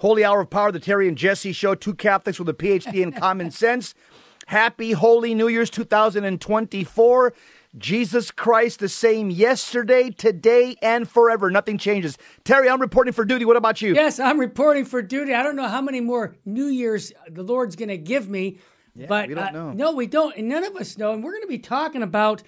Holy 0.00 0.24
Hour 0.24 0.40
of 0.40 0.48
Power, 0.48 0.72
the 0.72 0.80
Terry 0.80 1.08
and 1.08 1.16
Jesse 1.16 1.52
Show, 1.52 1.74
two 1.74 1.94
Catholics 1.94 2.38
with 2.38 2.48
a 2.48 2.54
PhD 2.54 3.02
in 3.02 3.12
common 3.12 3.50
sense. 3.50 3.94
Happy 4.46 4.92
Holy 4.92 5.34
New 5.34 5.46
Year's 5.46 5.68
2024. 5.68 7.34
Jesus 7.76 8.30
Christ 8.30 8.80
the 8.80 8.88
same 8.88 9.30
yesterday, 9.30 10.08
today, 10.08 10.74
and 10.80 11.06
forever. 11.06 11.50
Nothing 11.50 11.76
changes. 11.76 12.16
Terry, 12.44 12.70
I'm 12.70 12.80
reporting 12.80 13.12
for 13.12 13.26
duty. 13.26 13.44
What 13.44 13.58
about 13.58 13.82
you? 13.82 13.92
Yes, 13.94 14.18
I'm 14.18 14.40
reporting 14.40 14.86
for 14.86 15.02
duty. 15.02 15.34
I 15.34 15.42
don't 15.42 15.54
know 15.54 15.68
how 15.68 15.82
many 15.82 16.00
more 16.00 16.34
New 16.46 16.66
Year's 16.66 17.12
the 17.28 17.42
Lord's 17.42 17.76
going 17.76 17.90
to 17.90 17.98
give 17.98 18.26
me, 18.26 18.58
Yeah, 18.96 19.06
but 19.06 19.28
we 19.28 19.34
don't 19.34 19.48
uh, 19.48 19.50
know. 19.50 19.72
no, 19.72 19.92
we 19.92 20.06
don't, 20.06 20.34
and 20.34 20.48
none 20.48 20.64
of 20.64 20.74
us 20.76 20.96
know. 20.96 21.12
And 21.12 21.22
we're 21.22 21.32
going 21.32 21.42
to 21.42 21.46
be 21.48 21.58
talking 21.58 22.02
about 22.02 22.42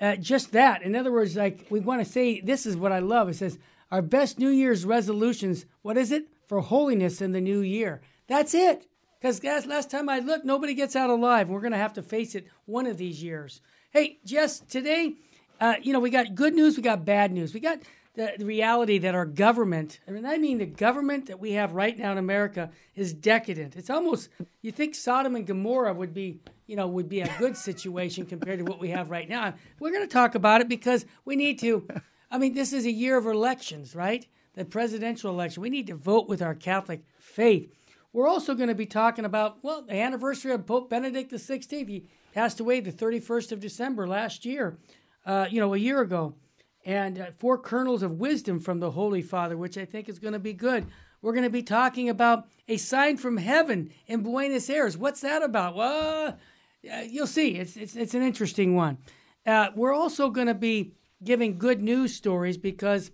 uh, 0.00 0.16
just 0.16 0.50
that. 0.52 0.82
In 0.82 0.96
other 0.96 1.12
words, 1.12 1.36
like 1.36 1.68
we 1.70 1.78
want 1.78 2.04
to 2.04 2.10
say, 2.10 2.40
this 2.40 2.66
is 2.66 2.76
what 2.76 2.90
I 2.90 2.98
love. 2.98 3.28
It 3.28 3.36
says 3.36 3.58
our 3.92 4.02
best 4.02 4.40
New 4.40 4.50
Year's 4.50 4.84
resolutions. 4.84 5.66
What 5.82 5.96
is 5.96 6.10
it 6.10 6.26
for 6.46 6.60
holiness 6.60 7.20
in 7.20 7.32
the 7.32 7.40
new 7.40 7.60
year? 7.60 8.00
That's 8.26 8.54
it. 8.54 8.86
Because 9.20 9.42
last 9.66 9.90
time 9.90 10.08
I 10.08 10.18
looked, 10.18 10.44
nobody 10.44 10.74
gets 10.74 10.94
out 10.94 11.10
alive. 11.10 11.48
We're 11.48 11.60
going 11.60 11.72
to 11.72 11.78
have 11.78 11.94
to 11.94 12.02
face 12.02 12.34
it 12.34 12.46
one 12.66 12.86
of 12.86 12.98
these 12.98 13.22
years. 13.22 13.60
Hey, 13.90 14.18
Jess, 14.24 14.60
today, 14.60 15.14
uh, 15.60 15.74
you 15.82 15.92
know, 15.92 16.00
we 16.00 16.10
got 16.10 16.34
good 16.34 16.54
news, 16.54 16.76
we 16.76 16.82
got 16.82 17.04
bad 17.04 17.32
news. 17.32 17.54
We 17.54 17.60
got 17.60 17.78
the, 18.14 18.32
the 18.38 18.44
reality 18.44 18.98
that 18.98 19.14
our 19.14 19.24
government, 19.24 20.00
I 20.06 20.10
mean, 20.10 20.26
I 20.26 20.36
mean, 20.36 20.58
the 20.58 20.66
government 20.66 21.26
that 21.26 21.40
we 21.40 21.52
have 21.52 21.72
right 21.72 21.98
now 21.98 22.12
in 22.12 22.18
America 22.18 22.70
is 22.94 23.12
decadent. 23.12 23.74
It's 23.74 23.90
almost, 23.90 24.28
you 24.60 24.70
think 24.70 24.94
Sodom 24.94 25.34
and 25.34 25.46
Gomorrah 25.46 25.94
would 25.94 26.12
be, 26.12 26.40
you 26.66 26.76
know, 26.76 26.86
would 26.86 27.08
be 27.08 27.20
a 27.20 27.38
good 27.38 27.56
situation 27.56 28.26
compared 28.26 28.58
to 28.58 28.64
what 28.64 28.80
we 28.80 28.90
have 28.90 29.10
right 29.10 29.28
now. 29.28 29.54
We're 29.80 29.92
going 29.92 30.06
to 30.06 30.12
talk 30.12 30.34
about 30.34 30.60
it 30.60 30.68
because 30.68 31.06
we 31.24 31.36
need 31.36 31.58
to. 31.60 31.88
I 32.30 32.38
mean, 32.38 32.54
this 32.54 32.72
is 32.72 32.86
a 32.86 32.90
year 32.90 33.16
of 33.16 33.26
elections, 33.26 33.94
right? 33.94 34.26
The 34.56 34.64
presidential 34.64 35.30
election. 35.30 35.62
We 35.62 35.70
need 35.70 35.86
to 35.86 35.94
vote 35.94 36.28
with 36.28 36.42
our 36.42 36.54
Catholic 36.54 37.02
faith. 37.18 37.72
We're 38.12 38.26
also 38.26 38.54
going 38.54 38.70
to 38.70 38.74
be 38.74 38.86
talking 38.86 39.26
about, 39.26 39.58
well, 39.62 39.82
the 39.82 39.94
anniversary 39.94 40.52
of 40.52 40.64
Pope 40.66 40.88
Benedict 40.88 41.30
XVI. 41.30 41.86
He 41.86 42.06
passed 42.32 42.58
away 42.60 42.80
the 42.80 42.90
31st 42.90 43.52
of 43.52 43.60
December 43.60 44.08
last 44.08 44.46
year, 44.46 44.78
uh, 45.26 45.46
you 45.50 45.60
know, 45.60 45.74
a 45.74 45.78
year 45.78 46.00
ago. 46.00 46.34
And 46.86 47.18
uh, 47.18 47.26
four 47.36 47.58
kernels 47.58 48.02
of 48.02 48.12
wisdom 48.12 48.58
from 48.58 48.80
the 48.80 48.92
Holy 48.92 49.20
Father, 49.20 49.58
which 49.58 49.76
I 49.76 49.84
think 49.84 50.08
is 50.08 50.18
going 50.18 50.32
to 50.32 50.38
be 50.38 50.54
good. 50.54 50.86
We're 51.20 51.32
going 51.32 51.44
to 51.44 51.50
be 51.50 51.62
talking 51.62 52.08
about 52.08 52.46
a 52.68 52.78
sign 52.78 53.18
from 53.18 53.36
heaven 53.36 53.90
in 54.06 54.22
Buenos 54.22 54.70
Aires. 54.70 54.96
What's 54.96 55.20
that 55.20 55.42
about? 55.42 55.74
Well, 55.74 56.38
uh, 56.90 57.00
you'll 57.08 57.26
see. 57.26 57.56
It's, 57.56 57.76
it's, 57.76 57.96
it's 57.96 58.14
an 58.14 58.22
interesting 58.22 58.74
one. 58.74 58.96
Uh, 59.44 59.68
we're 59.74 59.94
also 59.94 60.30
going 60.30 60.46
to 60.46 60.54
be 60.54 60.94
giving 61.22 61.58
good 61.58 61.82
news 61.82 62.14
stories 62.14 62.56
because 62.56 63.10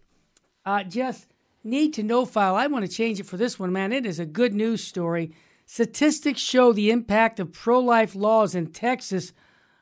uh, 0.65 0.85
just 0.85 1.32
need 1.65 1.95
to 1.95 2.03
know 2.03 2.25
file. 2.25 2.57
I 2.57 2.67
want 2.67 2.85
to 2.85 2.91
change 2.91 3.21
it 3.21 3.27
for 3.27 3.37
this 3.37 3.57
one, 3.59 3.73
man. 3.73 3.93
It 3.93 4.07
is 4.07 4.19
a 4.19 4.27
good 4.27 4.55
news 4.55 4.83
story. 4.83 5.33
Statistics 5.67 6.41
show 6.41 6.73
the 6.73 6.91
impact 6.91 7.39
of 7.41 7.53
pro 7.53 7.81
life 7.81 8.15
laws 8.15 8.55
in 8.55 8.69
Texas. 8.69 9.33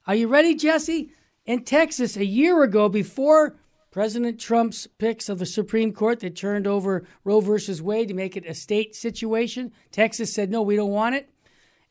Are 0.07 0.15
you 0.15 0.29
ready, 0.29 0.55
Jesse? 0.55 1.11
In 1.47 1.65
Texas, 1.65 2.17
a 2.17 2.25
year 2.25 2.63
ago, 2.63 2.89
before 2.89 3.57
President 3.91 4.39
Trump's 4.39 4.87
picks 4.87 5.29
of 5.29 5.41
the 5.41 5.47
Supreme 5.47 5.93
Court 5.93 6.21
that 6.21 6.37
turned 6.37 6.67
over 6.67 7.07
Roe 7.25 7.41
versus 7.41 7.83
Wade 7.83 8.09
to 8.09 8.15
make 8.15 8.37
it 8.37 8.47
a 8.47 8.55
state 8.55 8.95
situation, 8.95 9.73
Texas 9.91 10.33
said, 10.33 10.51
no, 10.51 10.63
we 10.63 10.77
don't 10.77 10.91
want 10.91 11.17
it. 11.17 11.29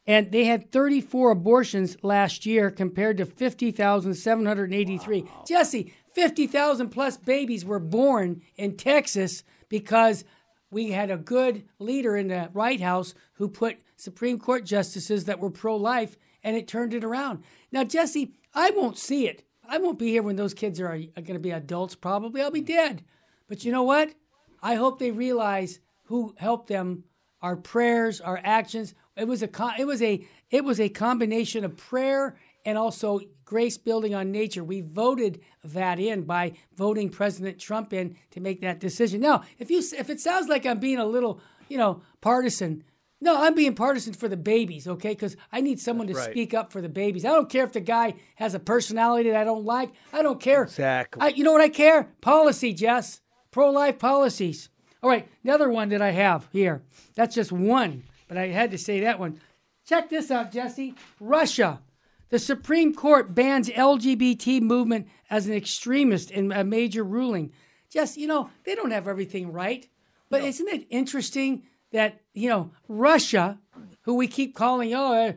And 0.07 0.31
they 0.31 0.45
had 0.45 0.71
34 0.71 1.31
abortions 1.31 1.97
last 2.01 2.45
year 2.45 2.71
compared 2.71 3.17
to 3.17 3.25
50,783. 3.25 5.25
Jesse, 5.45 5.93
50,000 6.13 6.89
plus 6.89 7.17
babies 7.17 7.65
were 7.65 7.79
born 7.79 8.41
in 8.55 8.77
Texas 8.77 9.43
because 9.69 10.25
we 10.71 10.91
had 10.91 11.09
a 11.09 11.17
good 11.17 11.63
leader 11.79 12.15
in 12.17 12.27
the 12.27 12.43
White 12.53 12.81
House 12.81 13.13
who 13.33 13.47
put 13.47 13.79
Supreme 13.95 14.39
Court 14.39 14.65
justices 14.65 15.25
that 15.25 15.39
were 15.39 15.49
pro 15.49 15.75
life 15.75 16.17
and 16.43 16.55
it 16.55 16.67
turned 16.67 16.93
it 16.93 17.03
around. 17.03 17.43
Now, 17.71 17.83
Jesse, 17.83 18.33
I 18.53 18.71
won't 18.71 18.97
see 18.97 19.27
it. 19.27 19.43
I 19.67 19.77
won't 19.77 19.99
be 19.99 20.09
here 20.09 20.23
when 20.23 20.35
those 20.35 20.53
kids 20.53 20.79
are, 20.79 20.87
are 20.87 20.95
going 20.95 21.33
to 21.33 21.39
be 21.39 21.51
adults, 21.51 21.95
probably. 21.95 22.41
I'll 22.41 22.51
be 22.51 22.61
dead. 22.61 23.03
But 23.47 23.63
you 23.63 23.71
know 23.71 23.83
what? 23.83 24.13
I 24.61 24.75
hope 24.75 24.99
they 24.99 25.11
realize 25.11 25.79
who 26.05 26.33
helped 26.37 26.67
them, 26.67 27.03
our 27.41 27.55
prayers, 27.55 28.19
our 28.19 28.39
actions. 28.43 28.95
It 29.15 29.27
was 29.27 29.43
a 29.43 29.49
it 29.77 29.85
was 29.85 30.01
a 30.01 30.25
it 30.49 30.63
was 30.63 30.79
a 30.79 30.89
combination 30.89 31.63
of 31.63 31.77
prayer 31.77 32.37
and 32.65 32.77
also 32.77 33.19
grace 33.45 33.77
building 33.77 34.13
on 34.13 34.31
nature. 34.31 34.63
We 34.63 34.81
voted 34.81 35.41
that 35.63 35.99
in 35.99 36.23
by 36.23 36.53
voting 36.75 37.09
President 37.09 37.59
Trump 37.59 37.93
in 37.93 38.15
to 38.31 38.39
make 38.39 38.61
that 38.61 38.79
decision. 38.79 39.21
Now, 39.21 39.43
if 39.57 39.71
you 39.71 39.79
if 39.97 40.09
it 40.09 40.19
sounds 40.19 40.47
like 40.47 40.65
I'm 40.65 40.79
being 40.79 40.99
a 40.99 41.05
little, 41.05 41.41
you 41.67 41.77
know, 41.77 42.01
partisan, 42.21 42.83
no, 43.21 43.43
I'm 43.43 43.55
being 43.55 43.75
partisan 43.75 44.13
for 44.13 44.27
the 44.29 44.37
babies, 44.37 44.87
okay? 44.87 45.09
Because 45.09 45.35
I 45.51 45.61
need 45.61 45.79
someone 45.79 46.07
to 46.07 46.13
right. 46.13 46.29
speak 46.29 46.53
up 46.53 46.71
for 46.71 46.81
the 46.81 46.89
babies. 46.89 47.25
I 47.25 47.29
don't 47.29 47.49
care 47.49 47.65
if 47.65 47.73
the 47.73 47.81
guy 47.81 48.13
has 48.35 48.53
a 48.53 48.59
personality 48.59 49.31
that 49.31 49.41
I 49.41 49.43
don't 49.43 49.65
like. 49.65 49.91
I 50.13 50.21
don't 50.21 50.39
care. 50.39 50.63
Exactly. 50.63 51.21
I, 51.21 51.27
you 51.29 51.43
know 51.43 51.51
what 51.51 51.61
I 51.61 51.69
care? 51.69 52.03
Policy, 52.21 52.73
Jess. 52.73 53.21
Pro 53.51 53.71
life 53.71 53.97
policies. 53.97 54.69
All 55.01 55.09
right, 55.09 55.27
another 55.43 55.69
one 55.69 55.89
that 55.89 56.01
I 56.01 56.11
have 56.11 56.47
here. 56.51 56.83
That's 57.15 57.33
just 57.33 57.51
one, 57.51 58.03
but 58.27 58.37
I 58.37 58.47
had 58.47 58.71
to 58.71 58.77
say 58.77 58.99
that 59.01 59.19
one. 59.19 59.39
Check 59.87 60.09
this 60.09 60.29
out, 60.29 60.51
Jesse. 60.51 60.93
Russia. 61.19 61.81
The 62.29 62.39
Supreme 62.39 62.93
Court 62.93 63.33
bans 63.33 63.69
LGBT 63.69 64.61
movement 64.61 65.07
as 65.29 65.47
an 65.47 65.53
extremist 65.53 66.29
in 66.29 66.51
a 66.51 66.63
major 66.63 67.03
ruling. 67.03 67.51
Jess, 67.89 68.17
you 68.17 68.27
know, 68.27 68.49
they 68.65 68.75
don't 68.75 68.91
have 68.91 69.07
everything 69.07 69.51
right. 69.51 69.87
But 70.29 70.43
isn't 70.43 70.67
it 70.67 70.85
interesting 70.89 71.63
that, 71.91 72.21
you 72.33 72.49
know, 72.49 72.71
Russia, 72.87 73.57
who 74.01 74.13
we 74.13 74.27
keep 74.27 74.55
calling, 74.55 74.93
oh, 74.93 75.29
uh, 75.29 75.33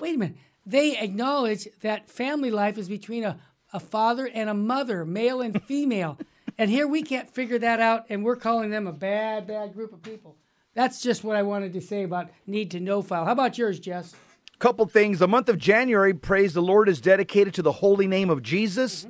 wait 0.00 0.16
a 0.16 0.18
minute, 0.18 0.36
they 0.66 0.98
acknowledge 0.98 1.68
that 1.80 2.10
family 2.10 2.50
life 2.50 2.76
is 2.76 2.88
between 2.88 3.22
a, 3.22 3.38
a 3.72 3.78
father 3.78 4.28
and 4.32 4.50
a 4.50 4.54
mother, 4.54 5.04
male 5.04 5.40
and 5.40 5.62
female. 5.62 6.18
and 6.58 6.70
here 6.70 6.88
we 6.88 7.02
can't 7.02 7.30
figure 7.30 7.58
that 7.60 7.78
out, 7.78 8.06
and 8.08 8.24
we're 8.24 8.36
calling 8.36 8.70
them 8.70 8.88
a 8.88 8.92
bad, 8.92 9.46
bad 9.46 9.74
group 9.74 9.92
of 9.92 10.02
people. 10.02 10.36
That's 10.74 11.00
just 11.02 11.22
what 11.22 11.36
I 11.36 11.42
wanted 11.42 11.72
to 11.74 11.80
say 11.80 12.02
about 12.02 12.30
need 12.46 12.72
to 12.72 12.80
know 12.80 13.02
file. 13.02 13.26
How 13.26 13.32
about 13.32 13.58
yours, 13.58 13.78
Jess? 13.78 14.14
Couple 14.62 14.86
things. 14.86 15.18
The 15.18 15.26
month 15.26 15.48
of 15.48 15.58
January, 15.58 16.14
praise 16.14 16.54
the 16.54 16.62
Lord, 16.62 16.88
is 16.88 17.00
dedicated 17.00 17.52
to 17.54 17.62
the 17.62 17.72
holy 17.72 18.06
name 18.06 18.30
of 18.30 18.44
Jesus. 18.44 19.08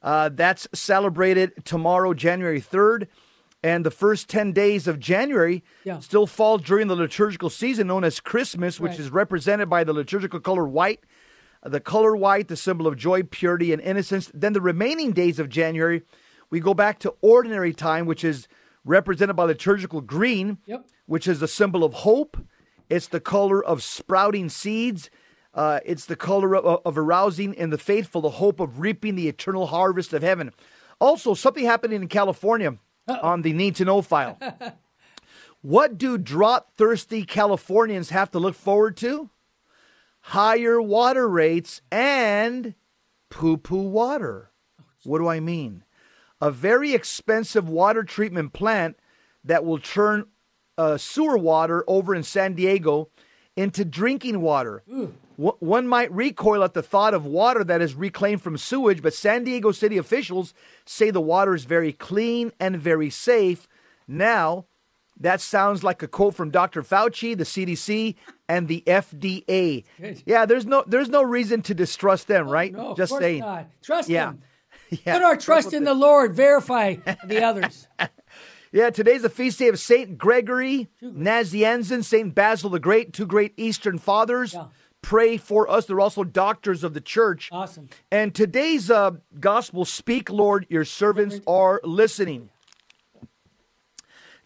Uh, 0.00 0.28
that's 0.32 0.68
celebrated 0.72 1.64
tomorrow, 1.64 2.14
January 2.14 2.60
3rd. 2.60 3.08
And 3.60 3.84
the 3.84 3.90
first 3.90 4.28
10 4.28 4.52
days 4.52 4.86
of 4.86 5.00
January 5.00 5.64
Yeah. 5.82 5.98
still 5.98 6.28
fall 6.28 6.58
during 6.58 6.86
the 6.86 6.94
liturgical 6.94 7.50
season 7.50 7.88
known 7.88 8.04
as 8.04 8.20
Christmas, 8.20 8.78
which 8.78 8.90
Right. 8.90 9.00
is 9.00 9.10
represented 9.10 9.68
by 9.68 9.82
the 9.82 9.92
liturgical 9.92 10.38
color 10.38 10.64
white. 10.64 11.00
The 11.64 11.80
color 11.80 12.14
white, 12.14 12.46
the 12.46 12.56
symbol 12.56 12.86
of 12.86 12.96
joy, 12.96 13.24
purity, 13.24 13.72
and 13.72 13.82
innocence. 13.82 14.30
Then 14.32 14.52
the 14.52 14.60
remaining 14.60 15.10
days 15.10 15.40
of 15.40 15.48
January, 15.48 16.02
we 16.50 16.60
go 16.60 16.72
back 16.72 17.00
to 17.00 17.14
ordinary 17.20 17.72
time, 17.72 18.06
which 18.06 18.22
is 18.22 18.46
represented 18.84 19.34
by 19.34 19.42
liturgical 19.42 20.02
green, 20.02 20.58
Yep. 20.66 20.86
which 21.06 21.26
is 21.26 21.42
a 21.42 21.48
symbol 21.48 21.82
of 21.82 21.94
hope. 21.94 22.36
It's 22.88 23.08
the 23.08 23.20
color 23.20 23.64
of 23.64 23.82
sprouting 23.82 24.48
seeds. 24.48 25.10
Uh, 25.52 25.80
it's 25.84 26.06
the 26.06 26.16
color 26.16 26.56
of, 26.56 26.80
of 26.84 26.98
arousing 26.98 27.54
in 27.54 27.70
the 27.70 27.78
faithful 27.78 28.20
the 28.20 28.30
hope 28.30 28.60
of 28.60 28.80
reaping 28.80 29.14
the 29.14 29.28
eternal 29.28 29.66
harvest 29.66 30.12
of 30.12 30.22
heaven. 30.22 30.52
Also, 31.00 31.34
something 31.34 31.64
happening 31.64 32.02
in 32.02 32.08
California 32.08 32.76
on 33.08 33.42
the 33.42 33.52
need 33.52 33.76
to 33.76 33.84
know 33.84 34.02
file. 34.02 34.38
what 35.62 35.98
do 35.98 36.18
drought 36.18 36.66
thirsty 36.76 37.24
Californians 37.24 38.10
have 38.10 38.30
to 38.32 38.38
look 38.38 38.54
forward 38.54 38.96
to? 38.98 39.30
Higher 40.20 40.80
water 40.80 41.28
rates 41.28 41.82
and 41.90 42.74
poo 43.30 43.56
poo 43.56 43.88
water. 43.88 44.50
What 45.04 45.18
do 45.18 45.28
I 45.28 45.40
mean? 45.40 45.84
A 46.40 46.50
very 46.50 46.94
expensive 46.94 47.68
water 47.68 48.02
treatment 48.02 48.52
plant 48.52 48.98
that 49.44 49.64
will 49.64 49.78
turn 49.78 50.26
uh, 50.78 50.96
sewer 50.96 51.36
water 51.38 51.84
over 51.86 52.14
in 52.14 52.22
San 52.22 52.54
Diego 52.54 53.08
into 53.56 53.84
drinking 53.84 54.40
water. 54.40 54.82
Wh- 55.36 55.62
One 55.62 55.86
might 55.86 56.12
recoil 56.12 56.64
at 56.64 56.74
the 56.74 56.82
thought 56.82 57.14
of 57.14 57.24
water 57.24 57.62
that 57.64 57.80
is 57.80 57.94
reclaimed 57.94 58.42
from 58.42 58.58
sewage, 58.58 59.00
but 59.02 59.14
San 59.14 59.44
Diego 59.44 59.70
city 59.72 59.96
officials 59.98 60.54
say 60.84 61.10
the 61.10 61.20
water 61.20 61.54
is 61.54 61.64
very 61.64 61.92
clean 61.92 62.52
and 62.58 62.76
very 62.76 63.10
safe. 63.10 63.68
Now, 64.08 64.66
that 65.20 65.40
sounds 65.40 65.84
like 65.84 66.02
a 66.02 66.08
quote 66.08 66.34
from 66.34 66.50
Dr. 66.50 66.82
Fauci, 66.82 67.36
the 67.38 67.44
CDC, 67.44 68.16
and 68.48 68.66
the 68.66 68.82
FDA. 68.86 69.84
Yeah, 70.26 70.44
there's 70.44 70.66
no 70.66 70.82
there's 70.86 71.08
no 71.08 71.22
reason 71.22 71.62
to 71.62 71.74
distrust 71.74 72.26
them, 72.26 72.48
right? 72.48 72.72
No, 72.72 72.94
Just 72.96 73.16
saying. 73.16 73.40
not. 73.40 73.66
Trust 73.82 74.08
Yeah. 74.08 74.26
them. 74.26 74.42
Yeah. 75.06 75.14
Put 75.14 75.22
our 75.24 75.36
trust 75.36 75.72
in 75.72 75.84
the 75.84 75.94
Lord. 75.94 76.34
Verify 76.36 76.96
the 77.24 77.42
others. 77.42 77.88
Yeah, 78.74 78.90
today's 78.90 79.22
the 79.22 79.30
feast 79.30 79.60
day 79.60 79.68
of 79.68 79.78
Saint 79.78 80.18
Gregory 80.18 80.90
Nazianzen, 81.00 82.02
Saint 82.02 82.34
Basil 82.34 82.70
the 82.70 82.80
Great, 82.80 83.12
two 83.12 83.24
great 83.24 83.54
Eastern 83.56 83.98
fathers. 83.98 84.52
Yeah. 84.52 84.64
Pray 85.00 85.36
for 85.36 85.70
us. 85.70 85.86
They're 85.86 86.00
also 86.00 86.24
doctors 86.24 86.82
of 86.82 86.92
the 86.92 87.00
church. 87.00 87.50
Awesome. 87.52 87.88
And 88.10 88.34
today's 88.34 88.90
uh, 88.90 89.12
gospel, 89.38 89.84
speak, 89.84 90.28
Lord, 90.28 90.66
your 90.68 90.84
servants 90.84 91.38
are 91.46 91.80
listening. 91.84 92.48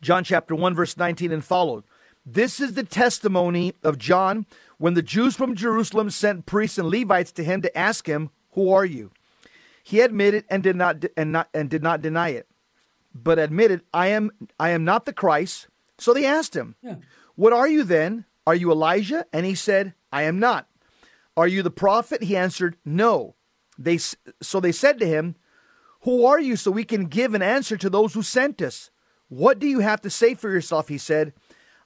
John 0.02 0.24
chapter 0.24 0.54
1, 0.54 0.74
verse 0.74 0.98
19 0.98 1.32
and 1.32 1.42
followed. 1.42 1.84
This 2.26 2.60
is 2.60 2.74
the 2.74 2.84
testimony 2.84 3.72
of 3.82 3.96
John 3.96 4.44
when 4.76 4.92
the 4.92 5.00
Jews 5.00 5.36
from 5.36 5.54
Jerusalem 5.54 6.10
sent 6.10 6.44
priests 6.44 6.76
and 6.76 6.90
Levites 6.90 7.32
to 7.32 7.42
him 7.42 7.62
to 7.62 7.78
ask 7.78 8.06
him, 8.06 8.28
"Who 8.50 8.70
are 8.70 8.84
you?" 8.84 9.10
He 9.82 10.00
admitted 10.00 10.44
and 10.50 10.62
did 10.62 10.76
not 10.76 11.02
and 11.16 11.32
not 11.32 11.48
and 11.54 11.70
did 11.70 11.82
not 11.82 12.02
deny 12.02 12.28
it, 12.28 12.46
but 13.14 13.38
admitted, 13.38 13.82
"I 13.92 14.08
am 14.08 14.30
I 14.58 14.70
am 14.70 14.84
not 14.84 15.04
the 15.04 15.12
Christ." 15.12 15.68
So 15.98 16.12
they 16.12 16.24
asked 16.24 16.54
him, 16.54 16.76
Yeah. 16.82 16.96
"What 17.34 17.52
are 17.52 17.68
you 17.68 17.82
then? 17.84 18.24
Are 18.46 18.54
you 18.54 18.70
Elijah?" 18.70 19.26
And 19.32 19.44
he 19.44 19.54
said, 19.54 19.94
"I 20.12 20.22
am 20.22 20.38
not." 20.38 20.68
"Are 21.36 21.48
you 21.48 21.62
the 21.62 21.70
prophet?" 21.70 22.22
He 22.22 22.36
answered, 22.36 22.76
"No." 22.84 23.34
They 23.78 23.98
so 23.98 24.60
they 24.60 24.72
said 24.72 24.98
to 24.98 25.06
him, 25.06 25.36
"Who 26.02 26.24
are 26.24 26.40
you 26.40 26.56
so 26.56 26.70
we 26.70 26.84
can 26.84 27.06
give 27.06 27.34
an 27.34 27.42
answer 27.42 27.76
to 27.76 27.90
those 27.90 28.14
who 28.14 28.22
sent 28.22 28.60
us?" 28.62 28.90
"What 29.28 29.58
do 29.58 29.66
you 29.66 29.80
have 29.80 30.00
to 30.02 30.10
say 30.10 30.34
for 30.34 30.50
yourself?" 30.50 30.88
he 30.88 30.98
said. 30.98 31.32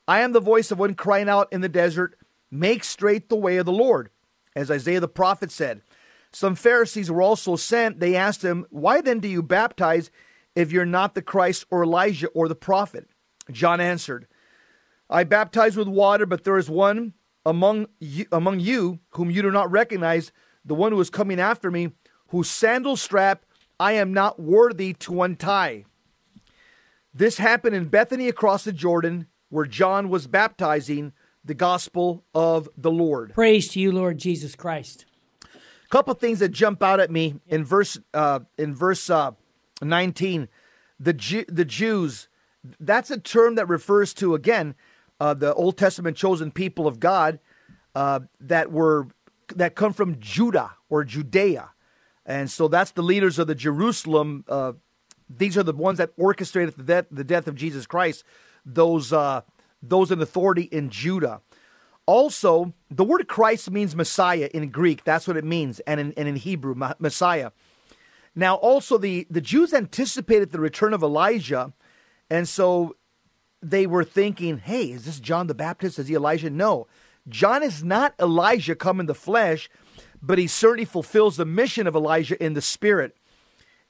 "I 0.07 0.21
am 0.21 0.33
the 0.33 0.41
voice 0.41 0.71
of 0.71 0.79
one 0.79 0.95
crying 0.95 1.29
out 1.29 1.53
in 1.53 1.61
the 1.61 1.69
desert, 1.69 2.17
make 2.51 2.85
straight 2.85 3.29
the 3.29 3.37
way 3.37 3.57
of 3.57 3.67
the 3.67 3.73
Lord." 3.73 4.11
As 4.55 4.71
Isaiah 4.71 5.01
the 5.01 5.09
prophet 5.09 5.51
said. 5.51 5.83
Some 6.31 6.55
Pharisees 6.55 7.11
were 7.11 7.23
also 7.23 7.57
sent. 7.57 8.01
They 8.01 8.17
asked 8.17 8.43
him, 8.43 8.67
"Why 8.71 9.01
then 9.01 9.21
do 9.21 9.29
you 9.29 9.43
baptize 9.43 10.11
if 10.55 10.73
you're 10.73 10.85
not 10.85 11.15
the 11.15 11.23
Christ 11.23 11.67
or 11.71 11.83
Elijah 11.83 12.29
or 12.29 12.49
the 12.49 12.55
prophet?" 12.55 13.09
John 13.51 13.81
answered, 13.81 14.27
I 15.11 15.25
baptize 15.25 15.77
with 15.77 15.89
water, 15.89 16.25
but 16.27 16.45
there 16.45 16.57
is 16.57 16.71
one 16.71 17.13
among 17.45 17.89
you, 18.01 18.27
among 18.33 18.61
you 18.61 19.01
whom 19.11 19.31
you 19.31 19.43
do 19.43 19.51
not 19.51 19.71
recognize, 19.71 20.33
the 20.65 20.75
one 20.75 20.93
who 20.93 21.01
is 21.01 21.11
coming 21.11 21.41
after 21.41 21.71
me, 21.71 21.93
whose 22.29 22.51
sandal 22.51 22.97
strap 22.97 23.45
I 23.79 23.93
am 23.93 24.13
not 24.13 24.41
worthy 24.41 24.95
to 24.95 25.23
untie. 25.23 25.85
This 27.13 27.37
happened 27.39 27.77
in 27.77 27.89
Bethany 27.89 28.29
across 28.29 28.65
the 28.65 28.73
Jordan, 28.73 29.27
where 29.51 29.67
John 29.67 30.09
was 30.09 30.27
baptizing 30.27 31.13
the 31.45 31.55
gospel 31.55 32.25
of 32.35 32.69
the 32.77 32.91
Lord. 32.91 33.35
Praise 33.35 33.69
to 33.69 33.81
you, 33.81 33.93
Lord 33.93 34.17
Jesus 34.17 34.55
Christ. 34.55 35.05
A 35.45 35.89
couple 35.91 36.15
things 36.15 36.39
that 36.39 36.51
jump 36.51 36.83
out 36.83 37.01
at 37.01 37.11
me 37.11 37.35
in 37.49 37.65
verse 37.65 37.99
uh, 38.15 38.41
in 38.57 38.75
verse 38.75 39.11
uh, 39.11 39.33
19 39.84 40.49
the 40.99 41.44
the 41.49 41.64
Jews 41.64 42.29
that's 42.79 43.11
a 43.11 43.19
term 43.19 43.56
that 43.56 43.69
refers 43.69 44.14
to 44.14 44.34
again 44.34 44.75
uh, 45.20 45.34
the 45.34 45.55
Old 45.55 45.76
Testament 45.76 46.17
chosen 46.17 46.50
people 46.50 46.87
of 46.87 47.00
God 47.00 47.38
uh, 47.94 48.20
that 48.40 48.73
were 48.73 49.08
that 49.55 49.75
come 49.75 49.93
from 49.93 50.19
Judah 50.20 50.73
or 50.88 51.05
Judea 51.05 51.70
and 52.25 52.50
so 52.50 52.69
that's 52.69 52.93
the 52.93 53.02
leaders 53.02 53.38
of 53.38 53.46
the 53.46 53.55
Jerusalem 53.55 54.44
uh, 54.49 54.73
these 55.29 55.56
are 55.56 55.62
the 55.62 55.73
ones 55.73 55.99
that 55.99 56.11
orchestrated 56.19 56.76
the 56.76 56.82
death, 56.82 57.06
the 57.11 57.25
death 57.25 57.46
of 57.46 57.56
Jesus 57.56 57.87
Christ 57.87 58.25
those 58.64 59.12
uh, 59.12 59.43
those 59.82 60.11
in 60.11 60.20
authority 60.20 60.62
in 60.62 60.90
Judah 60.90 61.40
also, 62.06 62.75
the 62.90 63.05
word 63.05 63.29
Christ 63.29 63.70
means 63.70 63.94
Messiah 63.94 64.50
in 64.52 64.70
Greek. 64.70 65.05
That's 65.05 65.29
what 65.29 65.37
it 65.37 65.44
means, 65.44 65.79
and 65.81 66.00
in, 66.00 66.12
and 66.17 66.26
in 66.26 66.37
Hebrew, 66.37 66.75
Messiah. 66.99 67.52
Now, 68.34 68.55
also, 68.56 68.96
the, 68.96 69.26
the 69.31 69.40
Jews 69.40 69.75
anticipated 69.75 70.52
the 70.52 70.61
return 70.61 70.94
of 70.94 71.02
Elijah, 71.02 71.73
and 72.31 72.49
so 72.49 72.96
they 73.62 73.87
were 73.87 74.05
thinking, 74.05 74.58
hey, 74.58 74.90
is 74.90 75.05
this 75.05 75.20
John 75.20 75.46
the 75.46 75.55
Baptist? 75.55 75.99
Is 75.99 76.08
he 76.08 76.14
Elijah? 76.14 76.50
No. 76.50 76.87
John 77.29 77.62
is 77.62 77.84
not 77.84 78.14
Elijah 78.19 78.75
come 78.75 79.00
in 79.00 79.06
the 79.06 79.14
flesh, 79.14 79.70
but 80.20 80.38
he 80.38 80.46
certainly 80.46 80.84
fulfills 80.84 81.37
the 81.37 81.44
mission 81.44 81.87
of 81.87 81.94
Elijah 81.94 82.43
in 82.43 82.55
the 82.55 82.62
spirit. 82.62 83.17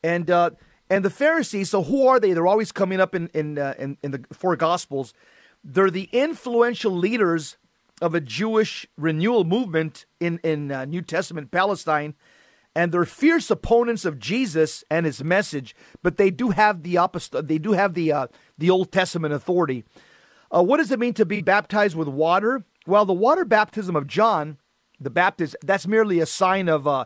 And 0.02 0.30
uh, 0.30 0.50
and 0.90 1.04
the 1.04 1.10
Pharisees, 1.10 1.70
so 1.70 1.82
who 1.82 2.06
are 2.06 2.20
they? 2.20 2.32
They're 2.32 2.46
always 2.46 2.72
coming 2.72 3.00
up 3.00 3.14
in 3.14 3.28
in, 3.28 3.58
uh, 3.58 3.74
in 3.78 3.96
in 4.02 4.10
the 4.10 4.24
four 4.32 4.56
Gospels. 4.56 5.14
They're 5.64 5.90
the 5.90 6.08
influential 6.12 6.92
leaders 6.92 7.56
of 8.02 8.14
a 8.14 8.20
Jewish 8.20 8.86
renewal 8.98 9.44
movement 9.44 10.04
in 10.20 10.38
in 10.42 10.72
uh, 10.72 10.84
New 10.84 11.00
Testament 11.00 11.50
Palestine, 11.50 12.14
and 12.74 12.92
they're 12.92 13.04
fierce 13.04 13.50
opponents 13.50 14.04
of 14.04 14.19
Jesus 14.19 14.84
and 14.90 15.06
his 15.06 15.22
message. 15.22 15.74
But 16.02 16.16
they 16.16 16.30
do 16.30 16.50
have 16.50 16.82
the 16.82 16.96
opposite. 16.96 17.48
They 17.48 17.58
do 17.58 17.72
have 17.72 17.94
the 17.94 18.12
uh, 18.12 18.26
the 18.58 18.70
Old 18.70 18.92
Testament 18.92 19.34
authority. 19.34 19.84
Uh, 20.54 20.62
what 20.62 20.78
does 20.78 20.90
it 20.90 20.98
mean 20.98 21.14
to 21.14 21.24
be 21.24 21.42
baptized 21.42 21.96
with 21.96 22.08
water? 22.08 22.64
Well, 22.86 23.04
the 23.04 23.12
water 23.12 23.44
baptism 23.44 23.96
of 23.96 24.06
John 24.06 24.58
the 25.02 25.10
Baptist 25.10 25.56
that's 25.62 25.86
merely 25.86 26.20
a 26.20 26.26
sign 26.26 26.69
of 26.69 26.86
uh, 26.86 27.04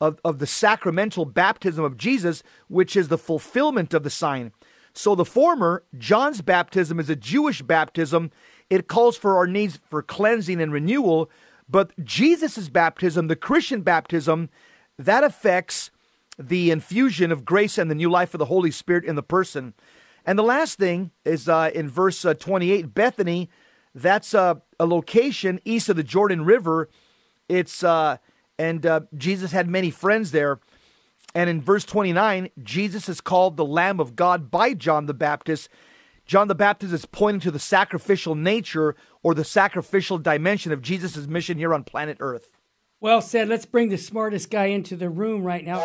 of 0.00 0.20
of 0.24 0.38
the 0.38 0.46
sacramental 0.46 1.24
baptism 1.24 1.84
of 1.84 1.96
Jesus, 1.96 2.42
which 2.68 2.96
is 2.96 3.08
the 3.08 3.18
fulfillment 3.18 3.94
of 3.94 4.02
the 4.02 4.10
sign. 4.10 4.52
So 4.92 5.14
the 5.14 5.24
former, 5.24 5.84
John's 5.96 6.40
baptism, 6.40 6.98
is 6.98 7.08
a 7.08 7.16
Jewish 7.16 7.62
baptism. 7.62 8.30
It 8.68 8.88
calls 8.88 9.16
for 9.16 9.36
our 9.36 9.46
needs 9.46 9.78
for 9.88 10.02
cleansing 10.02 10.60
and 10.60 10.72
renewal. 10.72 11.30
But 11.68 11.92
Jesus' 12.04 12.68
baptism, 12.68 13.28
the 13.28 13.36
Christian 13.36 13.82
baptism, 13.82 14.48
that 14.98 15.24
affects 15.24 15.90
the 16.38 16.70
infusion 16.70 17.32
of 17.32 17.44
grace 17.44 17.78
and 17.78 17.90
the 17.90 17.94
new 17.94 18.10
life 18.10 18.34
of 18.34 18.38
the 18.38 18.46
Holy 18.46 18.70
Spirit 18.70 19.04
in 19.04 19.16
the 19.16 19.22
person. 19.22 19.74
And 20.24 20.38
the 20.38 20.44
last 20.44 20.78
thing 20.78 21.10
is 21.24 21.48
uh, 21.48 21.70
in 21.74 21.88
verse 21.88 22.24
uh, 22.24 22.34
28, 22.34 22.94
Bethany, 22.94 23.48
that's 23.94 24.34
uh, 24.34 24.56
a 24.78 24.86
location 24.86 25.60
east 25.64 25.88
of 25.88 25.96
the 25.96 26.04
Jordan 26.04 26.44
River. 26.44 26.88
It's, 27.48 27.82
uh, 27.82 28.18
and 28.58 28.84
uh, 28.84 29.00
Jesus 29.16 29.52
had 29.52 29.68
many 29.68 29.90
friends 29.90 30.30
there. 30.30 30.60
And 31.34 31.50
in 31.50 31.60
verse 31.60 31.84
29, 31.84 32.50
Jesus 32.62 33.08
is 33.08 33.20
called 33.20 33.56
the 33.56 33.64
Lamb 33.64 34.00
of 34.00 34.16
God 34.16 34.50
by 34.50 34.74
John 34.74 35.06
the 35.06 35.14
Baptist. 35.14 35.68
John 36.26 36.48
the 36.48 36.54
Baptist 36.54 36.92
is 36.92 37.06
pointing 37.06 37.40
to 37.40 37.50
the 37.50 37.58
sacrificial 37.58 38.34
nature 38.34 38.96
or 39.22 39.34
the 39.34 39.44
sacrificial 39.44 40.18
dimension 40.18 40.72
of 40.72 40.82
Jesus' 40.82 41.26
mission 41.26 41.58
here 41.58 41.74
on 41.74 41.84
planet 41.84 42.18
Earth. 42.20 42.57
Well 43.00 43.20
said. 43.20 43.48
Let's 43.48 43.66
bring 43.66 43.88
the 43.90 43.98
smartest 43.98 44.50
guy 44.50 44.66
into 44.66 44.96
the 44.96 45.08
room 45.08 45.42
right 45.42 45.64
now. 45.64 45.78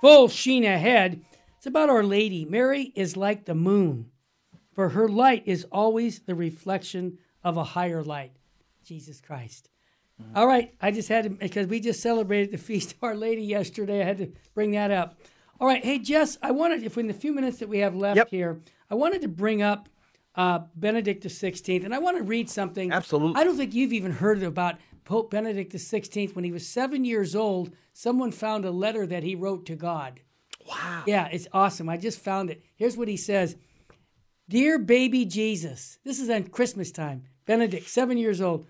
Full 0.00 0.28
sheen 0.28 0.64
ahead. 0.64 1.22
It's 1.58 1.66
about 1.66 1.90
Our 1.90 2.02
Lady. 2.02 2.46
Mary 2.46 2.92
is 2.96 3.16
like 3.18 3.44
the 3.44 3.54
moon, 3.54 4.06
for 4.72 4.90
her 4.90 5.08
light 5.08 5.42
is 5.44 5.66
always 5.70 6.20
the 6.20 6.34
reflection 6.34 7.18
of 7.44 7.58
a 7.58 7.64
higher 7.64 8.02
light, 8.02 8.32
Jesus 8.82 9.20
Christ. 9.20 9.68
All 10.34 10.46
right, 10.46 10.74
I 10.82 10.90
just 10.90 11.08
had 11.08 11.24
to, 11.24 11.30
because 11.30 11.66
we 11.66 11.80
just 11.80 12.00
celebrated 12.00 12.50
the 12.50 12.58
Feast 12.58 12.92
of 12.92 13.02
Our 13.02 13.14
Lady 13.14 13.42
yesterday, 13.42 14.02
I 14.02 14.04
had 14.04 14.18
to 14.18 14.30
bring 14.54 14.70
that 14.72 14.90
up. 14.90 15.18
All 15.58 15.66
right, 15.66 15.82
hey, 15.82 15.98
Jess, 15.98 16.36
I 16.42 16.50
wanted, 16.50 16.82
if 16.82 16.98
in 16.98 17.06
the 17.06 17.14
few 17.14 17.32
minutes 17.32 17.58
that 17.58 17.68
we 17.70 17.78
have 17.78 17.94
left 17.94 18.16
Yep. 18.16 18.28
here, 18.30 18.60
I 18.90 18.96
wanted 18.96 19.22
to 19.22 19.28
bring 19.28 19.62
up 19.62 19.88
uh, 20.34 20.60
Benedict 20.76 21.24
XVI, 21.24 21.84
and 21.86 21.94
I 21.94 21.98
want 21.98 22.18
to 22.18 22.22
read 22.22 22.50
something. 22.50 22.92
Absolutely. 22.92 23.40
I 23.40 23.44
don't 23.44 23.56
think 23.56 23.74
you've 23.74 23.94
even 23.94 24.12
heard 24.12 24.42
about 24.42 24.76
Pope 25.10 25.32
Benedict 25.32 25.72
XVI. 25.72 26.36
When 26.36 26.44
he 26.44 26.52
was 26.52 26.68
seven 26.68 27.04
years 27.04 27.34
old, 27.34 27.72
someone 27.92 28.30
found 28.30 28.64
a 28.64 28.70
letter 28.70 29.08
that 29.08 29.24
he 29.24 29.34
wrote 29.34 29.66
to 29.66 29.74
God. 29.74 30.20
Wow. 30.68 31.02
Yeah, 31.04 31.26
it's 31.32 31.48
awesome. 31.52 31.88
I 31.88 31.96
just 31.96 32.20
found 32.20 32.48
it. 32.48 32.62
Here's 32.76 32.96
what 32.96 33.08
he 33.08 33.16
says 33.16 33.56
Dear 34.48 34.78
baby 34.78 35.24
Jesus, 35.24 35.98
this 36.04 36.20
is 36.20 36.30
on 36.30 36.44
Christmas 36.44 36.92
time. 36.92 37.24
Benedict, 37.44 37.88
seven 37.88 38.18
years 38.18 38.40
old. 38.40 38.68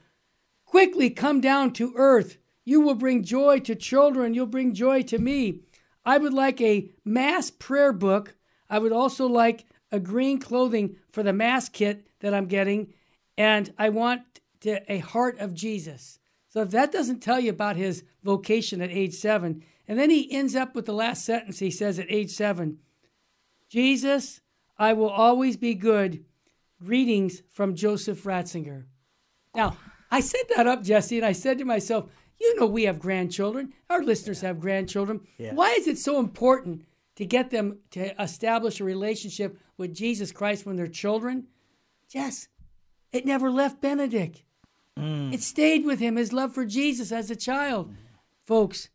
Quickly 0.64 1.10
come 1.10 1.42
down 1.42 1.74
to 1.74 1.92
earth. 1.94 2.38
You 2.64 2.80
will 2.80 2.94
bring 2.94 3.22
joy 3.22 3.60
to 3.60 3.74
children. 3.74 4.32
You'll 4.32 4.46
bring 4.46 4.72
joy 4.72 5.02
to 5.02 5.18
me. 5.18 5.60
I 6.06 6.16
would 6.16 6.32
like 6.32 6.62
a 6.62 6.88
mass 7.04 7.50
prayer 7.50 7.92
book. 7.92 8.34
I 8.70 8.78
would 8.78 8.92
also 8.92 9.26
like 9.26 9.66
a 9.92 10.00
green 10.00 10.38
clothing 10.38 10.96
for 11.12 11.22
the 11.22 11.34
mass 11.34 11.68
kit 11.68 12.06
that 12.20 12.32
I'm 12.32 12.46
getting. 12.46 12.94
And 13.36 13.74
I 13.76 13.90
want 13.90 14.22
to, 14.60 14.80
a 14.90 15.00
heart 15.00 15.38
of 15.38 15.52
Jesus. 15.52 16.16
So 16.50 16.62
if 16.62 16.70
that 16.72 16.92
doesn't 16.92 17.20
tell 17.20 17.40
you 17.40 17.50
about 17.50 17.76
his 17.76 18.04
vocation 18.22 18.82
at 18.82 18.90
age 18.90 19.14
seven, 19.14 19.62
and 19.88 19.98
then 19.98 20.10
he 20.10 20.30
ends 20.30 20.54
up 20.54 20.74
with 20.74 20.84
the 20.84 20.92
last 20.92 21.24
sentence 21.24 21.60
he 21.60 21.70
says 21.70 21.98
at 21.98 22.10
age 22.10 22.30
seven 22.30 22.78
Jesus, 23.68 24.40
I 24.76 24.92
will 24.92 25.08
always 25.08 25.56
be 25.56 25.74
good. 25.74 26.24
Greetings 26.84 27.42
from 27.50 27.76
Joseph 27.76 28.24
Ratzinger. 28.24 28.86
Now, 29.54 29.76
I 30.10 30.20
set 30.20 30.48
that 30.56 30.66
up, 30.66 30.82
Jesse, 30.82 31.18
and 31.18 31.26
I 31.26 31.32
said 31.32 31.58
to 31.58 31.64
myself, 31.64 32.10
you 32.40 32.58
know, 32.58 32.66
we 32.66 32.84
have 32.84 32.98
grandchildren. 32.98 33.72
Our 33.88 34.02
listeners 34.02 34.40
have 34.40 34.58
grandchildren. 34.58 35.20
Why 35.52 35.70
is 35.72 35.86
it 35.86 35.98
so 35.98 36.18
important 36.18 36.84
to 37.16 37.24
get 37.24 37.50
them 37.50 37.78
to 37.90 38.20
establish 38.20 38.80
a 38.80 38.84
relationship 38.84 39.58
with 39.76 39.94
Jesus 39.94 40.32
Christ 40.32 40.66
when 40.66 40.76
they're 40.76 40.88
children? 40.88 41.46
Jess, 42.08 42.48
it 43.12 43.26
never 43.26 43.50
left 43.50 43.80
Benedict. 43.80 44.42
Mm. 44.98 45.32
It 45.32 45.42
stayed 45.42 45.84
with 45.84 45.98
him, 45.98 46.16
his 46.16 46.32
love 46.32 46.52
for 46.54 46.64
Jesus 46.64 47.12
as 47.12 47.30
a 47.30 47.36
child. 47.36 47.92
Folks, 48.46 48.88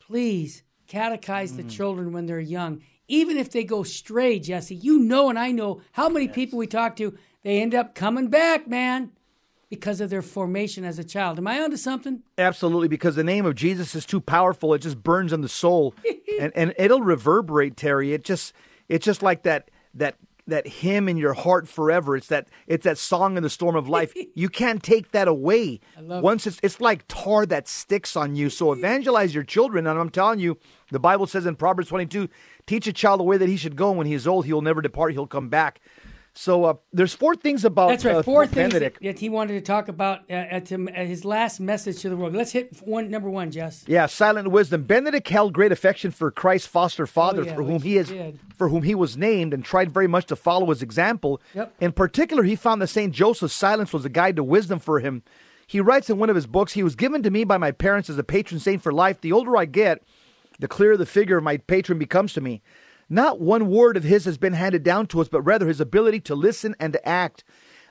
please 0.00 0.62
catechize 0.88 1.56
the 1.56 1.64
mm. 1.64 1.70
children 1.70 2.12
when 2.12 2.26
they're 2.26 2.40
young. 2.40 2.82
Even 3.08 3.36
if 3.36 3.50
they 3.50 3.64
go 3.64 3.82
stray, 3.82 4.38
Jesse, 4.38 4.74
you 4.74 4.98
know 4.98 5.30
and 5.30 5.38
I 5.38 5.50
know 5.50 5.80
how 5.92 6.08
many 6.08 6.28
people 6.28 6.58
we 6.58 6.66
talk 6.66 6.96
to, 6.96 7.16
they 7.42 7.60
end 7.60 7.74
up 7.74 7.94
coming 7.94 8.28
back, 8.28 8.68
man, 8.68 9.12
because 9.70 10.00
of 10.00 10.10
their 10.10 10.22
formation 10.22 10.84
as 10.84 10.98
a 10.98 11.04
child. 11.04 11.38
Am 11.38 11.46
I 11.46 11.60
onto 11.60 11.76
something? 11.76 12.22
Absolutely, 12.36 12.88
because 12.88 13.16
the 13.16 13.24
name 13.24 13.46
of 13.46 13.54
Jesus 13.54 13.94
is 13.94 14.04
too 14.04 14.20
powerful. 14.20 14.74
It 14.74 14.80
just 14.80 15.02
burns 15.02 15.32
in 15.32 15.40
the 15.40 15.48
soul, 15.48 15.94
and 16.40 16.52
and 16.54 16.74
it'll 16.78 17.02
reverberate, 17.02 17.76
Terry. 17.76 18.12
It 18.12 18.24
just 18.24 18.52
it's 18.88 19.04
just 19.04 19.22
like 19.22 19.42
that 19.42 19.70
that 19.94 20.16
that 20.48 20.66
hymn 20.66 21.08
in 21.08 21.16
your 21.16 21.34
heart 21.34 21.68
forever. 21.68 22.16
It's 22.16 22.26
that 22.28 22.48
it's 22.66 22.84
that 22.84 22.98
song 22.98 23.36
in 23.36 23.42
the 23.42 23.50
storm 23.50 23.76
of 23.76 23.88
life. 23.88 24.12
you 24.34 24.48
can't 24.48 24.82
take 24.82 25.12
that 25.12 25.28
away. 25.28 25.80
Once 26.22 26.46
it's 26.46 26.58
it's 26.62 26.80
like 26.80 27.04
tar 27.08 27.46
that 27.46 27.68
sticks 27.68 28.16
on 28.16 28.34
you. 28.34 28.50
So 28.50 28.72
evangelize 28.78 29.34
your 29.34 29.44
children, 29.44 29.86
and 29.86 29.98
I'm 29.98 30.10
telling 30.10 30.40
you, 30.40 30.58
the 30.90 30.98
Bible 30.98 31.26
says 31.26 31.46
in 31.46 31.56
Proverbs 31.56 31.88
22, 31.88 32.28
teach 32.66 32.86
a 32.86 32.92
child 32.92 33.20
the 33.20 33.24
way 33.24 33.36
that 33.36 33.48
he 33.48 33.56
should 33.56 33.76
go. 33.76 33.92
When 33.92 34.06
he 34.06 34.14
is 34.14 34.26
old, 34.26 34.46
he 34.46 34.52
will 34.52 34.62
never 34.62 34.82
depart. 34.82 35.12
He'll 35.12 35.26
come 35.26 35.48
back. 35.48 35.80
So 36.40 36.64
uh, 36.66 36.74
there's 36.92 37.14
four 37.14 37.34
things 37.34 37.64
about 37.64 37.88
That's 37.88 38.04
right. 38.04 38.14
uh, 38.14 38.22
Four 38.22 38.46
things 38.46 38.72
Benedict. 38.72 39.02
that 39.02 39.18
he 39.18 39.28
wanted 39.28 39.54
to 39.54 39.60
talk 39.60 39.88
about 39.88 40.20
uh, 40.30 40.34
at, 40.34 40.68
him, 40.68 40.86
at 40.86 41.08
his 41.08 41.24
last 41.24 41.58
message 41.58 41.98
to 42.02 42.08
the 42.08 42.16
world. 42.16 42.32
Let's 42.32 42.52
hit 42.52 42.76
one 42.84 43.10
number 43.10 43.28
one, 43.28 43.50
Jess. 43.50 43.82
Yeah, 43.88 44.06
silent 44.06 44.52
wisdom. 44.52 44.84
Benedict 44.84 45.28
held 45.28 45.52
great 45.52 45.72
affection 45.72 46.12
for 46.12 46.30
Christ's 46.30 46.68
foster 46.68 47.08
father, 47.08 47.42
Oh, 47.42 47.46
yeah, 47.46 47.54
for 47.56 47.64
whom 47.64 47.82
he 47.82 47.98
is, 47.98 48.06
did. 48.10 48.38
for 48.56 48.68
whom 48.68 48.84
he 48.84 48.94
was 48.94 49.16
named, 49.16 49.52
and 49.52 49.64
tried 49.64 49.90
very 49.90 50.06
much 50.06 50.26
to 50.26 50.36
follow 50.36 50.66
his 50.70 50.80
example. 50.80 51.40
Yep. 51.54 51.74
In 51.80 51.90
particular, 51.90 52.44
he 52.44 52.54
found 52.54 52.80
that 52.82 52.86
Saint 52.86 53.12
Joseph's 53.12 53.52
silence 53.52 53.92
was 53.92 54.04
a 54.04 54.08
guide 54.08 54.36
to 54.36 54.44
wisdom 54.44 54.78
for 54.78 55.00
him. 55.00 55.24
He 55.66 55.80
writes 55.80 56.08
in 56.08 56.18
one 56.18 56.30
of 56.30 56.36
his 56.36 56.46
books, 56.46 56.74
"He 56.74 56.84
was 56.84 56.94
given 56.94 57.20
to 57.24 57.30
me 57.30 57.42
by 57.42 57.58
my 57.58 57.72
parents 57.72 58.08
as 58.08 58.16
a 58.16 58.22
patron 58.22 58.60
saint 58.60 58.80
for 58.80 58.92
life. 58.92 59.20
The 59.20 59.32
older 59.32 59.56
I 59.56 59.64
get, 59.64 60.04
the 60.60 60.68
clearer 60.68 60.96
the 60.96 61.04
figure 61.04 61.38
of 61.38 61.42
my 61.42 61.56
patron 61.56 61.98
becomes 61.98 62.32
to 62.34 62.40
me. 62.40 62.62
Not 63.08 63.40
one 63.40 63.68
word 63.68 63.96
of 63.96 64.04
his 64.04 64.24
has 64.24 64.38
been 64.38 64.52
handed 64.52 64.82
down 64.82 65.06
to 65.08 65.20
us, 65.20 65.28
but 65.28 65.42
rather 65.42 65.66
his 65.66 65.80
ability 65.80 66.20
to 66.20 66.34
listen 66.34 66.74
and 66.78 66.92
to 66.92 67.08
act." 67.08 67.44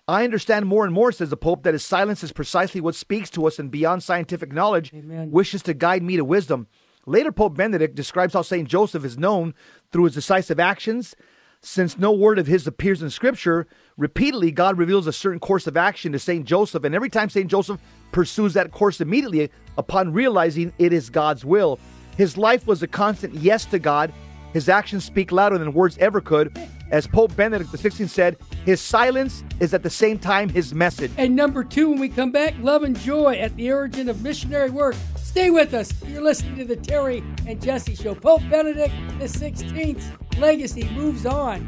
I 0.07 0.24
understand 0.24 0.67
more 0.67 0.86
and 0.86 0.93
more, 0.93 1.12
says 1.12 1.31
the 1.31 1.38
Pope, 1.38 1.63
that 1.63 1.74
his 1.74 1.83
silence 1.83 2.24
is 2.24 2.31
precisely 2.31 2.79
what 2.79 2.95
speaks 2.95 3.29
to 3.31 3.45
us 3.45 3.59
and 3.59 3.69
beyond 3.69 4.03
scientific 4.03 4.53
knowledge 4.53 4.93
Amen. 4.93 5.31
wishes 5.31 5.62
to 5.63 5.74
guide 5.74 6.01
me 6.01 6.15
to 6.15 6.24
wisdom. 6.24 6.67
Later, 7.05 7.31
Pope 7.31 7.57
Benedict 7.57 7.93
describes 7.93 8.33
how 8.33 8.41
St. 8.41 8.69
Joseph 8.69 9.03
is 9.03 9.17
known 9.17 9.53
through 9.91 10.05
his 10.05 10.13
decisive 10.13 10.59
actions. 10.59 11.13
Since 11.59 11.97
no 11.97 12.12
word 12.12 12.39
of 12.39 12.47
his 12.47 12.67
appears 12.67 13.01
in 13.01 13.09
Scripture, 13.09 13.67
repeatedly 13.97 14.51
God 14.51 14.77
reveals 14.77 15.07
a 15.07 15.13
certain 15.13 15.39
course 15.39 15.67
of 15.67 15.75
action 15.75 16.12
to 16.12 16.19
St. 16.19 16.45
Joseph, 16.45 16.83
and 16.83 16.93
every 16.93 17.09
time 17.09 17.29
St. 17.29 17.50
Joseph 17.50 17.81
pursues 18.12 18.53
that 18.53 18.71
course 18.71 19.01
immediately 19.01 19.50
upon 19.77 20.13
realizing 20.13 20.71
it 20.77 20.93
is 20.93 21.09
God's 21.09 21.43
will. 21.43 21.79
His 22.15 22.38
life 22.38 22.65
was 22.65 22.81
a 22.81 22.88
constant 22.88 23.36
yes 23.36 23.65
to 23.65 23.79
God. 23.79 24.13
His 24.58 24.70
actions 24.70 25.06
speak 25.06 25.32
louder 25.32 25.60
than 25.60 25.72
words 25.72 26.00
ever 26.00 26.20
could. 26.20 26.60
As 26.90 27.06
Pope 27.06 27.36
Benedict 27.36 27.72
XVI 27.72 28.10
said, 28.10 28.38
his 28.66 28.82
silence 28.82 29.44
is 29.60 29.72
at 29.72 29.84
the 29.84 29.90
same 29.92 30.18
time 30.18 30.50
his 30.50 30.74
message. 30.74 31.12
And 31.16 31.36
number 31.36 31.64
two, 31.64 31.92
when 31.92 32.00
we 32.00 32.10
come 32.10 32.32
back, 32.32 32.56
love 32.58 32.82
and 32.82 32.98
joy 33.00 33.36
at 33.36 33.56
the 33.56 33.72
origin 33.72 34.10
of 34.10 34.24
missionary 34.24 34.72
work. 34.72 34.96
Stay 35.16 35.52
with 35.52 35.76
us. 35.76 35.94
You're 36.08 36.24
listening 36.24 36.56
to 36.56 36.66
the 36.66 36.76
Terry 36.76 37.24
and 37.46 37.62
Jesse 37.62 37.94
Show. 37.94 38.16
Pope 38.16 38.42
Benedict 38.50 38.96
XVI's 39.20 40.12
legacy 40.40 40.90
moves 40.90 41.28
on. 41.28 41.64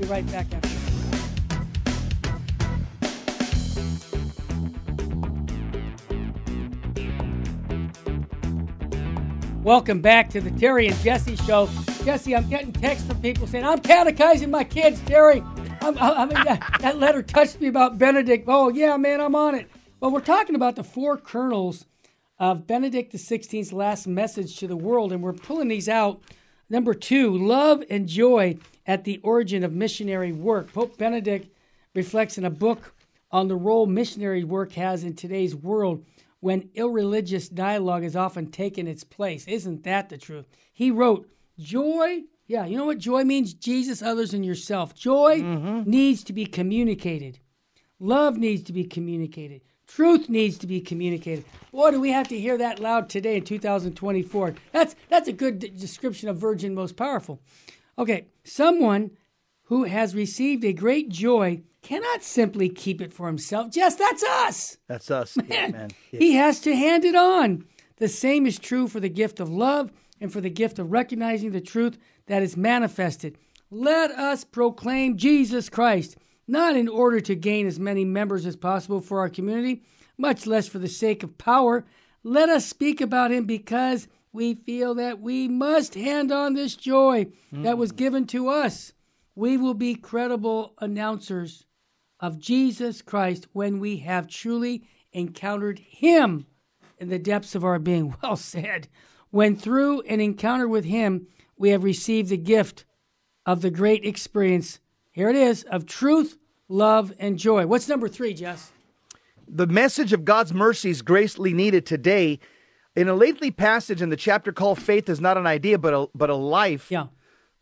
Be 0.00 0.06
right 0.06 0.26
back 0.32 0.52
after. 0.52 0.68
Welcome 9.62 10.00
back 10.00 10.28
to 10.30 10.40
the 10.40 10.50
Terry 10.50 10.88
and 10.88 10.96
Jesse 11.02 11.36
Show. 11.36 11.68
Jesse, 12.04 12.34
I'm 12.34 12.48
getting 12.48 12.72
texts 12.72 13.06
from 13.06 13.20
people 13.20 13.46
saying 13.46 13.64
I'm 13.64 13.78
catechizing 13.78 14.50
my 14.50 14.64
kids. 14.64 15.00
Jerry. 15.02 15.40
I'm, 15.80 15.96
I 15.98 16.26
mean 16.26 16.44
that, 16.44 16.78
that 16.80 16.98
letter 16.98 17.22
touched 17.22 17.60
me 17.60 17.68
about 17.68 17.96
Benedict. 17.96 18.44
Oh 18.48 18.70
yeah, 18.70 18.96
man, 18.96 19.20
I'm 19.20 19.36
on 19.36 19.54
it. 19.54 19.70
Well, 20.00 20.10
we're 20.10 20.20
talking 20.20 20.56
about 20.56 20.74
the 20.74 20.82
four 20.82 21.16
kernels 21.16 21.86
of 22.40 22.66
Benedict 22.66 23.12
XVI's 23.12 23.72
last 23.72 24.08
message 24.08 24.56
to 24.58 24.66
the 24.66 24.76
world, 24.76 25.12
and 25.12 25.22
we're 25.22 25.32
pulling 25.32 25.68
these 25.68 25.88
out. 25.88 26.20
Number 26.68 26.92
two, 26.92 27.36
love 27.36 27.84
and 27.88 28.08
joy 28.08 28.58
at 28.84 29.04
the 29.04 29.20
origin 29.22 29.62
of 29.62 29.72
missionary 29.72 30.32
work. 30.32 30.72
Pope 30.72 30.98
Benedict 30.98 31.54
reflects 31.94 32.36
in 32.36 32.44
a 32.44 32.50
book 32.50 32.96
on 33.30 33.46
the 33.46 33.54
role 33.56 33.86
missionary 33.86 34.42
work 34.42 34.72
has 34.72 35.04
in 35.04 35.14
today's 35.14 35.54
world 35.54 36.04
when 36.40 36.70
irreligious 36.74 37.48
dialogue 37.48 38.02
has 38.02 38.16
often 38.16 38.50
taken 38.50 38.88
its 38.88 39.04
place. 39.04 39.46
Isn't 39.46 39.84
that 39.84 40.08
the 40.08 40.18
truth? 40.18 40.46
He 40.72 40.90
wrote, 40.90 41.28
Joy, 41.62 42.22
yeah, 42.46 42.66
you 42.66 42.76
know 42.76 42.86
what 42.86 42.98
joy 42.98 43.24
means? 43.24 43.54
Jesus, 43.54 44.02
others, 44.02 44.34
and 44.34 44.44
yourself. 44.44 44.94
Joy 44.94 45.40
mm-hmm. 45.40 45.88
needs 45.88 46.24
to 46.24 46.32
be 46.32 46.44
communicated. 46.44 47.38
Love 47.98 48.36
needs 48.36 48.62
to 48.64 48.72
be 48.72 48.84
communicated. 48.84 49.62
Truth 49.86 50.28
needs 50.28 50.58
to 50.58 50.66
be 50.66 50.80
communicated. 50.80 51.44
Boy, 51.70 51.90
do 51.90 52.00
we 52.00 52.10
have 52.10 52.26
to 52.28 52.40
hear 52.40 52.56
that 52.58 52.80
loud 52.80 53.08
today 53.08 53.36
in 53.36 53.44
2024. 53.44 54.54
That's 54.72 54.96
that's 55.08 55.28
a 55.28 55.32
good 55.32 55.58
description 55.78 56.28
of 56.28 56.38
Virgin 56.38 56.74
Most 56.74 56.96
Powerful. 56.96 57.40
Okay, 57.98 58.26
someone 58.42 59.10
who 59.64 59.84
has 59.84 60.14
received 60.14 60.64
a 60.64 60.72
great 60.72 61.10
joy 61.10 61.62
cannot 61.82 62.22
simply 62.22 62.68
keep 62.68 63.00
it 63.00 63.12
for 63.12 63.26
himself. 63.26 63.70
Just 63.70 63.98
that's 63.98 64.22
us. 64.22 64.78
That's 64.88 65.10
us. 65.10 65.36
Yeah, 65.48 65.68
man. 65.68 65.90
Yeah. 66.10 66.20
He 66.20 66.32
has 66.34 66.60
to 66.60 66.74
hand 66.74 67.04
it 67.04 67.14
on. 67.14 67.66
The 67.96 68.08
same 68.08 68.46
is 68.46 68.58
true 68.58 68.88
for 68.88 68.98
the 68.98 69.08
gift 69.08 69.40
of 69.40 69.50
love 69.50 69.92
and 70.22 70.32
for 70.32 70.40
the 70.40 70.48
gift 70.48 70.78
of 70.78 70.92
recognizing 70.92 71.50
the 71.50 71.60
truth 71.60 71.98
that 72.26 72.42
is 72.42 72.56
manifested. 72.56 73.36
Let 73.70 74.12
us 74.12 74.44
proclaim 74.44 75.16
Jesus 75.16 75.68
Christ, 75.68 76.16
not 76.46 76.76
in 76.76 76.88
order 76.88 77.20
to 77.20 77.34
gain 77.34 77.66
as 77.66 77.80
many 77.80 78.04
members 78.04 78.46
as 78.46 78.56
possible 78.56 79.00
for 79.00 79.18
our 79.18 79.28
community, 79.28 79.82
much 80.16 80.46
less 80.46 80.68
for 80.68 80.78
the 80.78 80.88
sake 80.88 81.24
of 81.24 81.38
power. 81.38 81.84
Let 82.22 82.48
us 82.48 82.64
speak 82.64 83.00
about 83.00 83.32
him 83.32 83.44
because 83.46 84.06
we 84.32 84.54
feel 84.54 84.94
that 84.94 85.20
we 85.20 85.48
must 85.48 85.94
hand 85.94 86.30
on 86.30 86.54
this 86.54 86.76
joy 86.76 87.26
that 87.50 87.76
was 87.76 87.92
mm. 87.92 87.96
given 87.96 88.26
to 88.28 88.48
us. 88.48 88.92
We 89.34 89.56
will 89.56 89.74
be 89.74 89.94
credible 89.94 90.74
announcers 90.78 91.66
of 92.20 92.38
Jesus 92.38 93.02
Christ 93.02 93.48
when 93.52 93.80
we 93.80 93.98
have 93.98 94.28
truly 94.28 94.84
encountered 95.12 95.80
Him 95.80 96.46
in 96.98 97.08
the 97.08 97.18
depths 97.18 97.54
of 97.54 97.64
our 97.64 97.78
being. 97.78 98.14
Well 98.22 98.36
said. 98.36 98.88
When 99.32 99.56
through 99.56 100.02
an 100.02 100.20
encounter 100.20 100.68
with 100.68 100.84
Him, 100.84 101.26
we 101.56 101.70
have 101.70 101.82
received 101.82 102.28
the 102.28 102.36
gift 102.36 102.84
of 103.44 103.62
the 103.62 103.70
great 103.70 104.04
experience. 104.04 104.78
Here 105.10 105.28
it 105.28 105.36
is 105.36 105.64
of 105.64 105.86
truth, 105.86 106.38
love, 106.68 107.12
and 107.18 107.38
joy. 107.38 107.66
What's 107.66 107.88
number 107.88 108.06
three, 108.08 108.34
Jess? 108.34 108.70
the 109.48 109.66
message 109.66 110.12
of 110.12 110.24
God's 110.24 110.54
mercy 110.54 110.88
is 110.88 111.02
greatly 111.02 111.52
needed 111.52 111.84
today. 111.84 112.38
In 112.96 113.08
a 113.08 113.14
lately 113.14 113.50
passage 113.50 114.00
in 114.00 114.08
the 114.08 114.16
chapter 114.16 114.52
called 114.52 114.78
Faith 114.80 115.08
is 115.08 115.20
not 115.20 115.36
an 115.36 115.46
idea, 115.46 115.78
but 115.78 115.92
a, 115.92 116.06
but 116.14 116.30
a 116.30 116.34
life, 116.36 116.90
Yeah. 116.90 117.06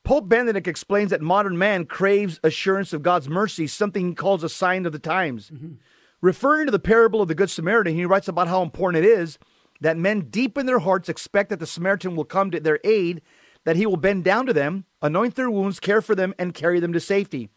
Pope 0.03 0.29
Benedict 0.29 0.67
explains 0.67 1.11
that 1.11 1.21
modern 1.21 1.59
man 1.59 1.85
craves 1.85 2.41
assurance 2.43 2.93
of 2.93 3.03
God's 3.03 3.29
mercy, 3.29 3.67
something 3.67 4.09
he 4.09 4.15
calls 4.15 4.43
a 4.43 4.49
sign 4.49 4.87
of 4.87 4.93
the 4.93 4.99
times. 4.99 5.51
Mm-hmm. 5.51 5.75
Referring 6.21 6.67
to 6.67 6.73
the 6.73 6.79
parable 6.79 7.21
of 7.21 7.29
the 7.29 7.35
Good 7.35 7.51
Samaritan, 7.51 7.95
he 7.95 8.07
writes 8.07 8.29
about 8.29 8.49
how 8.49 8.63
important 8.63 9.05
it 9.05 9.09
is 9.09 9.39
that 9.81 9.97
men 9.97 10.29
deep 10.31 10.59
in 10.59 10.67
their 10.67 10.79
hearts 10.81 11.09
expect 11.09 11.51
that 11.51 11.59
the 11.59 11.67
Samaritan 11.67 12.17
will 12.17 12.25
come 12.25 12.51
to 12.51 12.61
their 12.61 12.81
aid, 12.85 13.23
that 13.65 13.77
he 13.77 13.87
will 13.87 13.97
bend 13.97 14.25
down 14.25 14.47
to 14.47 14.53
them, 14.53 14.85
anoint 15.03 15.35
their 15.35 15.51
wounds, 15.51 15.81
care 15.81 16.03
for 16.03 16.15
them, 16.15 16.35
and 16.39 16.55
carry 16.55 16.81
them 16.81 16.93
to 16.93 17.01
safety. 17.01 17.51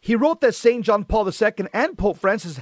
He 0.00 0.14
wrote 0.14 0.40
that 0.40 0.54
St. 0.54 0.84
John 0.84 1.04
Paul 1.04 1.28
II 1.28 1.52
and 1.72 1.98
Pope 1.98 2.18
Francis 2.18 2.60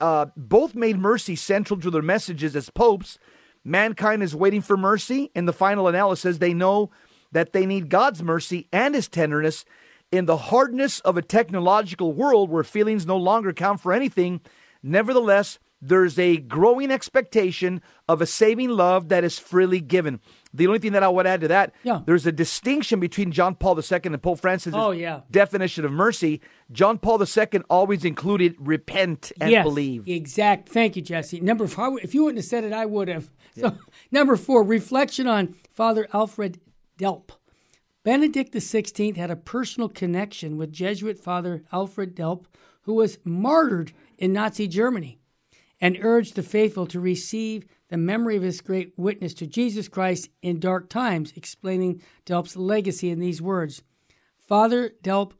uh, 0.00 0.26
both 0.36 0.74
made 0.74 0.98
mercy 0.98 1.36
central 1.36 1.80
to 1.80 1.90
their 1.90 2.02
messages 2.02 2.54
as 2.54 2.70
popes. 2.70 3.18
Mankind 3.64 4.22
is 4.22 4.34
waiting 4.34 4.60
for 4.60 4.76
mercy. 4.76 5.30
In 5.34 5.46
the 5.46 5.52
final 5.52 5.88
analysis, 5.88 6.38
they 6.38 6.54
know 6.54 6.90
that 7.32 7.52
they 7.52 7.66
need 7.66 7.88
God's 7.88 8.22
mercy 8.22 8.68
and 8.72 8.94
His 8.94 9.08
tenderness 9.08 9.64
in 10.12 10.26
the 10.26 10.36
hardness 10.36 11.00
of 11.00 11.16
a 11.16 11.22
technological 11.22 12.12
world 12.12 12.50
where 12.50 12.64
feelings 12.64 13.06
no 13.06 13.16
longer 13.16 13.52
count 13.52 13.80
for 13.80 13.92
anything. 13.92 14.40
Nevertheless, 14.82 15.58
there's 15.82 16.18
a 16.18 16.36
growing 16.36 16.90
expectation 16.90 17.80
of 18.08 18.20
a 18.20 18.26
saving 18.26 18.68
love 18.70 19.08
that 19.08 19.24
is 19.24 19.38
freely 19.38 19.80
given. 19.80 20.20
The 20.52 20.66
only 20.66 20.78
thing 20.78 20.92
that 20.92 21.02
I 21.02 21.08
would 21.08 21.26
add 21.26 21.40
to 21.42 21.48
that, 21.48 21.72
Yeah. 21.84 22.00
there's 22.04 22.26
a 22.26 22.32
distinction 22.32 23.00
between 23.00 23.32
John 23.32 23.54
Paul 23.54 23.78
II 23.78 24.00
and 24.04 24.22
Pope 24.22 24.40
Francis' 24.40 24.74
Oh, 24.76 24.90
yeah. 24.90 25.20
definition 25.30 25.84
of 25.84 25.92
mercy. 25.92 26.40
John 26.72 26.98
Paul 26.98 27.22
II 27.22 27.60
always 27.70 28.04
included 28.04 28.56
repent 28.58 29.32
and 29.40 29.50
yes, 29.50 29.64
believe. 29.64 30.06
Exact. 30.08 30.68
Thank 30.68 30.96
you, 30.96 31.02
Jesse. 31.02 31.40
Number 31.40 31.66
four, 31.66 31.98
if 32.00 32.14
you 32.14 32.24
wouldn't 32.24 32.38
have 32.38 32.46
said 32.46 32.64
it, 32.64 32.72
I 32.72 32.84
would 32.86 33.08
have. 33.08 33.30
So, 33.56 33.76
number 34.10 34.36
four, 34.36 34.62
reflection 34.64 35.26
on 35.26 35.54
Father 35.72 36.08
Alfred 36.12 36.60
Delp. 36.98 37.30
Benedict 38.02 38.52
XVI 38.54 39.16
had 39.16 39.30
a 39.30 39.36
personal 39.36 39.88
connection 39.88 40.56
with 40.56 40.72
Jesuit 40.72 41.18
Father 41.18 41.64
Alfred 41.72 42.16
Delp, 42.16 42.46
who 42.82 42.94
was 42.94 43.18
martyred 43.24 43.92
in 44.18 44.32
Nazi 44.32 44.66
Germany, 44.66 45.19
and 45.80 45.98
urged 46.00 46.34
the 46.34 46.42
faithful 46.42 46.86
to 46.86 47.00
receive 47.00 47.66
the 47.88 47.96
memory 47.96 48.36
of 48.36 48.42
his 48.42 48.60
great 48.60 48.92
witness 48.96 49.34
to 49.34 49.46
Jesus 49.46 49.88
Christ 49.88 50.28
in 50.42 50.60
dark 50.60 50.88
times, 50.88 51.32
explaining 51.36 52.02
Delp's 52.24 52.56
legacy 52.56 53.10
in 53.10 53.18
these 53.18 53.42
words 53.42 53.82
Father 54.38 54.92
Delp 55.02 55.32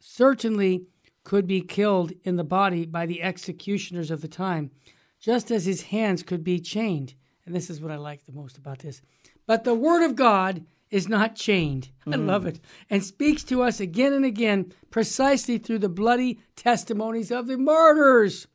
certainly 0.00 0.86
could 1.24 1.46
be 1.46 1.60
killed 1.60 2.12
in 2.22 2.36
the 2.36 2.44
body 2.44 2.86
by 2.86 3.06
the 3.06 3.22
executioners 3.22 4.10
of 4.10 4.20
the 4.20 4.28
time, 4.28 4.70
just 5.20 5.50
as 5.50 5.66
his 5.66 5.82
hands 5.82 6.22
could 6.22 6.42
be 6.42 6.58
chained. 6.58 7.14
And 7.44 7.54
this 7.54 7.70
is 7.70 7.80
what 7.80 7.92
I 7.92 7.96
like 7.96 8.24
the 8.24 8.32
most 8.32 8.56
about 8.56 8.80
this. 8.80 9.02
But 9.46 9.64
the 9.64 9.74
Word 9.74 10.02
of 10.02 10.16
God 10.16 10.64
is 10.90 11.08
not 11.08 11.36
chained. 11.36 11.90
I 12.06 12.10
mm. 12.12 12.26
love 12.26 12.46
it. 12.46 12.60
And 12.88 13.04
speaks 13.04 13.44
to 13.44 13.62
us 13.62 13.80
again 13.80 14.12
and 14.12 14.24
again 14.24 14.72
precisely 14.90 15.58
through 15.58 15.80
the 15.80 15.88
bloody 15.88 16.40
testimonies 16.56 17.30
of 17.30 17.46
the 17.46 17.58
martyrs. 17.58 18.46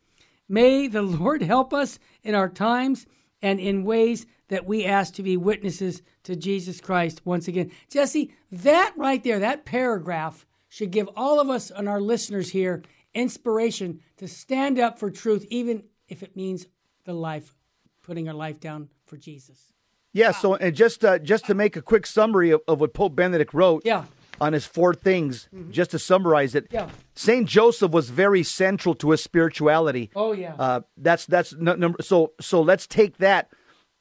May 0.54 0.88
the 0.88 1.02
Lord 1.02 1.42
help 1.42 1.74
us 1.74 1.98
in 2.22 2.36
our 2.36 2.48
times 2.48 3.08
and 3.42 3.60
in 3.60 3.84
ways 3.84 4.28
that 4.50 4.68
we 4.68 4.86
ask 4.86 5.16
to 5.16 5.24
be 5.24 5.36
witnesses 5.36 6.04
to 6.26 6.36
Jesus 6.36 6.80
Christ 6.80 7.26
once 7.26 7.48
again. 7.48 7.72
Jesse, 7.90 8.32
that 8.52 8.94
right 8.96 9.24
there, 9.24 9.40
that 9.40 9.66
paragraph 9.66 10.46
should 10.70 10.92
give 10.92 11.10
all 11.16 11.40
of 11.40 11.50
us 11.50 11.72
and 11.72 11.90
our 11.90 12.00
listeners 12.00 12.52
here 12.52 12.84
inspiration 13.16 14.02
to 14.18 14.28
stand 14.28 14.78
up 14.78 15.00
for 15.00 15.10
truth, 15.10 15.44
even 15.50 15.86
if 16.08 16.22
it 16.22 16.36
means 16.36 16.68
the 17.06 17.14
life, 17.14 17.56
putting 18.04 18.28
our 18.28 18.36
life 18.36 18.60
down 18.60 18.90
for 19.08 19.18
Jesus. 19.18 19.74
Yeah. 20.12 20.30
So, 20.30 20.54
and 20.54 20.76
just 20.76 21.04
uh, 21.04 21.18
just 21.18 21.48
to 21.48 21.56
make 21.56 21.76
a 21.76 21.82
quick 21.82 22.06
summary 22.06 22.52
of, 22.52 22.62
of 22.68 22.80
what 22.80 22.94
Pope 22.94 23.16
Benedict 23.16 23.56
wrote. 23.56 23.82
Yeah. 23.86 24.06
On 24.42 24.52
his 24.52 24.66
four 24.66 24.94
things, 24.94 25.48
just 25.70 25.92
to 25.92 26.00
summarize 26.00 26.56
it, 26.56 26.68
Yeah. 26.72 26.90
Saint 27.16 27.48
Joseph 27.48 27.92
was 27.92 28.10
very 28.10 28.44
central 28.44 28.96
to 28.96 29.12
his 29.12 29.24
spirituality. 29.24 30.10
Oh, 30.16 30.34
yeah. 30.34 30.56
Uh, 30.58 30.82
that's 30.98 31.26
that's 31.28 31.54
number. 31.54 32.02
So 32.02 32.34
so 32.42 32.62
let's 32.62 32.88
take 32.88 33.18
that. 33.20 33.50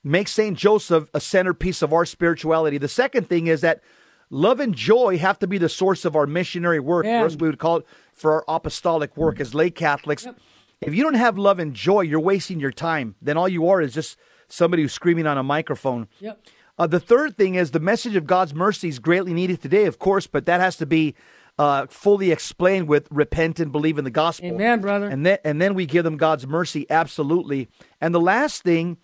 Make 0.03 0.27
Saint 0.29 0.59
Joseph 0.59 1.09
a 1.15 1.21
centerpiece 1.21 1.81
of 1.83 1.93
our 1.93 2.05
spirituality. 2.05 2.79
The 2.79 2.89
second 2.89 3.29
thing 3.29 3.47
is 3.47 3.61
that 3.61 3.83
love 4.31 4.59
and 4.59 4.75
joy 4.75 5.19
have 5.19 5.39
to 5.41 5.47
be 5.47 5.59
the 5.59 5.69
source 5.69 6.05
of 6.05 6.17
our 6.17 6.27
missionary 6.27 6.81
work. 6.81 7.05
Man. 7.05 7.29
We 7.39 7.47
would 7.49 7.59
call 7.59 7.77
it 7.79 7.87
for 8.15 8.33
our 8.33 8.45
apostolic 8.49 9.17
work 9.17 9.39
as 9.39 9.55
lay 9.55 9.71
Catholics. 9.71 10.27
If 10.81 10.95
you 10.95 11.05
don't 11.05 11.15
have 11.15 11.39
love 11.39 11.61
and 11.61 11.73
joy, 11.75 12.01
you're 12.01 12.19
wasting 12.19 12.59
your 12.59 12.73
time. 12.73 13.15
Then 13.23 13.37
all 13.37 13.49
you 13.49 13.69
are 13.69 13.81
is 13.81 13.95
just 13.95 14.17
somebody 14.49 14.83
who's 14.83 14.93
screaming 14.93 15.27
on 15.29 15.39
a 15.39 15.43
microphone. 15.45 16.09
Yep. 16.19 16.41
Uh, 16.79 16.87
the 16.87 17.01
third 17.01 17.37
thing 17.37 17.55
is 17.55 17.71
the 17.71 17.81
message 17.81 18.17
of 18.17 18.27
God's 18.27 18.55
mercy 18.55 18.89
is 18.89 18.99
greatly 18.99 19.33
needed 19.33 19.61
today, 19.61 19.85
of 19.85 19.99
course, 19.99 20.27
but 20.27 20.47
that 20.47 20.61
has 20.61 20.77
to 20.79 20.87
be 20.87 21.15
uh, 21.59 21.87
fully 21.87 22.31
explained 22.31 22.89
with 22.89 23.07
repent 23.11 23.61
and 23.61 23.71
believe 23.71 23.99
in 23.99 24.05
the 24.05 24.11
gospel. 24.11 24.49
Amen, 24.49 24.81
brother. 24.81 25.07
And 25.07 25.25
then 25.27 25.39
and 25.45 25.61
then 25.61 25.75
we 25.75 25.87
give 25.87 26.05
them 26.05 26.17
God's 26.17 26.47
mercy, 26.47 26.87
absolutely. 26.91 27.69
And 28.01 28.15
the 28.15 28.21
last 28.21 28.63
thing 28.63 28.97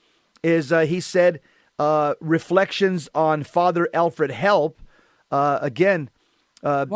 is 0.42 0.72
uh, 0.72 0.80
he 0.80 1.00
said 1.00 1.40
uh, 1.78 2.14
reflections 2.20 3.08
on 3.14 3.42
Father 3.42 3.88
Alfred 3.92 4.30
Delp. 4.30 4.74
Uh, 5.30 5.58
again, 5.60 6.08
uh, 6.62 6.86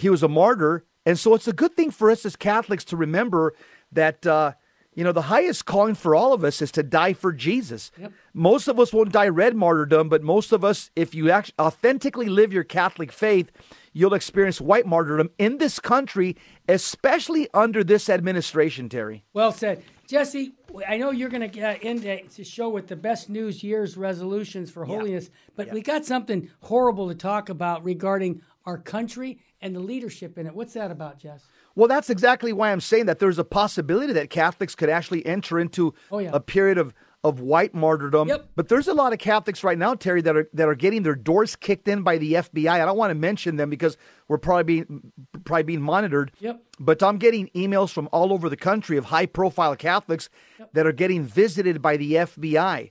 he 0.00 0.08
was 0.08 0.22
a 0.22 0.28
martyr, 0.28 0.84
and 1.04 1.18
so 1.18 1.34
it's 1.34 1.46
a 1.46 1.52
good 1.52 1.76
thing 1.76 1.90
for 1.90 2.10
us 2.10 2.24
as 2.24 2.36
Catholics 2.36 2.84
to 2.84 2.96
remember 2.96 3.54
that 3.92 4.26
uh, 4.26 4.52
you 4.94 5.04
know 5.04 5.12
the 5.12 5.22
highest 5.22 5.66
calling 5.66 5.94
for 5.94 6.14
all 6.14 6.32
of 6.32 6.44
us 6.44 6.62
is 6.62 6.72
to 6.72 6.82
die 6.82 7.12
for 7.12 7.32
Jesus. 7.32 7.90
Yep. 7.98 8.12
Most 8.32 8.68
of 8.68 8.78
us 8.78 8.92
won't 8.92 9.12
die 9.12 9.28
red 9.28 9.54
martyrdom, 9.54 10.08
but 10.08 10.22
most 10.22 10.52
of 10.52 10.64
us, 10.64 10.90
if 10.96 11.14
you 11.14 11.30
act- 11.30 11.52
authentically 11.58 12.28
live 12.28 12.52
your 12.52 12.64
Catholic 12.64 13.12
faith, 13.12 13.50
you'll 13.92 14.14
experience 14.14 14.60
white 14.60 14.86
martyrdom 14.86 15.30
in 15.38 15.58
this 15.58 15.78
country, 15.78 16.36
especially 16.68 17.48
under 17.54 17.84
this 17.84 18.08
administration. 18.08 18.88
Terry. 18.88 19.24
Well 19.32 19.52
said. 19.52 19.82
Jesse, 20.06 20.52
I 20.86 20.98
know 20.98 21.12
you're 21.12 21.30
going 21.30 21.50
to 21.50 21.82
end 21.82 22.02
the 22.02 22.44
show 22.44 22.68
with 22.68 22.88
the 22.88 22.96
best 22.96 23.30
news 23.30 23.64
year's 23.64 23.96
resolutions 23.96 24.70
for 24.70 24.84
holiness, 24.84 25.30
but 25.56 25.72
we 25.72 25.80
got 25.80 26.04
something 26.04 26.50
horrible 26.60 27.08
to 27.08 27.14
talk 27.14 27.48
about 27.48 27.84
regarding 27.84 28.42
our 28.66 28.76
country 28.76 29.38
and 29.62 29.74
the 29.74 29.80
leadership 29.80 30.36
in 30.36 30.46
it. 30.46 30.54
What's 30.54 30.74
that 30.74 30.90
about, 30.90 31.18
Jess? 31.18 31.46
Well, 31.76 31.88
that's 31.88 32.10
exactly 32.10 32.52
why 32.52 32.70
I'm 32.72 32.80
saying 32.80 33.06
that 33.06 33.18
there's 33.18 33.38
a 33.38 33.44
possibility 33.44 34.12
that 34.12 34.30
Catholics 34.30 34.74
could 34.74 34.88
actually 34.88 35.24
enter 35.26 35.58
into 35.58 35.94
Oh, 36.10 36.18
yeah. 36.18 36.30
a 36.32 36.38
period 36.40 36.78
of, 36.78 36.94
of 37.24 37.40
white 37.40 37.74
martyrdom. 37.74 38.28
Yep. 38.28 38.48
But 38.54 38.68
there's 38.68 38.86
a 38.86 38.94
lot 38.94 39.12
of 39.12 39.18
Catholics 39.18 39.64
right 39.64 39.78
now, 39.78 39.94
Terry, 39.94 40.20
that 40.22 40.36
are 40.36 40.48
that 40.52 40.68
are 40.68 40.74
getting 40.74 41.02
their 41.02 41.14
doors 41.14 41.56
kicked 41.56 41.88
in 41.88 42.02
by 42.02 42.18
the 42.18 42.34
FBI. 42.34 42.68
I 42.70 42.84
don't 42.84 42.96
want 42.98 43.10
to 43.10 43.14
mention 43.14 43.56
them 43.56 43.70
because 43.70 43.96
we're 44.28 44.38
probably 44.38 44.62
being 44.84 45.12
probably 45.44 45.62
being 45.64 45.82
monitored. 45.82 46.32
Yep. 46.40 46.62
But 46.78 47.02
I'm 47.02 47.16
getting 47.18 47.48
emails 47.56 47.90
from 47.90 48.08
all 48.12 48.32
over 48.32 48.48
the 48.48 48.56
country 48.56 48.96
of 48.96 49.06
high 49.06 49.26
profile 49.26 49.74
Catholics 49.74 50.28
that 50.74 50.86
are 50.86 50.92
getting 50.92 51.24
visited 51.24 51.80
by 51.82 51.96
the 51.96 52.12
FBI. 52.14 52.90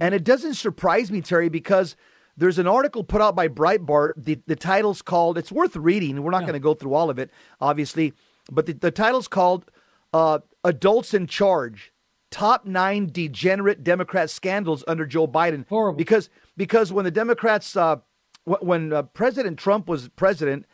And 0.00 0.14
it 0.14 0.24
doesn't 0.24 0.54
surprise 0.54 1.10
me, 1.10 1.20
Terry, 1.20 1.48
because 1.48 1.96
there's 2.40 2.58
an 2.58 2.66
article 2.66 3.04
put 3.04 3.20
out 3.20 3.36
by 3.36 3.48
Breitbart. 3.48 4.12
The, 4.16 4.40
the 4.46 4.56
title's 4.56 5.02
called, 5.02 5.36
it's 5.36 5.52
worth 5.52 5.76
reading. 5.76 6.22
We're 6.22 6.30
not 6.30 6.40
going 6.40 6.54
to 6.54 6.58
go 6.58 6.72
through 6.72 6.94
all 6.94 7.10
of 7.10 7.18
it, 7.18 7.30
obviously. 7.60 8.14
But 8.50 8.64
the, 8.64 8.72
the 8.72 8.90
title's 8.90 9.28
called 9.28 9.70
uh, 10.14 10.38
Adults 10.64 11.12
in 11.12 11.26
Charge 11.26 11.92
Top 12.30 12.64
Nine 12.64 13.10
Degenerate 13.12 13.84
Democrat 13.84 14.30
Scandals 14.30 14.82
Under 14.88 15.04
Joe 15.04 15.28
Biden. 15.28 15.66
Horrible. 15.68 15.98
Because, 15.98 16.30
because 16.56 16.90
when 16.92 17.04
the 17.04 17.10
Democrats, 17.10 17.76
uh, 17.76 17.96
wh- 18.44 18.62
when 18.62 18.92
uh, 18.92 19.02
President 19.02 19.58
Trump 19.58 19.86
was 19.86 20.08
president, 20.08 20.64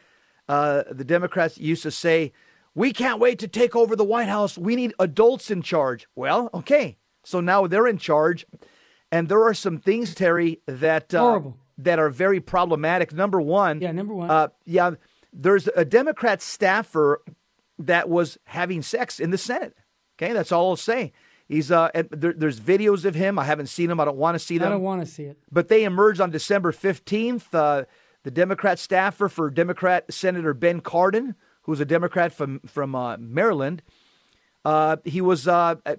uh, 0.48 0.84
the 0.88 1.04
Democrats 1.04 1.58
used 1.58 1.82
to 1.82 1.90
say, 1.90 2.32
We 2.76 2.92
can't 2.92 3.18
wait 3.18 3.40
to 3.40 3.48
take 3.48 3.74
over 3.74 3.96
the 3.96 4.04
White 4.04 4.28
House. 4.28 4.56
We 4.56 4.76
need 4.76 4.94
adults 5.00 5.50
in 5.50 5.62
charge. 5.62 6.06
Well, 6.14 6.48
okay. 6.54 6.96
So 7.24 7.40
now 7.40 7.66
they're 7.66 7.88
in 7.88 7.98
charge. 7.98 8.46
And 9.16 9.28
there 9.28 9.42
are 9.44 9.54
some 9.54 9.78
things, 9.78 10.14
Terry, 10.14 10.60
that 10.66 11.14
uh, 11.14 11.40
that 11.78 11.98
are 11.98 12.10
very 12.10 12.40
problematic. 12.40 13.12
Number 13.12 13.40
one, 13.40 13.80
Yeah, 13.80 13.92
number 13.92 14.14
one. 14.14 14.30
uh, 14.30 14.48
yeah, 14.64 14.90
there's 15.32 15.68
a 15.68 15.84
Democrat 15.84 16.42
staffer 16.42 17.22
that 17.78 18.08
was 18.08 18.38
having 18.44 18.82
sex 18.82 19.18
in 19.20 19.30
the 19.30 19.38
Senate. 19.38 19.74
Okay, 20.18 20.32
that's 20.32 20.52
all 20.52 20.70
I'll 20.70 20.76
say. 20.76 21.12
He's 21.48 21.70
uh, 21.70 21.90
there, 22.10 22.32
there's 22.32 22.60
videos 22.60 23.04
of 23.04 23.14
him. 23.14 23.38
I 23.38 23.44
haven't 23.44 23.68
seen 23.68 23.88
them. 23.88 24.00
I 24.00 24.04
don't 24.04 24.16
want 24.16 24.34
to 24.34 24.38
see 24.38 24.58
them. 24.58 24.68
I 24.68 24.70
don't 24.72 24.82
want 24.82 25.00
to 25.02 25.06
see 25.06 25.24
it. 25.24 25.38
but 25.50 25.68
they 25.68 25.84
emerged 25.84 26.20
on 26.20 26.30
December 26.30 26.72
15th. 26.72 27.54
Uh, 27.54 27.84
the 28.24 28.30
Democrat 28.30 28.78
staffer 28.80 29.28
for 29.28 29.48
Democrat 29.50 30.12
Senator 30.12 30.52
Ben 30.52 30.80
Cardin, 30.80 31.36
who's 31.62 31.78
a 31.80 31.84
Democrat 31.84 32.32
from 32.32 32.60
from 32.66 32.94
uh, 32.96 33.16
Maryland, 33.18 33.82
uh, 34.64 34.96
he 35.04 35.20
was 35.20 35.46
uh, 35.46 35.76
uh, 35.86 35.94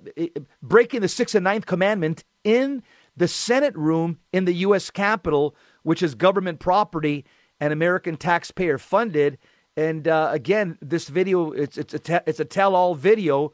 breaking 0.61 0.99
the 1.01 1.07
sixth 1.07 1.35
and 1.35 1.45
ninth 1.45 1.65
commandment 1.65 2.25
in 2.43 2.83
the 3.17 3.27
Senate 3.27 3.75
room 3.75 4.19
in 4.31 4.45
the 4.45 4.53
U.S. 4.53 4.89
Capitol, 4.91 5.55
which 5.83 6.01
is 6.03 6.15
government 6.15 6.59
property 6.59 7.25
and 7.59 7.73
American 7.73 8.15
taxpayer 8.15 8.77
funded. 8.77 9.37
And 9.75 10.07
uh, 10.07 10.29
again, 10.31 10.77
this 10.81 11.09
video 11.09 11.51
it's 11.51 11.77
it's 11.77 11.93
a 11.93 11.99
te- 11.99 12.19
it's 12.25 12.39
a 12.39 12.45
tell-all 12.45 12.95
video, 12.95 13.51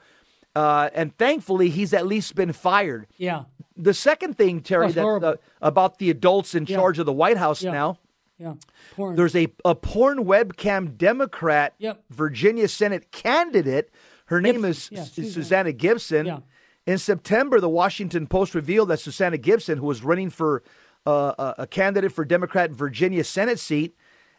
uh, 0.55 0.89
and 0.93 1.17
thankfully 1.17 1.69
he's 1.69 1.93
at 1.93 2.05
least 2.05 2.35
been 2.35 2.53
fired. 2.53 3.07
Yeah. 3.17 3.43
The 3.75 3.93
second 3.93 4.37
thing, 4.37 4.61
Terry, 4.61 4.87
That's 4.87 4.99
horrible. 4.99 5.29
uh, 5.29 5.35
about 5.61 5.97
the 5.97 6.09
adults 6.11 6.53
in 6.53 6.65
charge 6.65 6.99
of 6.99 7.05
the 7.07 7.13
White 7.13 7.37
House 7.37 7.63
Yeah. 7.63 7.71
now. 7.71 7.99
Yeah. 8.37 8.53
Porn. 8.95 9.15
There's 9.15 9.35
a, 9.35 9.47
a 9.65 9.73
porn 9.75 10.25
webcam 10.25 10.95
Democrat 10.97 11.73
Yep. 11.79 12.03
Virginia 12.09 12.67
Senate 12.67 13.11
candidate. 13.11 13.89
Her 14.27 14.41
name 14.41 14.63
is 14.65 14.89
Yeah, 14.91 15.03
Susanna 15.03 15.71
Gibson. 15.71 16.43
In 16.85 16.97
September, 16.97 17.59
the 17.61 17.69
Washington 17.69 18.27
Post 18.27 18.53
revealed 18.53 18.89
that 18.89 18.99
Susanna 18.99 19.37
Gibson, 19.37 19.77
who 19.77 19.85
was 19.85 20.03
running 20.03 20.29
for 20.29 20.63
uh, 21.05 21.33
a, 21.57 21.61
a 21.63 21.67
candidate 21.67 22.11
for 22.11 22.25
Democrat 22.25 22.71
Virginia 22.71 23.23
Senate 23.23 23.59
seat, 23.59 23.95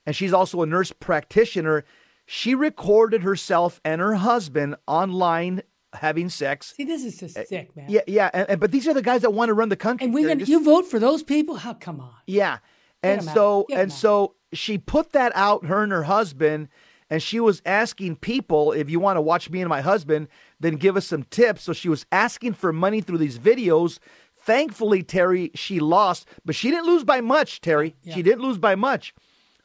and 0.07 0.15
she's 0.15 0.33
also 0.33 0.61
a 0.63 0.67
nurse 0.67 0.93
practitioner, 0.93 1.85
she 2.27 2.55
recorded 2.55 3.23
herself 3.23 3.81
and 3.85 4.01
her 4.01 4.15
husband 4.15 4.77
online 4.87 5.63
having 5.95 6.29
sex. 6.29 6.75
see, 6.77 6.85
this 6.85 7.05
is 7.05 7.19
just 7.19 7.35
sick, 7.49 7.75
man. 7.77 7.87
Yeah, 7.89 8.01
yeah, 8.07 8.31
and, 8.35 8.51
and- 8.51 8.61
but 8.61 8.73
these 8.73 8.87
are 8.89 8.95
the 8.95 9.03
guys 9.03 9.23
that 9.23 9.33
want 9.33 9.49
to 9.49 9.55
run 9.55 9.69
the 9.69 9.77
country. 9.77 10.05
And 10.07 10.13
we 10.15 10.23
gonna, 10.23 10.37
just- 10.37 10.51
you 10.51 10.63
vote 10.63 10.87
for 10.87 10.99
those 10.99 11.23
people? 11.23 11.57
How 11.57 11.73
come 11.75 12.01
on? 12.01 12.15
yeah. 12.27 12.59
And 13.03 13.23
so 13.23 13.67
and 13.71 13.93
out. 13.93 13.97
so 13.99 14.35
she 14.55 14.79
put 14.79 15.13
that 15.13 15.31
out, 15.35 15.67
her 15.67 15.83
and 15.83 15.93
her 15.93 16.05
husband, 16.05 16.69
and 17.11 17.23
she 17.23 17.39
was 17.41 17.63
asking 17.67 18.17
people, 18.17 18.73
if 18.73 18.89
you 18.89 18.99
want 18.99 19.17
to 19.17 19.21
watch 19.21 19.51
me 19.51 19.61
and 19.61 19.69
my 19.69 19.81
husband, 19.81 20.29
then 20.61 20.77
give 20.77 20.97
us 20.97 21.07
some 21.07 21.25
tips. 21.25 21.63
So 21.63 21.73
she 21.73 21.89
was 21.89 22.07
asking 22.11 22.55
for 22.55 22.73
money 22.73 23.01
through 23.01 23.19
these 23.19 23.39
videos. 23.39 23.99
Thankfully, 24.37 25.03
Terry, 25.03 25.51
she 25.55 25.81
lost, 25.81 26.29
but 26.45 26.55
she 26.55 26.71
didn't 26.71 26.87
lose 26.87 27.05
by 27.05 27.21
much, 27.21 27.61
Terry. 27.61 27.95
Yeah. 28.03 28.15
She 28.15 28.23
didn't 28.23 28.43
lose 28.43 28.59
by 28.59 28.75
much. 28.75 29.15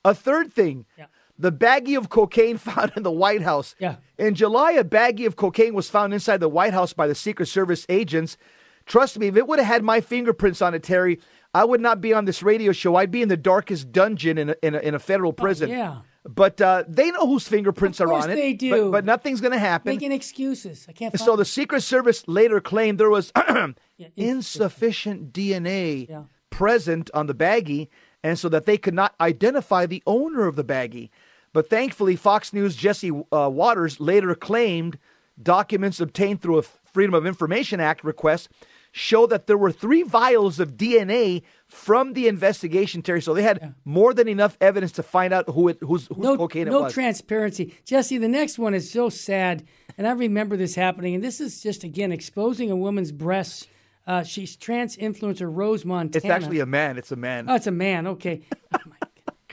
A 0.05 0.13
third 0.13 0.53
thing, 0.53 0.85
Yeah. 0.97 1.05
the 1.37 1.51
baggie 1.51 1.97
of 1.97 2.09
cocaine 2.09 2.57
found 2.69 2.93
in 2.95 3.03
the 3.03 3.11
White 3.11 3.41
House. 3.41 3.75
Yeah. 3.79 3.95
In 4.17 4.35
July, 4.35 4.71
a 4.73 4.83
baggie 4.83 5.25
of 5.25 5.35
cocaine 5.35 5.73
was 5.73 5.89
found 5.89 6.13
inside 6.13 6.39
the 6.39 6.49
White 6.49 6.73
House 6.73 6.93
by 6.93 7.07
the 7.07 7.15
Secret 7.15 7.47
Service 7.47 7.85
agents. 7.89 8.37
Trust 8.85 9.19
me, 9.19 9.27
if 9.27 9.35
it 9.35 9.47
would 9.47 9.59
have 9.59 9.67
had 9.67 9.83
my 9.83 10.01
fingerprints 10.01 10.61
on 10.61 10.73
it, 10.73 10.83
Terry, 10.83 11.19
I 11.53 11.63
would 11.63 11.81
not 11.81 11.99
be 12.01 12.13
on 12.13 12.25
this 12.25 12.43
radio 12.43 12.71
show. 12.71 12.95
I'd 12.95 13.11
be 13.11 13.21
in 13.21 13.29
the 13.29 13.37
darkest 13.37 13.91
dungeon 13.91 14.37
in 14.37 14.49
a, 14.51 14.55
in 14.61 14.75
a, 14.75 14.79
in 14.79 14.95
a 14.95 14.99
federal 14.99 15.29
oh, 15.29 15.33
prison. 15.33 15.69
Oh, 15.71 15.73
yeah. 15.73 15.97
But 16.25 16.59
uh, 16.59 16.83
they 16.87 17.11
know 17.11 17.25
whose 17.25 17.47
fingerprints 17.47 18.01
are 18.01 18.11
on 18.11 18.29
it. 18.29 18.35
they 18.35 18.53
do. 18.53 18.91
But, 18.91 19.05
nothing's 19.05 19.39
going 19.41 19.53
to 19.53 19.59
happen. 19.59 19.93
Making 19.93 20.11
excuses. 20.11 20.85
I 20.89 20.91
can't. 20.91 21.17
so 21.17 21.25
find 21.25 21.39
the 21.39 21.45
Secret 21.45 21.81
Service 21.81 22.27
later 22.27 22.59
claimed 22.59 22.99
there 22.99 23.09
was 23.09 23.31
Yeah, 23.97 24.07
insufficient 24.15 25.33
DNA 25.33 26.09
Yeah. 26.09 26.23
present 26.49 27.09
on 27.13 27.27
the 27.27 27.33
baggie, 27.35 27.87
and 28.23 28.37
so 28.39 28.49
that 28.49 28.65
they 28.65 28.77
could 28.77 28.93
not 28.93 29.13
identify 29.19 29.85
the 29.85 30.03
owner 30.05 30.45
of 30.47 30.55
the 30.55 30.63
baggie. 30.63 31.09
But 31.53 31.69
thankfully, 31.69 32.15
Fox 32.15 32.53
News' 32.53 32.75
Jesse 32.75 33.11
uh, 33.11 33.49
Watters 33.51 33.99
later 33.99 34.35
claimed 34.35 34.97
documents 35.41 35.99
obtained 35.99 36.41
through 36.41 36.59
a 36.59 36.61
Freedom 36.61 37.13
of 37.13 37.25
Information 37.25 37.79
Act 37.79 38.03
request 38.03 38.49
show 38.91 39.27
that 39.27 39.47
there 39.47 39.57
were 39.57 39.71
three 39.71 40.03
vials 40.03 40.59
of 40.59 40.73
DNA 40.73 41.43
from 41.67 42.13
the 42.13 42.27
investigation, 42.27 43.01
Terry. 43.01 43.21
So 43.21 43.33
they 43.33 43.43
had 43.43 43.59
yeah. 43.61 43.69
more 43.85 44.13
than 44.13 44.27
enough 44.27 44.57
evidence 44.59 44.91
to 44.93 45.03
find 45.03 45.33
out 45.33 45.47
who 45.49 45.67
it 45.67 45.77
whose, 45.81 46.07
whose 46.07 46.17
no, 46.17 46.37
cocaine 46.37 46.67
no 46.67 46.79
it 46.79 46.83
was. 46.83 46.91
No 46.91 46.93
transparency, 46.93 47.75
Jesse. 47.85 48.17
The 48.17 48.27
next 48.27 48.57
one 48.57 48.73
is 48.73 48.91
so 48.91 49.09
sad, 49.09 49.67
and 49.97 50.07
I 50.07 50.11
remember 50.11 50.57
this 50.57 50.75
happening. 50.75 51.15
And 51.15 51.23
this 51.23 51.39
is 51.39 51.61
just 51.61 51.83
again 51.83 52.11
exposing 52.11 52.71
a 52.71 52.75
woman's 52.75 53.11
breasts. 53.11 53.67
Uh, 54.07 54.23
she's 54.23 54.55
trans 54.55 54.97
influencer 54.97 55.47
Rose 55.53 55.85
Montana. 55.85 56.17
It's 56.17 56.25
actually 56.25 56.59
a 56.59 56.65
man. 56.65 56.97
It's 56.97 57.11
a 57.11 57.15
man. 57.15 57.47
Oh, 57.47 57.55
it's 57.55 57.67
a 57.67 57.71
man. 57.71 58.07
Okay. 58.07 58.41
Oh 58.73 58.77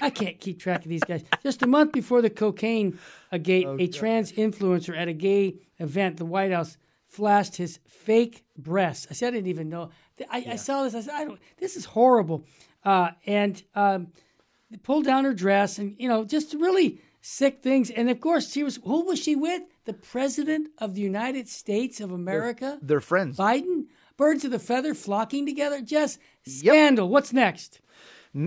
I 0.01 0.11
can't 0.11 0.39
keep 0.39 0.59
track 0.59 0.85
of 0.85 0.91
these 0.91 1.05
guys. 1.05 1.25
Just 1.43 1.63
a 1.63 1.67
month 1.67 1.93
before 1.93 2.21
the 2.21 2.31
cocaine 2.31 2.99
gate, 3.43 3.67
oh, 3.67 3.77
a 3.79 3.87
trans 3.87 4.33
influencer 4.33 4.97
at 4.97 5.09
a 5.09 5.13
gay 5.13 5.57
event, 5.79 6.19
the 6.19 6.27
White 6.27 6.53
House 6.53 6.77
flashed 7.17 7.57
his 7.57 7.81
fake 7.87 8.45
breasts. 8.59 9.07
I 9.11 9.15
said 9.15 9.29
I 9.29 9.39
didn't 9.39 9.49
even 9.49 9.71
know. 9.71 9.91
I, 10.31 10.39
yeah. 10.39 10.53
I 10.53 10.57
saw 10.57 10.85
this. 10.85 10.95
I 10.95 11.01
said, 11.01 11.15
I 11.15 11.25
don't. 11.25 11.41
This 11.59 11.77
is 11.77 11.87
horrible. 11.87 12.45
Uh, 12.85 13.11
and 13.25 13.63
um, 13.75 14.09
pulled 14.83 15.07
down 15.07 15.25
her 15.25 15.33
dress, 15.33 15.79
and 15.79 15.97
you 15.99 16.09
know, 16.09 16.25
just 16.25 16.55
really 16.55 17.01
sick 17.23 17.63
things. 17.63 17.91
And 17.91 18.11
of 18.11 18.21
course, 18.21 18.53
she 18.53 18.63
was. 18.63 18.77
Who 18.85 19.07
was 19.07 19.19
she 19.19 19.35
with? 19.35 19.63
The 19.87 19.95
president 19.95 20.69
of 20.79 20.95
the 20.95 21.01
United 21.01 21.49
States 21.49 22.01
of 22.01 22.13
America. 22.13 22.79
They're, 22.81 22.89
they're 22.89 23.01
friends. 23.01 23.37
Biden. 23.39 23.87
Birds 24.19 24.45
of 24.47 24.51
the 24.51 24.59
feather 24.59 24.95
flocking 24.95 25.45
together. 25.45 25.83
Just 25.83 26.19
scandal. 26.47 27.07
Yep. 27.07 27.13
What's 27.13 27.33
next? 27.33 27.81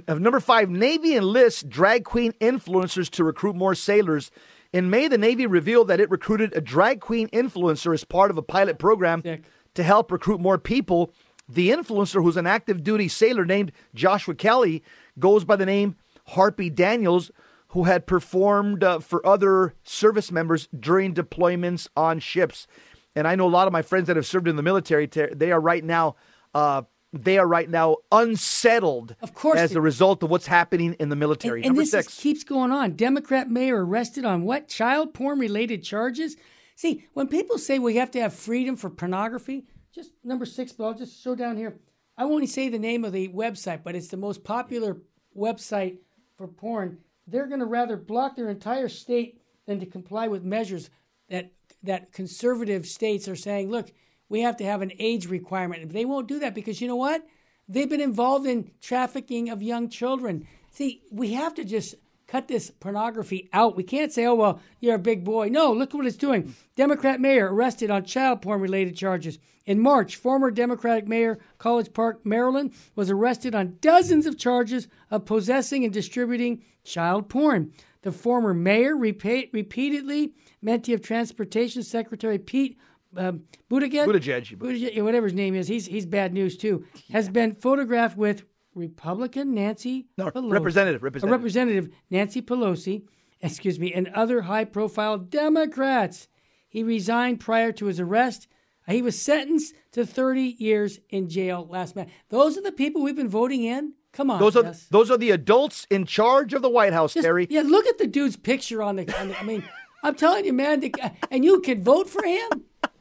number 0.08 0.40
five, 0.40 0.70
Navy 0.70 1.16
enlists 1.16 1.64
drag 1.64 2.04
queen 2.04 2.32
influencers 2.34 3.10
to 3.10 3.24
recruit 3.24 3.56
more 3.56 3.74
sailors. 3.74 4.30
In 4.72 4.90
May, 4.92 5.08
the 5.08 5.18
Navy 5.18 5.48
revealed 5.48 5.88
that 5.88 6.00
it 6.00 6.12
recruited 6.12 6.56
a 6.56 6.62
drag 6.62 7.02
queen 7.02 7.28
influencer 7.30 7.94
as 7.94 8.04
part 8.04 8.30
of 8.30 8.38
a 8.38 8.44
pilot 8.44 8.78
program 8.78 9.24
Sick. 9.24 9.44
to 9.74 9.84
help 9.84 10.12
recruit 10.12 10.40
more 10.40 10.60
people. 10.60 11.12
The 11.48 11.72
influencer, 11.72 12.22
who's 12.22 12.38
an 12.38 12.46
active 12.46 12.84
duty 12.84 13.08
sailor 13.08 13.46
named 13.46 13.72
Joshua 13.96 14.36
Kelly, 14.36 14.84
goes 15.18 15.44
by 15.44 15.56
the 15.56 15.66
name 15.66 15.96
Harpy 16.28 16.70
Daniels, 16.70 17.32
who 17.70 17.86
had 17.86 18.06
performed 18.06 18.84
uh, 18.84 19.00
for 19.00 19.26
other 19.26 19.74
service 19.84 20.32
members 20.32 20.68
during 20.80 21.16
deployments 21.16 21.88
on 21.96 22.20
ships. 22.20 22.68
And 23.16 23.28
I 23.28 23.36
know 23.36 23.48
a 23.48 23.50
lot 23.50 23.66
of 23.66 23.74
my 23.74 23.82
friends 23.82 24.06
that 24.06 24.16
have 24.16 24.28
served 24.28 24.48
in 24.48 24.56
the 24.56 24.62
military, 24.62 25.08
they 25.08 25.52
are 25.52 25.60
right 25.60 25.84
now 25.84 26.16
uh, 26.54 26.84
they 27.12 27.38
are 27.38 27.48
right 27.48 27.70
now 27.70 27.98
unsettled 28.12 29.16
of 29.22 29.34
course 29.34 29.60
as 29.60 29.76
a 29.76 29.82
result 29.82 30.22
of 30.22 30.30
what's 30.30 30.48
happening 30.48 30.96
in 31.00 31.10
the 31.10 31.16
military. 31.16 31.62
And, 31.62 31.68
and 31.68 31.76
Number 31.76 31.82
this 31.82 31.92
six. 31.92 32.14
Is, 32.14 32.20
keeps 32.20 32.44
going 32.44 32.72
on. 32.72 32.96
Democrat 32.96 33.50
mayor 33.50 33.84
arrested 33.86 34.26
on 34.26 34.44
what? 34.44 34.68
Child 34.68 35.14
porn 35.14 35.40
related 35.40 35.84
charges? 35.84 36.36
See, 36.76 37.06
when 37.14 37.28
people 37.28 37.58
say 37.58 37.80
we 37.80 37.96
have 37.96 38.12
to 38.12 38.22
have 38.22 38.34
freedom 38.34 38.76
for 38.76 38.90
pornography, 38.90 39.66
just 39.94 40.12
number 40.24 40.46
six, 40.46 40.72
but 40.72 40.86
I'll 40.86 40.94
just 40.94 41.22
show 41.22 41.36
down 41.36 41.58
here. 41.58 41.80
I 42.18 42.26
won't 42.26 42.48
say 42.50 42.70
the 42.70 42.80
name 42.80 43.04
of 43.06 43.14
the 43.14 43.30
website, 43.30 43.84
but 43.84 43.96
it's 43.96 44.10
the 44.10 44.18
most 44.18 44.44
popular 44.44 44.98
website 45.36 45.98
for 46.38 46.48
porn. 46.48 47.00
They're 47.28 47.48
going 47.48 47.60
to 47.60 47.66
rather 47.66 47.98
block 47.98 48.36
their 48.36 48.50
entire 48.50 48.90
state 48.90 49.42
than 49.66 49.80
to 49.80 49.86
comply 49.86 50.28
with 50.28 50.44
measures 50.44 50.90
that 51.30 51.52
that 51.84 52.12
conservative 52.12 52.86
states 52.86 53.28
are 53.28 53.36
saying, 53.36 53.70
look, 53.70 53.92
we 54.30 54.42
have 54.42 54.58
to 54.58 54.64
have 54.64 54.82
an 54.82 54.94
age 55.00 55.28
requirement. 55.28 55.92
They 55.92 56.06
won't 56.06 56.28
do 56.28 56.40
that 56.40 56.56
because 56.56 56.80
you 56.80 56.88
know 56.88 56.96
what? 56.96 57.26
They've 57.68 57.90
been 57.90 58.02
involved 58.02 58.48
in 58.48 58.72
trafficking 58.82 59.50
of 59.50 59.62
young 59.62 59.90
children. 59.90 60.48
See, 60.72 61.02
we 61.12 61.34
have 61.34 61.54
to 61.56 61.64
just 61.64 61.96
cut 62.28 62.48
this 62.48 62.70
pornography 62.70 63.50
out. 63.54 63.76
We 63.76 63.84
can't 63.84 64.12
say, 64.12 64.26
oh, 64.26 64.36
well, 64.36 64.62
you're 64.80 64.96
a 64.96 65.00
big 65.00 65.24
boy. 65.24 65.50
No, 65.50 65.74
look 65.74 65.94
what 65.94 66.06
it's 66.06 66.16
doing. 66.16 66.56
Democrat 66.76 67.20
mayor 67.20 67.54
arrested 67.54 67.90
on 67.90 68.06
child 68.06 68.42
porn 68.42 68.62
related 68.62 68.96
charges. 68.96 69.40
In 69.66 69.80
March, 69.80 70.16
former 70.16 70.52
Democratic 70.52 71.08
mayor, 71.08 71.40
College 71.58 71.94
Park, 71.94 72.26
Maryland, 72.26 72.74
was 72.96 73.10
arrested 73.10 73.54
on 73.54 73.78
dozens 73.82 74.26
of 74.26 74.38
charges 74.38 74.88
of 75.12 75.26
possessing 75.26 75.84
and 75.84 75.94
distributing 75.94 76.64
child 76.84 77.30
porn. 77.30 77.72
The 78.02 78.12
former 78.12 78.54
mayor 78.54 78.96
repeat, 78.96 79.50
repeatedly 79.52 80.34
Mentee 80.64 80.94
of 80.94 81.02
Transportation 81.02 81.84
Secretary 81.84 82.40
Pete 82.40 82.78
um, 83.18 83.44
Buttigieg, 83.70 84.06
Buttigieg, 84.06 84.58
Buttigieg, 84.58 85.04
whatever 85.04 85.28
his 85.28 85.34
name 85.34 85.56
is, 85.56 85.68
he's 85.68 85.86
he's 85.86 86.06
bad 86.06 86.34
news 86.34 86.58
too. 86.58 86.86
Has 87.12 87.30
been 87.30 87.56
photographed 87.56 88.18
with 88.18 88.44
Republican 88.76 89.54
Nancy 89.54 90.08
no, 90.18 90.30
Pelosi, 90.30 90.52
representative, 90.52 91.04
representative, 91.04 91.32
representative 91.32 91.90
Nancy 92.10 92.42
Pelosi, 92.42 93.04
excuse 93.42 93.80
me, 93.80 93.94
and 93.94 94.08
other 94.10 94.42
high-profile 94.42 95.18
Democrats. 95.18 96.28
He 96.68 96.84
resigned 96.84 97.40
prior 97.40 97.72
to 97.74 97.88
his 97.88 98.00
arrest. 98.00 98.48
He 98.88 99.02
was 99.02 99.20
sentenced 99.20 99.74
to 99.92 100.06
30 100.06 100.56
years 100.58 101.00
in 101.10 101.30
jail 101.30 101.68
last 101.70 101.96
month. 101.96 102.10
Those 102.30 102.58
are 102.58 102.62
the 102.62 102.72
people 102.72 103.04
we've 103.04 103.16
been 103.16 103.30
voting 103.30 103.64
in. 103.64 103.94
Come 104.12 104.32
on, 104.32 104.40
those 104.40 104.56
are 104.56 104.74
those 104.90 105.12
are 105.12 105.18
the 105.18 105.30
adults 105.30 105.86
in 105.92 106.06
charge 106.06 106.54
of 106.56 106.64
the 106.64 106.70
White 106.70 106.94
House, 106.94 107.14
Just, 107.14 107.26
Terry. 107.26 107.48
Yeah, 107.50 107.62
look 107.62 107.86
at 107.86 108.00
the 108.00 108.08
dude's 108.08 108.36
picture 108.36 108.82
on 108.82 108.96
the. 108.96 109.20
On 109.20 109.28
the 109.28 109.40
I 109.40 109.44
mean, 109.44 109.64
I'm 110.04 110.16
telling 110.16 110.46
you, 110.46 110.54
man, 110.54 110.80
the, 110.80 110.94
and 111.30 111.46
you 111.46 111.62
can 111.62 111.84
vote 111.84 112.10
for 112.10 112.24
him. 112.24 112.50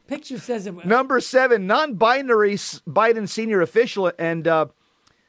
Picture 0.09 0.39
says 0.39 0.67
it. 0.67 0.87
Number 0.87 1.21
seven, 1.21 1.67
non-binary 1.67 2.55
Biden 2.55 3.29
senior 3.29 3.61
official 3.61 4.11
and 4.19 4.49
uh, 4.49 4.67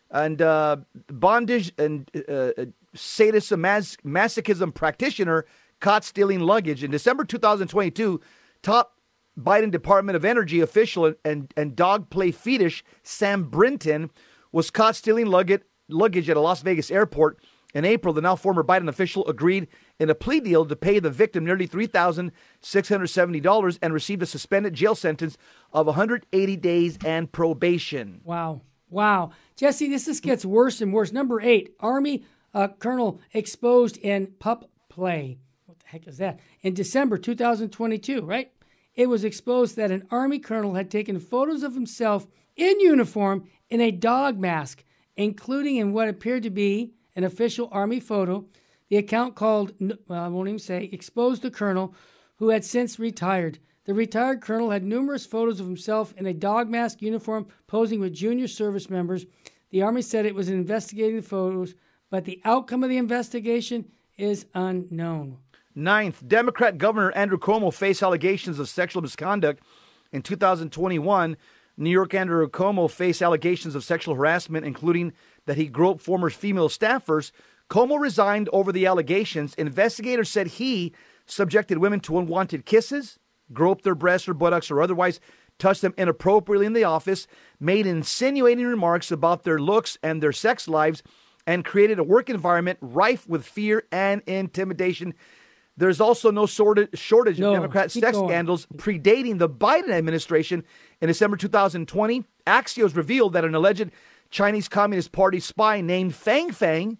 and 0.09 0.41
uh, 0.41 0.77
bondage 1.07 1.71
and 1.77 2.09
uh, 2.27 2.51
sadism 2.95 3.61
mas- 3.61 3.97
masochism 4.05 4.73
practitioner 4.73 5.45
caught 5.81 6.05
stealing 6.05 6.39
luggage 6.39 6.83
in 6.83 6.91
December 6.91 7.25
2022. 7.25 8.21
Top 8.63 8.95
Biden 9.37 9.69
Department 9.69 10.15
of 10.15 10.23
Energy 10.23 10.61
official 10.61 11.13
and 11.25 11.53
and 11.57 11.75
dog 11.75 12.09
play 12.09 12.31
fetish 12.31 12.83
Sam 13.03 13.43
Brinton 13.49 14.09
was 14.53 14.71
caught 14.71 14.95
stealing 14.95 15.27
luggage 15.27 15.61
luggage 15.89 16.29
at 16.29 16.37
a 16.37 16.41
Las 16.41 16.61
Vegas 16.61 16.89
airport. 16.89 17.37
In 17.73 17.85
April, 17.85 18.13
the 18.13 18.21
now 18.21 18.35
former 18.35 18.63
Biden 18.63 18.87
official 18.87 19.27
agreed 19.27 19.67
in 19.99 20.09
a 20.09 20.15
plea 20.15 20.39
deal 20.39 20.65
to 20.65 20.75
pay 20.75 20.99
the 20.99 21.09
victim 21.09 21.45
nearly 21.45 21.67
$3,670 21.67 23.79
and 23.81 23.93
received 23.93 24.23
a 24.23 24.25
suspended 24.25 24.73
jail 24.73 24.95
sentence 24.95 25.37
of 25.73 25.85
180 25.85 26.55
days 26.57 26.97
and 27.05 27.31
probation. 27.31 28.21
Wow. 28.23 28.61
Wow. 28.89 29.31
Jesse, 29.55 29.89
this 29.89 30.05
just 30.05 30.23
gets 30.23 30.45
worse 30.45 30.81
and 30.81 30.93
worse. 30.93 31.11
Number 31.11 31.41
eight, 31.41 31.75
Army 31.79 32.23
uh, 32.53 32.69
Colonel 32.79 33.19
exposed 33.33 33.97
in 33.97 34.27
pup 34.39 34.69
play. 34.87 35.37
What 35.65 35.79
the 35.79 35.87
heck 35.87 36.07
is 36.07 36.17
that? 36.17 36.39
In 36.61 36.73
December 36.73 37.17
2022, 37.17 38.21
right? 38.21 38.51
It 38.95 39.07
was 39.07 39.23
exposed 39.23 39.75
that 39.75 39.91
an 39.91 40.07
Army 40.09 40.39
Colonel 40.39 40.73
had 40.73 40.89
taken 40.89 41.19
photos 41.19 41.63
of 41.63 41.73
himself 41.73 42.27
in 42.55 42.79
uniform 42.79 43.47
in 43.69 43.81
a 43.81 43.91
dog 43.91 44.39
mask, 44.39 44.83
including 45.15 45.77
in 45.77 45.93
what 45.93 46.09
appeared 46.09 46.43
to 46.43 46.49
be 46.49 46.93
an 47.15 47.23
official 47.23 47.69
Army 47.71 47.99
photo. 47.99 48.45
The 48.89 48.97
account 48.97 49.35
called, 49.35 49.73
well, 50.07 50.23
I 50.23 50.27
won't 50.27 50.47
even 50.47 50.59
say, 50.59 50.89
exposed 50.91 51.43
the 51.43 51.51
colonel, 51.51 51.93
who 52.37 52.49
had 52.49 52.65
since 52.65 52.99
retired. 52.99 53.59
The 53.85 53.93
retired 53.93 54.41
colonel 54.41 54.71
had 54.71 54.83
numerous 54.83 55.25
photos 55.25 55.59
of 55.59 55.65
himself 55.65 56.13
in 56.17 56.25
a 56.25 56.33
dog 56.33 56.69
mask 56.69 57.01
uniform 57.01 57.47
posing 57.67 57.99
with 57.99 58.13
junior 58.13 58.47
service 58.47 58.89
members. 58.89 59.25
The 59.71 59.81
Army 59.81 60.01
said 60.01 60.25
it 60.25 60.35
was 60.35 60.49
investigating 60.49 61.17
the 61.17 61.21
photos, 61.21 61.75
but 62.09 62.25
the 62.25 62.41
outcome 62.43 62.83
of 62.83 62.89
the 62.89 62.97
investigation 62.97 63.85
is 64.17 64.45
unknown. 64.53 65.37
Ninth, 65.75 66.27
Democrat 66.27 66.77
Governor 66.77 67.11
Andrew 67.11 67.37
Cuomo 67.37 67.73
faced 67.73 68.03
allegations 68.03 68.59
of 68.59 68.67
sexual 68.67 69.01
misconduct 69.01 69.61
in 70.11 70.21
2021. 70.21 71.37
New 71.77 71.89
York 71.89 72.13
Andrew 72.13 72.49
Cuomo 72.49 72.89
faced 72.89 73.21
allegations 73.21 73.75
of 73.75 73.83
sexual 73.83 74.15
harassment, 74.15 74.65
including 74.65 75.13
that 75.45 75.57
he 75.57 75.67
groped 75.67 76.01
former 76.01 76.29
female 76.29 76.69
staffers. 76.69 77.31
Cuomo 77.69 77.99
resigned 77.99 78.49
over 78.51 78.71
the 78.71 78.85
allegations. 78.85 79.53
Investigators 79.55 80.29
said 80.29 80.47
he 80.47 80.93
subjected 81.25 81.77
women 81.77 81.99
to 82.01 82.17
unwanted 82.17 82.65
kisses, 82.65 83.19
groped 83.53 83.83
their 83.83 83.95
breasts 83.95 84.27
or 84.27 84.33
buttocks, 84.33 84.71
or 84.71 84.81
otherwise 84.81 85.19
touched 85.59 85.81
them 85.81 85.93
inappropriately 85.97 86.65
in 86.65 86.73
the 86.73 86.83
office, 86.83 87.27
made 87.59 87.85
insinuating 87.85 88.65
remarks 88.65 89.11
about 89.11 89.43
their 89.43 89.59
looks 89.59 89.97
and 90.01 90.23
their 90.23 90.31
sex 90.31 90.67
lives, 90.67 91.03
and 91.45 91.65
created 91.65 91.99
a 91.99 92.03
work 92.03 92.29
environment 92.29 92.79
rife 92.81 93.27
with 93.27 93.45
fear 93.45 93.83
and 93.91 94.21
intimidation. 94.25 95.13
There's 95.77 96.01
also 96.01 96.31
no 96.31 96.45
shortage 96.45 97.39
no, 97.39 97.49
of 97.49 97.53
Democrat 97.53 97.91
sex 97.91 98.17
going. 98.17 98.29
scandals 98.29 98.67
predating 98.75 99.37
the 99.39 99.49
Biden 99.49 99.91
administration. 99.91 100.63
In 101.01 101.07
December 101.07 101.37
2020, 101.37 102.25
Axios 102.45 102.95
revealed 102.95 103.33
that 103.33 103.45
an 103.45 103.55
alleged 103.55 103.91
Chinese 104.29 104.67
Communist 104.67 105.11
Party 105.11 105.39
spy 105.39 105.81
named 105.81 106.15
Fang 106.15 106.51
Fang 106.51 106.97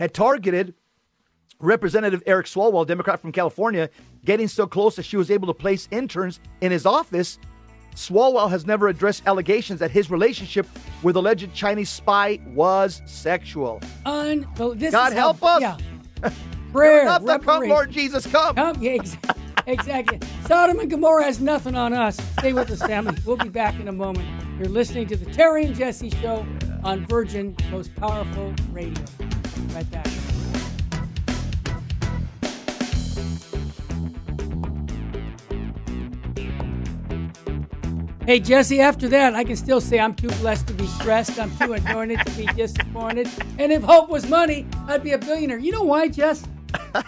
had 0.00 0.14
targeted 0.14 0.74
Representative 1.60 2.22
Eric 2.26 2.46
Swalwell, 2.46 2.86
Democrat 2.86 3.20
from 3.20 3.32
California, 3.32 3.90
getting 4.24 4.48
so 4.48 4.66
close 4.66 4.96
that 4.96 5.02
she 5.02 5.18
was 5.18 5.30
able 5.30 5.46
to 5.46 5.52
place 5.52 5.88
interns 5.90 6.40
in 6.62 6.72
his 6.72 6.86
office. 6.86 7.38
Swalwell 7.94 8.48
has 8.48 8.64
never 8.64 8.88
addressed 8.88 9.22
allegations 9.26 9.78
that 9.78 9.90
his 9.90 10.10
relationship 10.10 10.66
with 11.02 11.16
alleged 11.16 11.52
Chinese 11.52 11.90
spy 11.90 12.40
was 12.46 13.02
sexual. 13.04 13.78
Un- 14.06 14.48
God 14.56 15.12
help 15.12 15.44
us. 15.44 15.60
Yeah. 15.60 15.76
Prayer. 16.72 17.04
come, 17.40 17.68
Lord 17.68 17.90
Jesus, 17.90 18.26
come. 18.26 18.54
come 18.54 18.82
yeah, 18.82 18.92
exactly. 18.92 19.42
Exactly. 19.66 20.18
Sodom 20.46 20.78
and 20.78 20.90
Gomorrah 20.90 21.24
has 21.24 21.40
nothing 21.40 21.76
on 21.76 21.92
us. 21.92 22.16
Stay 22.38 22.54
with 22.54 22.70
us, 22.70 22.80
family. 22.80 23.16
We'll 23.26 23.36
be 23.36 23.50
back 23.50 23.78
in 23.78 23.88
a 23.88 23.92
moment. 23.92 24.26
You're 24.58 24.68
listening 24.68 25.08
to 25.08 25.16
the 25.16 25.30
Terry 25.30 25.66
and 25.66 25.74
Jesse 25.74 26.10
Show 26.10 26.46
on 26.82 27.04
Virgin, 27.06 27.54
most 27.70 27.94
powerful 27.96 28.54
radio. 28.72 29.04
Right 29.74 29.90
back. 29.90 30.06
Hey, 38.26 38.38
Jesse, 38.38 38.80
after 38.80 39.08
that, 39.08 39.34
I 39.34 39.42
can 39.42 39.56
still 39.56 39.80
say 39.80 39.98
I'm 39.98 40.14
too 40.14 40.28
blessed 40.40 40.68
to 40.68 40.74
be 40.74 40.86
stressed. 40.86 41.40
I'm 41.40 41.50
too 41.56 41.72
anointed 41.72 42.20
to 42.26 42.32
be 42.32 42.46
disappointed. 42.46 43.28
And 43.58 43.72
if 43.72 43.82
hope 43.82 44.08
was 44.08 44.28
money, 44.28 44.66
I'd 44.86 45.02
be 45.02 45.10
a 45.12 45.18
billionaire. 45.18 45.58
You 45.58 45.72
know 45.72 45.82
why, 45.82 46.06
Jess? 46.06 46.46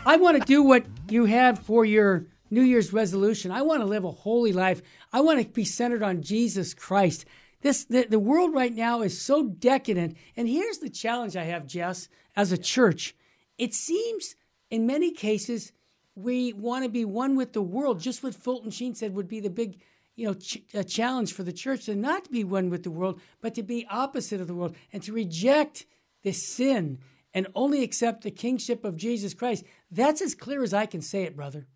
I 0.04 0.16
want 0.16 0.40
to 0.40 0.44
do 0.44 0.64
what 0.64 0.84
you 1.08 1.26
had 1.26 1.58
for 1.58 1.84
your 1.84 2.26
New 2.50 2.62
Year's 2.62 2.92
resolution. 2.92 3.52
I 3.52 3.62
want 3.62 3.82
to 3.82 3.86
live 3.86 4.04
a 4.04 4.10
holy 4.10 4.52
life. 4.52 4.82
I 5.12 5.20
want 5.20 5.40
to 5.40 5.46
be 5.48 5.64
centered 5.64 6.02
on 6.02 6.22
Jesus 6.22 6.74
Christ. 6.74 7.24
This 7.60 7.84
the, 7.84 8.04
the 8.04 8.18
world 8.18 8.52
right 8.52 8.74
now 8.74 9.02
is 9.02 9.20
so 9.20 9.44
decadent. 9.44 10.16
And 10.36 10.48
here's 10.48 10.78
the 10.78 10.90
challenge 10.90 11.36
I 11.36 11.44
have, 11.44 11.66
Jess, 11.68 12.08
as 12.36 12.52
a 12.52 12.58
church. 12.58 13.14
It 13.58 13.74
seems 13.74 14.34
in 14.70 14.86
many 14.86 15.12
cases 15.12 15.72
we 16.14 16.52
want 16.52 16.84
to 16.84 16.90
be 16.90 17.04
one 17.04 17.36
with 17.36 17.52
the 17.52 17.62
world, 17.62 18.00
just 18.00 18.22
what 18.22 18.34
Fulton 18.34 18.70
Sheen 18.70 18.94
said 18.94 19.14
would 19.14 19.28
be 19.28 19.40
the 19.40 19.50
big 19.50 19.80
you 20.14 20.26
know, 20.26 20.34
ch- 20.34 20.62
a 20.74 20.84
challenge 20.84 21.32
for 21.32 21.42
the 21.42 21.52
church 21.52 21.86
to 21.86 21.94
not 21.94 22.30
be 22.30 22.44
one 22.44 22.70
with 22.70 22.82
the 22.82 22.90
world, 22.90 23.20
but 23.40 23.54
to 23.54 23.62
be 23.62 23.86
opposite 23.90 24.40
of 24.40 24.46
the 24.46 24.54
world 24.54 24.76
and 24.92 25.02
to 25.02 25.12
reject 25.12 25.86
the 26.22 26.32
sin 26.32 26.98
and 27.34 27.46
only 27.54 27.82
accept 27.82 28.22
the 28.22 28.30
kingship 28.30 28.84
of 28.84 28.96
Jesus 28.96 29.32
Christ. 29.32 29.64
That's 29.90 30.20
as 30.20 30.34
clear 30.34 30.62
as 30.62 30.74
I 30.74 30.86
can 30.86 31.00
say 31.00 31.22
it, 31.22 31.34
brother. 31.34 31.66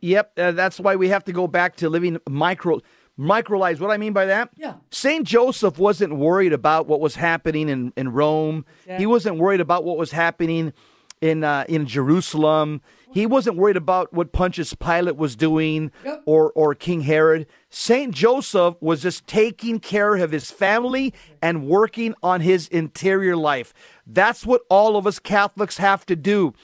Yep, 0.00 0.32
uh, 0.38 0.52
that's 0.52 0.80
why 0.80 0.96
we 0.96 1.10
have 1.10 1.24
to 1.24 1.32
go 1.32 1.46
back 1.46 1.76
to 1.76 1.88
living 1.88 2.18
micro 2.28 2.80
micro 3.16 3.58
lives. 3.58 3.80
What 3.80 3.90
I 3.90 3.96
mean 3.96 4.12
by 4.12 4.26
that? 4.26 4.50
Yeah. 4.56 4.74
Saint 4.90 5.26
Joseph 5.26 5.78
wasn't 5.78 6.16
worried 6.16 6.52
about 6.52 6.86
what 6.86 7.00
was 7.00 7.14
happening 7.16 7.68
in 7.68 7.92
in 7.96 8.12
Rome. 8.12 8.64
Exactly. 8.80 9.02
He 9.02 9.06
wasn't 9.06 9.36
worried 9.38 9.60
about 9.60 9.84
what 9.84 9.96
was 9.98 10.10
happening 10.12 10.72
in 11.20 11.44
uh, 11.44 11.64
in 11.68 11.86
Jerusalem. 11.86 12.80
He 13.14 13.26
wasn't 13.26 13.56
worried 13.58 13.76
about 13.76 14.14
what 14.14 14.32
Pontius 14.32 14.72
Pilate 14.72 15.16
was 15.16 15.36
doing 15.36 15.90
Yep. 16.04 16.22
or 16.24 16.50
or 16.54 16.74
King 16.74 17.02
Herod. 17.02 17.46
Saint 17.68 18.14
Joseph 18.14 18.76
was 18.80 19.02
just 19.02 19.26
taking 19.26 19.80
care 19.80 20.16
of 20.16 20.30
his 20.32 20.50
family 20.50 21.12
and 21.42 21.66
working 21.68 22.14
on 22.22 22.40
his 22.40 22.68
interior 22.68 23.36
life. 23.36 23.74
That's 24.06 24.46
what 24.46 24.62
all 24.70 24.96
of 24.96 25.06
us 25.06 25.18
Catholics 25.18 25.76
have 25.76 26.06
to 26.06 26.16
do. 26.16 26.54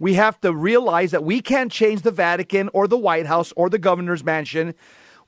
We 0.00 0.14
have 0.14 0.40
to 0.40 0.54
realize 0.54 1.10
that 1.10 1.24
we 1.24 1.40
can't 1.42 1.70
change 1.72 2.02
the 2.02 2.10
Vatican 2.12 2.70
or 2.72 2.86
the 2.88 2.96
White 2.96 3.26
House 3.26 3.52
or 3.56 3.68
the 3.68 3.78
governor's 3.78 4.24
mansion. 4.24 4.74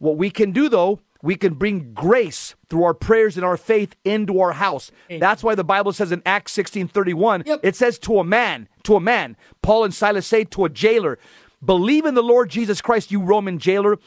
What 0.01 0.17
we 0.17 0.31
can 0.31 0.51
do 0.51 0.69
though, 0.69 1.01
we 1.23 1.37
can 1.37 1.55
bring 1.55 1.93
grace 1.93 2.55
through 2.69 2.83
our 2.85 2.95
prayers 2.95 3.37
and 3.37 3.45
our 3.45 3.59
faith 3.59 3.95
into 4.05 4.41
our 4.41 4.53
house. 4.53 4.91
That's 5.09 5.45
why 5.45 5.55
the 5.55 5.63
Bible 5.65 5.93
says 5.93 6.11
in 6.11 6.23
Acts 6.27 6.53
16:31, 6.57 7.45
Yep. 7.47 7.61
it 7.63 7.77
says 7.77 7.99
to 8.01 8.19
a 8.19 8.25
man, 8.25 8.69
to 8.85 8.97
a 8.97 9.01
man, 9.01 9.37
Paul 9.63 9.85
and 9.85 9.95
Silas 9.95 10.27
say 10.27 10.45
to 10.45 10.65
a 10.65 10.69
jailer, 10.71 11.19
believe 11.65 12.07
in 12.07 12.15
the 12.15 12.23
Lord 12.23 12.49
Jesus 12.49 12.81
Christ, 12.81 13.13
you 13.13 13.21
Roman 13.21 13.59
jailer, 13.59 13.99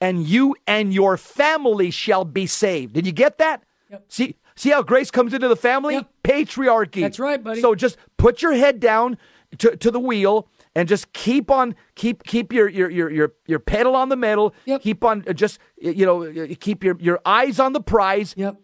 and 0.00 0.26
you 0.26 0.56
and 0.66 0.92
your 0.92 1.16
family 1.18 1.90
shall 1.90 2.24
be 2.24 2.46
saved. 2.46 2.94
Did 2.94 3.06
you 3.06 3.12
get 3.12 3.38
that? 3.38 3.62
Yep. 3.90 4.04
See 4.08 4.36
see 4.56 4.70
how 4.70 4.82
grace 4.82 5.10
comes 5.10 5.34
into 5.34 5.48
the 5.48 5.56
family? 5.56 5.94
Yep. 5.96 6.10
Patriarchy. 6.24 7.02
That's 7.02 7.18
right, 7.18 7.42
buddy. 7.42 7.60
So 7.60 7.74
just 7.74 7.98
put 8.16 8.40
your 8.40 8.54
head 8.54 8.80
down 8.80 9.18
to, 9.58 9.76
to 9.76 9.90
the 9.90 10.00
wheel 10.00 10.48
and 10.74 10.88
just 10.88 11.12
keep 11.12 11.50
on 11.50 11.74
keep 11.94 12.24
keep 12.24 12.52
your 12.52 12.68
your 12.68 12.90
your 12.90 13.10
your, 13.10 13.32
your 13.46 13.58
pedal 13.58 13.94
on 13.96 14.08
the 14.08 14.16
metal. 14.16 14.54
Yep. 14.64 14.82
Keep 14.82 15.04
on 15.04 15.24
uh, 15.28 15.32
just 15.32 15.58
you 15.80 16.06
know 16.06 16.46
keep 16.60 16.82
your 16.84 16.96
your 17.00 17.20
eyes 17.24 17.58
on 17.60 17.72
the 17.72 17.80
prize. 17.80 18.34
Yep. 18.36 18.56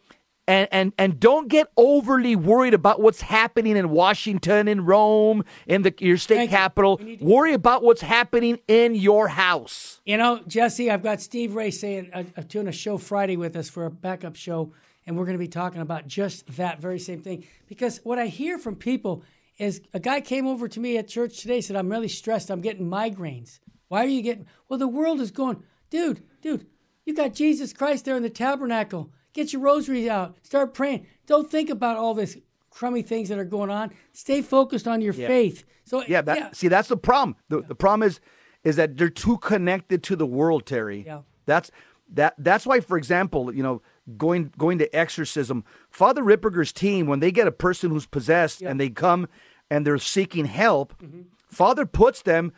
And, 0.48 0.68
and 0.72 0.92
and 0.98 1.20
don't 1.20 1.46
get 1.46 1.68
overly 1.76 2.34
worried 2.34 2.74
about 2.74 3.00
what's 3.00 3.20
happening 3.20 3.76
in 3.76 3.90
Washington, 3.90 4.66
in 4.66 4.84
Rome, 4.84 5.44
in 5.68 5.82
the 5.82 5.94
your 6.00 6.16
state 6.16 6.36
Thank 6.36 6.50
capital. 6.50 6.98
Need 7.00 7.20
to- 7.20 7.24
Worry 7.24 7.52
about 7.52 7.84
what's 7.84 8.00
happening 8.00 8.58
in 8.66 8.96
your 8.96 9.28
house. 9.28 10.00
You 10.04 10.16
know, 10.16 10.40
Jesse, 10.48 10.90
I've 10.90 11.04
got 11.04 11.20
Steve 11.20 11.54
Ray 11.54 11.70
saying 11.70 12.10
uh, 12.12 12.24
uh, 12.36 12.42
doing 12.48 12.66
a 12.66 12.72
show 12.72 12.98
Friday 12.98 13.36
with 13.36 13.54
us 13.54 13.70
for 13.70 13.84
a 13.84 13.90
backup 13.90 14.34
show, 14.34 14.72
and 15.06 15.16
we're 15.16 15.24
going 15.26 15.36
to 15.36 15.38
be 15.38 15.46
talking 15.46 15.82
about 15.82 16.08
just 16.08 16.56
that 16.56 16.80
very 16.80 16.98
same 16.98 17.20
thing. 17.20 17.46
Because 17.68 18.00
what 18.02 18.18
I 18.18 18.26
hear 18.26 18.58
from 18.58 18.74
people 18.74 19.22
is 19.60 19.80
a 19.92 20.00
guy 20.00 20.20
came 20.20 20.46
over 20.46 20.68
to 20.68 20.80
me 20.80 20.96
at 20.96 21.08
church 21.08 21.40
today 21.40 21.60
said, 21.60 21.76
"I'm 21.76 21.88
really 21.88 22.08
stressed. 22.08 22.50
I'm 22.50 22.60
getting 22.60 22.88
migraines. 22.88 23.60
Why 23.88 24.04
are 24.04 24.08
you 24.08 24.22
getting? 24.22 24.46
Well, 24.68 24.78
the 24.78 24.88
world 24.88 25.20
is 25.20 25.30
going, 25.30 25.62
dude, 25.90 26.22
dude. 26.40 26.66
You 27.04 27.14
got 27.14 27.34
Jesus 27.34 27.72
Christ 27.72 28.04
there 28.04 28.16
in 28.16 28.22
the 28.22 28.30
tabernacle. 28.30 29.12
Get 29.32 29.52
your 29.52 29.62
rosaries 29.62 30.08
out. 30.08 30.36
Start 30.42 30.74
praying. 30.74 31.06
Don't 31.26 31.50
think 31.50 31.70
about 31.70 31.96
all 31.96 32.14
this." 32.14 32.36
Crummy 32.70 33.02
things 33.02 33.28
that 33.28 33.38
are 33.38 33.44
going 33.44 33.68
on. 33.68 33.90
Stay 34.12 34.42
focused 34.42 34.86
on 34.86 35.00
your 35.00 35.12
faith. 35.12 35.64
So 35.84 36.04
Yeah, 36.06 36.22
that 36.22 36.56
see 36.56 36.68
that's 36.68 36.88
the 36.88 36.96
problem. 36.96 37.34
The 37.48 37.62
the 37.62 37.74
problem 37.74 38.06
is 38.06 38.20
is 38.62 38.76
that 38.76 38.96
they're 38.96 39.10
too 39.10 39.38
connected 39.38 40.04
to 40.04 40.14
the 40.14 40.24
world, 40.26 40.66
Terry. 40.66 41.02
Yeah. 41.04 41.22
That's 41.46 41.72
that 42.12 42.34
that's 42.38 42.66
why, 42.66 42.78
for 42.78 42.96
example, 42.96 43.52
you 43.52 43.62
know, 43.62 43.82
going 44.16 44.52
going 44.56 44.78
to 44.78 44.96
exorcism, 44.96 45.64
Father 45.90 46.22
Ripperger's 46.22 46.72
team, 46.72 47.06
when 47.06 47.18
they 47.18 47.32
get 47.32 47.48
a 47.48 47.52
person 47.52 47.90
who's 47.90 48.06
possessed 48.06 48.62
and 48.62 48.78
they 48.78 48.88
come 48.88 49.28
and 49.70 49.86
they're 49.86 49.98
seeking 49.98 50.44
help, 50.46 50.94
Mm-hmm. 51.02 51.20
Father 51.48 51.84
puts 51.84 52.22
them 52.22 52.52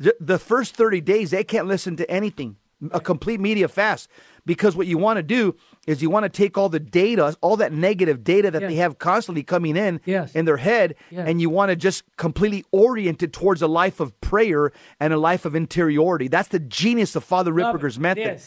th- 0.00 0.14
the 0.20 0.38
first 0.38 0.76
30 0.76 1.00
days 1.00 1.30
they 1.32 1.42
can't 1.42 1.66
listen 1.66 1.96
to 1.96 2.08
anything 2.10 2.56
a 2.92 3.00
complete 3.00 3.40
media 3.40 3.66
fast 3.68 4.08
because 4.44 4.74
what 4.76 4.86
you 4.88 4.96
want 4.98 5.16
to 5.16 5.22
do 5.22 5.54
is 5.86 6.02
you 6.02 6.10
want 6.10 6.22
to 6.24 6.28
take 6.28 6.56
all 6.58 6.68
the 6.68 6.78
data 6.80 7.36
all 7.40 7.56
that 7.56 7.72
negative 7.72 8.22
data 8.24 8.50
that 8.50 8.62
Yes. 8.62 8.70
they 8.70 8.76
have 8.76 8.98
constantly 8.98 9.42
coming 9.42 9.76
in 9.76 10.00
Yes. 10.04 10.32
in 10.34 10.44
their 10.44 10.56
head 10.56 10.94
Yes. 11.10 11.28
and 11.28 11.40
you 11.40 11.50
want 11.50 11.70
to 11.70 11.76
just 11.76 12.02
completely 12.16 12.64
orient 12.72 13.22
it 13.24 13.32
towards 13.32 13.60
a 13.62 13.66
life 13.68 13.98
of 14.00 14.20
prayer 14.20 14.70
and 15.00 15.12
a 15.12 15.16
life 15.18 15.44
of 15.44 15.54
interiority 15.56 16.28
that's 16.28 16.48
the 16.48 16.58
genius 16.60 17.14
of 17.16 17.22
father 17.24 17.52
Love 17.52 17.74
ripperger's 17.76 17.96
It 17.96 18.00
method. 18.00 18.40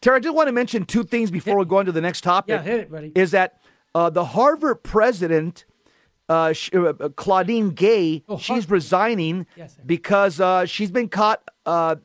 Terry, 0.00 0.16
I 0.16 0.20
just 0.20 0.34
want 0.36 0.46
to 0.48 0.52
mention 0.52 0.84
two 0.84 1.02
things 1.04 1.30
before 1.32 1.56
we 1.58 1.64
go 1.64 1.78
on 1.78 1.86
to 1.86 1.92
the 1.92 2.00
next 2.00 2.20
topic. 2.22 2.50
Yeah, 2.50 2.62
hit 2.62 2.80
it, 2.80 2.90
buddy. 2.92 3.12
Is 3.14 3.30
that 3.32 3.60
uh, 3.94 4.10
the 4.10 4.24
Harvard 4.24 4.82
president, 4.82 5.64
uh, 6.28 6.52
sh- 6.52 6.70
uh, 6.74 6.92
Claudine 7.16 7.70
Gay, 7.70 8.24
Oh, 8.28 8.38
she's 8.38 8.68
resigning 8.68 9.46
Yes, 9.56 9.76
because 9.86 10.40
uh, 10.40 10.64
she's 10.66 10.90
been 10.90 11.08
caught 11.08 11.42
uh, 11.64 11.96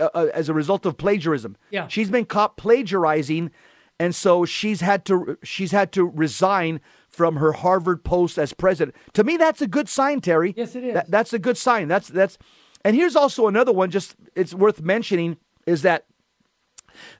uh, 0.00 0.26
as 0.34 0.48
a 0.48 0.54
result 0.54 0.86
of 0.86 0.96
plagiarism. 0.96 1.56
Yeah. 1.70 1.88
she's 1.88 2.10
been 2.10 2.24
caught 2.24 2.56
plagiarizing, 2.56 3.50
and 3.98 4.14
so 4.14 4.44
she's 4.44 4.80
had 4.80 5.04
to 5.06 5.38
she's 5.42 5.72
had 5.72 5.90
to 5.92 6.04
resign 6.04 6.80
from 7.08 7.36
her 7.36 7.52
Harvard 7.52 8.04
post 8.04 8.38
as 8.38 8.52
president. 8.52 8.94
To 9.14 9.24
me, 9.24 9.36
that's 9.36 9.60
a 9.60 9.66
good 9.66 9.88
sign, 9.88 10.20
Terry. 10.20 10.54
Yes, 10.56 10.76
it 10.76 10.84
is. 10.84 10.94
That- 10.94 11.10
that's 11.10 11.32
a 11.32 11.38
good 11.38 11.56
sign. 11.58 11.88
That's 11.88 12.06
that's, 12.08 12.38
and 12.84 12.94
here's 12.94 13.16
also 13.16 13.48
another 13.48 13.72
one. 13.72 13.90
Just 13.90 14.14
it's 14.36 14.54
worth 14.54 14.80
mentioning 14.82 15.36
is 15.66 15.82
that 15.82 16.06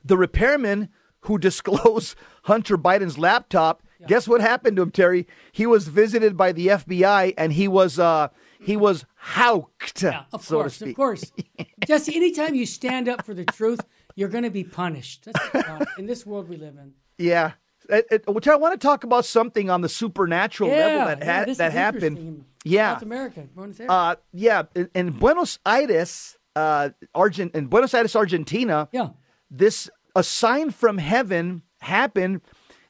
the 0.05 0.16
repairman 0.16 0.88
who 1.22 1.37
disclosed 1.48 2.14
Hunter 2.44 2.79
Biden's 2.79 3.18
laptop, 3.18 3.83
guess 4.07 4.29
what 4.29 4.41
happened 4.41 4.77
to 4.77 4.83
him, 4.83 4.91
Terry? 4.91 5.27
He 5.53 5.67
was 5.67 5.89
visited 5.89 6.37
by 6.37 6.53
the 6.53 6.69
FBI 6.69 7.35
and 7.37 7.53
he 7.53 7.69
was 7.69 7.99
uh 7.99 8.29
he 8.61 8.77
was 8.77 9.05
houked, 9.35 10.03
Yeah, 10.03 10.25
of 10.33 10.45
so 10.45 10.57
to 10.57 10.63
course, 10.63 10.75
speak. 10.75 10.89
of 10.91 10.95
course. 10.97 11.33
Jesse, 11.87 12.15
anytime 12.17 12.55
you 12.55 12.67
stand 12.67 13.09
up 13.09 13.25
for 13.25 13.33
the 13.35 13.45
truth, 13.45 13.81
you're 14.17 14.29
going 14.29 14.43
to 14.45 14.51
be 14.51 14.65
punished. 14.65 15.27
That's 15.53 15.87
in 15.99 16.07
this 16.07 16.27
world 16.27 16.49
we 16.49 16.57
live 16.57 16.77
in. 16.77 16.93
Yeah. 17.19 17.53
It, 17.89 18.07
it- 18.11 18.27
which 18.29 18.49
I 18.49 18.57
want 18.57 18.79
to 18.79 18.85
talk 18.85 19.05
about 19.05 19.25
something 19.25 19.71
on 19.71 19.81
the 19.81 19.89
supernatural 19.89 20.71
Yeah, 20.71 20.77
level 20.77 21.07
that 21.07 21.19
yeah, 21.21 21.39
ha- 21.39 21.45
this 21.45 21.59
that 21.59 21.73
happened. 21.73 22.45
Yeah. 22.65 22.95
South 22.95 23.03
America, 23.03 23.47
Buenos 23.55 23.79
Aires. 23.81 23.91
Uh, 23.91 24.17
yeah, 24.33 24.63
in, 24.75 24.91
in 24.95 25.11
Buenos 25.13 25.59
Aires, 25.65 26.37
uh, 26.57 26.91
Argent, 27.15 27.55
in 27.55 27.67
Buenos 27.69 27.95
Aires, 27.95 28.15
Argentina, 28.17 28.89
yeah, 28.93 29.11
this 29.51 29.89
a 30.17 30.23
sign 30.25 30.71
from 30.71 30.99
heaven 30.99 31.63
happened 31.81 32.41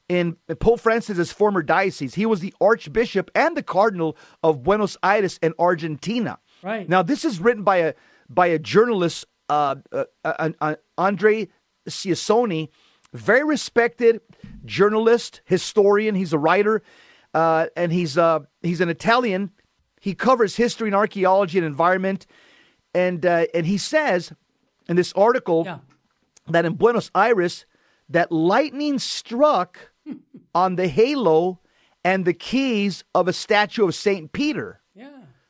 in 0.09 0.35
Pope 0.59 0.79
Francis's 0.79 1.31
former 1.31 1.61
diocese. 1.61 2.15
He 2.15 2.25
was 2.25 2.39
the 2.39 2.53
archbishop 2.59 3.29
and 3.35 3.55
the 3.55 3.63
cardinal 3.63 4.17
of 4.43 4.63
Buenos 4.63 4.97
Aires 5.03 5.39
in 5.41 5.53
Argentina. 5.59 6.39
Right. 6.61 6.89
now, 6.89 7.03
this 7.03 7.23
is 7.23 7.39
written 7.39 7.63
by 7.63 7.77
a 7.77 7.93
by 8.27 8.47
a 8.47 8.59
journalist, 8.59 9.25
uh, 9.47 9.75
uh, 9.91 10.05
uh, 10.25 10.49
uh, 10.59 10.75
Andre 10.97 11.47
Ciasoni, 11.87 12.69
very 13.13 13.43
respected 13.43 14.21
journalist, 14.65 15.41
historian. 15.45 16.15
He's 16.15 16.33
a 16.33 16.37
writer, 16.37 16.83
uh, 17.33 17.67
and 17.77 17.93
he's 17.93 18.17
uh, 18.17 18.39
he's 18.61 18.81
an 18.81 18.89
Italian. 18.89 19.51
He 20.01 20.13
covers 20.15 20.55
history 20.55 20.89
and 20.89 20.95
archaeology 20.95 21.57
and 21.57 21.67
environment, 21.67 22.25
and 22.93 23.25
uh, 23.25 23.45
and 23.53 23.65
he 23.65 23.77
says 23.77 24.33
in 24.87 24.95
this 24.95 25.13
article 25.13 25.63
yeah. 25.65 25.79
that 26.47 26.65
in 26.65 26.73
Buenos 26.73 27.09
Aires 27.15 27.65
that 28.09 28.31
lightning 28.31 28.99
struck 28.99 29.91
on 30.53 30.75
the 30.75 30.87
halo 30.87 31.59
and 32.03 32.25
the 32.25 32.33
keys 32.33 33.03
of 33.13 33.27
a 33.27 33.33
statue 33.33 33.85
of 33.87 33.95
Saint 33.95 34.31
Peter. 34.31 34.81
Yeah. 34.95 35.09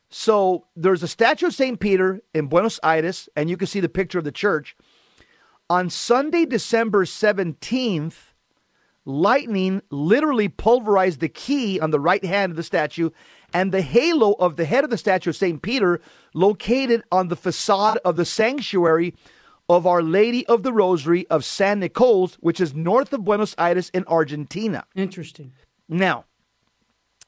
So 0.10 0.66
there's 0.76 1.04
a 1.04 1.08
statue 1.08 1.48
of 1.48 1.54
St. 1.54 1.80
Peter 1.80 2.22
in 2.34 2.48
Buenos 2.48 2.80
Aires, 2.84 3.30
and 3.36 3.50
you 3.50 3.58
can 3.58 3.68
see 3.68 3.80
the 3.80 3.90
picture 3.90 4.18
of 4.18 4.24
the 4.24 4.32
church. 4.32 4.76
On 5.70 5.90
Sunday, 5.90 6.46
December 6.46 7.06
17th, 7.06 8.34
lightning 9.06 9.82
literally 9.92 10.48
pulverized 10.48 11.20
the 11.20 11.30
key 11.30 11.80
on 11.80 11.92
the 11.92 12.00
right 12.00 12.26
hand 12.26 12.52
of 12.52 12.58
the 12.58 12.64
statue 12.64 13.12
and 13.54 13.72
the 13.72 13.82
halo 13.82 14.34
of 14.34 14.56
the 14.56 14.66
head 14.66 14.84
of 14.84 14.90
the 14.90 14.98
statue 14.98 15.30
of 15.30 15.36
St. 15.36 15.62
Peter 15.62 16.02
located 16.34 17.04
on 17.12 17.28
the 17.28 17.36
facade 17.36 18.00
of 18.04 18.16
the 18.16 18.26
sanctuary 18.26 19.14
of 19.70 19.86
Our 19.86 20.02
Lady 20.02 20.46
of 20.48 20.64
the 20.64 20.74
Rosary 20.74 21.28
of 21.28 21.46
San 21.46 21.80
Nicolas, 21.80 22.36
which 22.40 22.60
is 22.60 22.74
north 22.74 23.14
of 23.14 23.24
Buenos 23.24 23.54
Aires 23.60 23.92
in 23.94 24.04
Argentina. 24.08 24.86
Interesting. 24.96 25.54
Now, 25.88 26.26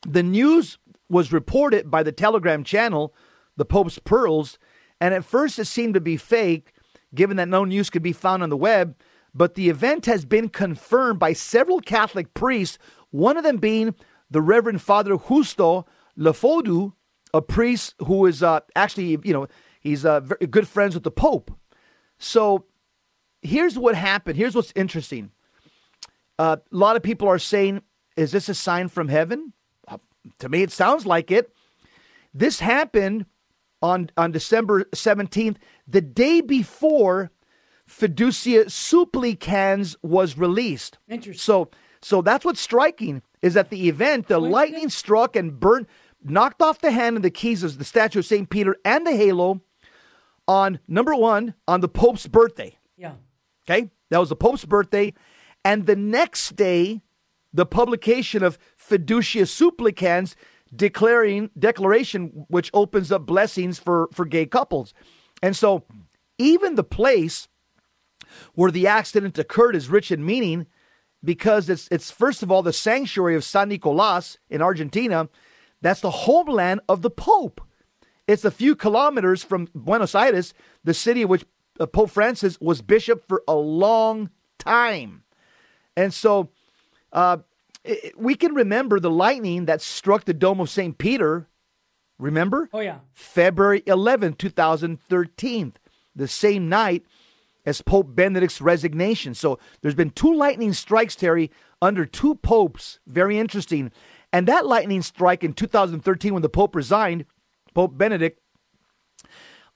the 0.08 0.24
news 0.24 0.80
was 1.08 1.32
reported 1.32 1.92
by 1.92 2.02
the 2.02 2.12
Telegram 2.12 2.64
channel, 2.64 3.14
the 3.58 3.66
Pope's 3.66 4.00
Pearls, 4.00 4.58
and 5.00 5.14
at 5.14 5.24
first 5.24 5.60
it 5.60 5.66
seemed 5.66 5.94
to 5.94 6.02
be 6.02 6.18
fake, 6.18 6.74
given 7.14 7.38
that 7.38 7.48
no 7.48 7.64
news 7.64 7.92
could 7.92 8.02
be 8.02 8.14
found 8.14 8.42
on 8.42 8.50
the 8.50 8.58
web. 8.58 8.96
But 9.34 9.54
the 9.54 9.70
event 9.70 10.08
has 10.08 10.26
been 10.26 10.50
confirmed 10.50 11.20
by 11.20 11.34
several 11.34 11.80
Catholic 11.80 12.34
priests, 12.34 12.80
one 13.12 13.38
of 13.38 13.44
them 13.44 13.58
being 13.58 13.94
the 14.32 14.42
Reverend 14.42 14.82
Father 14.82 15.18
Justo 15.18 15.86
Lofeudo, 16.18 16.94
a 17.34 17.42
priest 17.42 17.94
who 18.00 18.26
is 18.26 18.42
uh, 18.42 18.62
actually, 18.76 19.18
you 19.24 19.34
know, 19.34 19.48
he's 19.80 20.06
uh, 20.06 20.22
very 20.22 20.48
good 20.48 20.68
friends 20.68 20.96
with 20.96 21.04
the 21.04 21.12
Pope. 21.12 21.52
So 22.22 22.66
here's 23.42 23.78
what 23.78 23.96
happened. 23.96 24.38
Here's 24.38 24.56
what's 24.56 24.72
interesting. 24.76 25.32
Uh, 26.38 26.58
a 26.72 26.76
lot 26.76 26.96
of 26.96 27.04
people 27.04 27.28
are 27.28 27.40
saying, 27.40 27.82
is 28.16 28.32
this 28.32 28.48
a 28.48 28.54
sign 28.54 28.88
from 28.88 29.08
heaven? 29.08 29.54
Uh, 29.88 29.98
to 30.40 30.48
me, 30.48 30.62
it 30.62 30.72
sounds 30.72 31.06
like 31.06 31.32
it. 31.32 31.54
This 32.34 32.60
happened 32.60 33.26
on, 33.82 34.12
on 34.18 34.32
December 34.32 34.86
17th, 34.86 35.58
the 35.88 36.02
day 36.02 36.42
before 36.42 37.32
Fiducia 37.90 38.70
Supplicans 38.70 39.98
was 40.04 40.38
released. 40.38 41.00
Interesting. 41.10 41.40
So, 41.40 41.70
so 42.02 42.22
that's 42.22 42.46
what's 42.46 42.62
striking 42.62 43.24
is 43.42 43.56
that 43.56 43.70
the 43.70 43.90
event, 43.90 44.28
the 44.28 44.40
lightning 44.40 44.90
struck 44.90 45.36
and 45.36 45.60
burned, 45.60 45.88
knocked 46.24 46.62
off 46.62 46.80
the 46.80 46.92
hand 46.92 47.16
and 47.16 47.26
the 47.26 47.32
keys 47.32 47.64
of 47.64 47.80
the 47.80 47.84
statue 47.84 48.20
of 48.20 48.26
St. 48.26 48.50
Peter 48.50 48.78
and 48.86 49.06
the 49.06 49.16
halo 49.16 49.62
on 50.48 50.80
number 50.88 51.16
one, 51.16 51.54
on 51.68 51.82
the 51.82 51.88
Pope's 51.88 52.28
birthday. 52.28 52.78
Yeah. 52.98 53.14
Okay. 53.70 53.90
That 54.10 54.20
was 54.20 54.30
the 54.30 54.36
Pope's 54.36 54.66
birthday. 54.66 55.14
And 55.64 55.86
the 55.86 55.96
next 55.96 56.56
day, 56.56 57.02
the 57.54 57.66
publication 57.66 58.44
of 58.44 58.58
Fiducia 58.78 59.48
Supplicans 59.48 60.36
declaring 60.76 61.50
declaration 61.58 62.46
which 62.48 62.72
opens 62.74 63.12
up 63.12 63.26
blessings 63.26 63.78
for, 63.78 64.10
for 64.14 64.26
gay 64.26 64.46
couples. 64.46 64.94
And 65.44 65.56
so 65.56 65.84
even 66.38 66.76
the 66.76 66.84
place 66.84 67.48
where 68.54 68.72
the 68.72 68.88
accident 68.88 69.38
occurred 69.38 69.76
is 69.76 69.90
rich 69.90 70.12
in 70.12 70.26
meaning 70.26 70.68
because 71.24 71.70
it's 71.70 71.88
it's 71.92 72.10
first 72.10 72.42
of 72.42 72.52
all 72.52 72.64
the 72.64 72.74
sanctuary 72.74 73.36
of 73.36 73.44
San 73.44 73.70
Nicolas 73.70 74.38
in 74.50 74.62
Argentina. 74.62 75.30
That's 75.82 76.02
the 76.02 76.12
homeland 76.12 76.82
of 76.88 77.02
the 77.02 77.10
Pope. 77.10 77.62
It's 78.32 78.46
a 78.46 78.52
few 78.52 78.78
kilometers 78.78 79.44
from 79.44 79.68
Buenos 79.76 80.16
Aires, 80.16 80.54
the 80.86 80.94
city 80.94 81.24
of 81.24 81.30
which 81.30 81.44
uh, 81.82 81.86
Pope 81.86 82.12
Francis 82.12 82.60
was 82.62 82.82
bishop 82.82 83.28
for 83.28 83.44
a 83.46 83.56
long 83.56 84.30
time. 84.58 85.24
And 85.98 86.14
so 86.14 86.48
uh, 87.12 87.40
it, 87.84 88.18
we 88.18 88.36
can 88.36 88.54
remember 88.54 89.02
the 89.02 89.12
lightning 89.12 89.66
that 89.66 89.82
struck 89.82 90.24
the 90.24 90.34
dome 90.34 90.62
of 90.62 90.70
St. 90.70 90.98
Peter. 90.98 91.50
Remember? 92.20 92.70
Oh, 92.72 92.80
yeah. 92.80 93.00
February 93.12 93.84
11, 93.86 94.36
2013, 94.36 95.74
the 96.16 96.28
same 96.28 96.70
night 96.70 97.04
as 97.66 97.82
Pope 97.82 98.16
Benedict's 98.16 98.62
resignation. 98.62 99.34
So 99.34 99.60
there's 99.82 99.94
been 99.94 100.10
two 100.10 100.34
lightning 100.34 100.72
strikes, 100.72 101.18
Terry, 101.18 101.52
under 101.82 102.06
two 102.06 102.36
popes. 102.36 103.00
Very 103.06 103.38
interesting. 103.38 103.92
And 104.32 104.48
that 104.48 104.66
lightning 104.66 105.02
strike 105.02 105.44
in 105.44 105.52
2013, 105.52 106.34
when 106.34 106.42
the 106.42 106.48
Pope 106.48 106.78
resigned, 106.78 107.26
Pope 107.74 107.98
Benedict, 107.98 108.40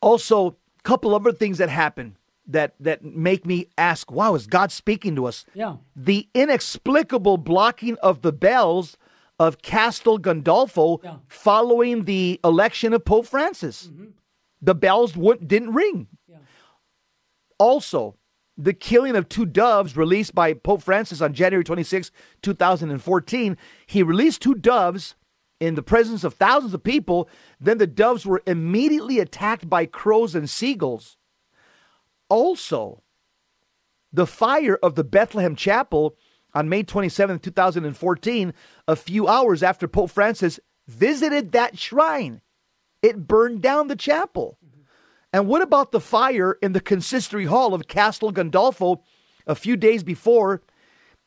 also 0.02 0.48
a 0.50 0.54
couple 0.84 1.16
other 1.16 1.32
things 1.32 1.58
that 1.58 1.70
happen 1.70 2.18
that 2.48 2.76
that 2.80 3.04
make 3.04 3.46
me 3.46 3.68
ask, 3.78 4.12
wow, 4.12 4.36
is 4.36 4.46
God 4.48 4.72
speaking 4.72 5.16
to 5.16 5.26
us? 5.26 5.46
Yeah. 5.54 5.78
The 5.96 6.28
inexplicable 6.34 7.38
blocking 7.38 7.98
of 8.04 8.22
the 8.22 8.32
bells 8.32 8.98
of 9.40 9.62
Castel 9.62 10.18
Gandolfo 10.20 11.00
Yeah. 11.04 11.18
following 11.28 12.06
the 12.06 12.40
election 12.44 12.94
of 12.94 13.04
Pope 13.04 13.26
Francis. 13.26 13.88
Mm-hmm. 13.88 14.06
The 14.62 14.76
bells 14.76 15.18
wouldn't, 15.18 15.48
didn't 15.48 15.74
ring. 15.74 16.08
Yeah. 16.28 16.38
Also, 17.60 18.16
the 18.58 18.74
killing 18.74 19.16
of 19.16 19.28
two 19.28 19.46
doves 19.46 19.98
released 19.98 20.34
by 20.34 20.54
Pope 20.54 20.82
Francis 20.82 21.22
on 21.22 21.34
January 21.34 21.64
26, 21.64 22.12
2014. 22.42 23.58
He 23.86 24.04
released 24.04 24.42
two 24.42 24.56
doves 24.56 25.16
in 25.60 25.76
the 25.76 25.84
presence 25.84 26.24
of 26.24 26.34
thousands 26.34 26.74
of 26.74 26.84
people. 26.84 27.30
Then 27.60 27.78
the 27.78 27.88
doves 27.88 28.26
were 28.26 28.44
immediately 28.46 29.20
attacked 29.20 29.70
by 29.70 29.86
crows 29.86 30.36
and 30.36 30.50
seagulls. 30.50 31.18
Also, 32.30 33.04
the 34.12 34.28
fire 34.28 34.78
of 34.82 34.96
the 34.96 35.04
Bethlehem 35.04 35.56
Chapel 35.56 36.16
on 36.54 36.70
May 36.70 36.84
27, 36.84 37.40
2014, 37.40 38.54
a 38.88 38.96
few 38.96 39.28
hours 39.28 39.62
after 39.62 39.88
Pope 39.88 40.10
Francis 40.10 40.60
visited 40.88 41.52
that 41.52 41.78
shrine, 41.78 42.42
it 43.02 43.28
burned 43.28 43.62
down 43.62 43.88
the 43.88 43.96
chapel. 43.96 44.58
And 45.34 45.48
what 45.48 45.62
about 45.62 45.92
the 45.92 46.00
fire 46.00 46.58
in 46.62 46.72
the 46.72 46.80
consistory 46.80 47.46
hall 47.46 47.74
of 47.74 47.90
Castel 47.90 48.32
Gandolfo 48.32 49.02
a 49.46 49.54
few 49.54 49.76
days 49.76 50.02
before 50.02 50.62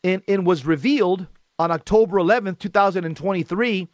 and, 0.02 0.22
and 0.26 0.46
was 0.46 0.64
revealed 0.64 1.26
on 1.58 1.70
October 1.70 2.16
11th, 2.16 2.58
2023 2.58 3.88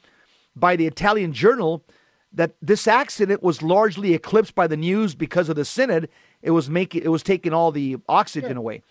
by 0.56 0.76
the 0.76 0.86
Italian 0.86 1.32
Journal 1.32 1.84
that 2.32 2.54
this 2.60 2.86
accident 2.86 3.42
was 3.42 3.62
largely 3.62 4.12
eclipsed 4.12 4.54
by 4.54 4.66
the 4.66 4.76
news 4.76 5.14
because 5.14 5.48
of 5.48 5.56
the 5.56 5.64
synod. 5.64 6.08
It 6.42 6.50
was 6.50 6.68
making 6.68 7.02
it 7.02 7.08
was 7.08 7.22
taking 7.22 7.52
all 7.52 7.70
the 7.72 7.96
oxygen 8.08 8.56
away. 8.56 8.82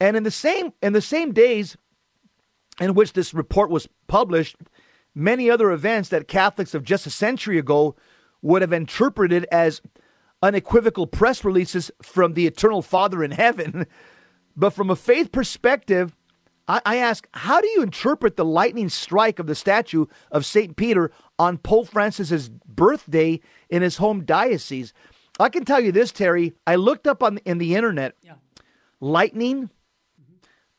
And 0.00 0.16
in 0.16 0.22
the 0.22 0.30
same 0.30 0.72
in 0.82 0.92
the 0.92 1.00
same 1.00 1.32
days 1.32 1.76
in 2.80 2.94
which 2.94 3.12
this 3.12 3.34
report 3.34 3.70
was 3.70 3.88
published, 4.08 4.56
many 5.14 5.50
other 5.50 5.70
events 5.70 6.08
that 6.08 6.26
Catholics 6.26 6.74
of 6.74 6.82
just 6.82 7.06
a 7.06 7.10
century 7.10 7.58
ago 7.58 7.94
would 8.42 8.62
have 8.62 8.72
interpreted 8.72 9.46
as 9.52 9.80
unequivocal 10.42 11.06
press 11.06 11.44
releases 11.44 11.90
from 12.02 12.34
the 12.34 12.46
eternal 12.46 12.82
Father 12.82 13.22
in 13.22 13.30
heaven. 13.30 13.86
But 14.56 14.70
from 14.70 14.88
a 14.88 14.94
faith 14.94 15.32
perspective, 15.32 16.14
I, 16.66 16.80
I 16.84 16.96
ask, 16.96 17.26
how 17.32 17.60
do 17.60 17.68
you 17.68 17.82
interpret 17.82 18.36
the 18.36 18.44
lightning 18.44 18.88
strike 18.88 19.38
of 19.38 19.46
the 19.46 19.54
statue 19.54 20.06
of 20.30 20.46
St. 20.46 20.76
Peter 20.76 21.10
on 21.38 21.58
Pope 21.58 21.88
Francis's 21.88 22.48
birthday 22.48 23.40
in 23.68 23.82
his 23.82 23.96
home 23.98 24.24
diocese? 24.24 24.92
I 25.38 25.48
can 25.48 25.64
tell 25.64 25.80
you 25.80 25.92
this, 25.92 26.12
Terry. 26.12 26.54
I 26.66 26.76
looked 26.76 27.06
up 27.06 27.22
on 27.22 27.38
in 27.38 27.58
the 27.58 27.74
internet 27.74 28.14
Yeah. 28.22 28.34
lightning. 29.00 29.70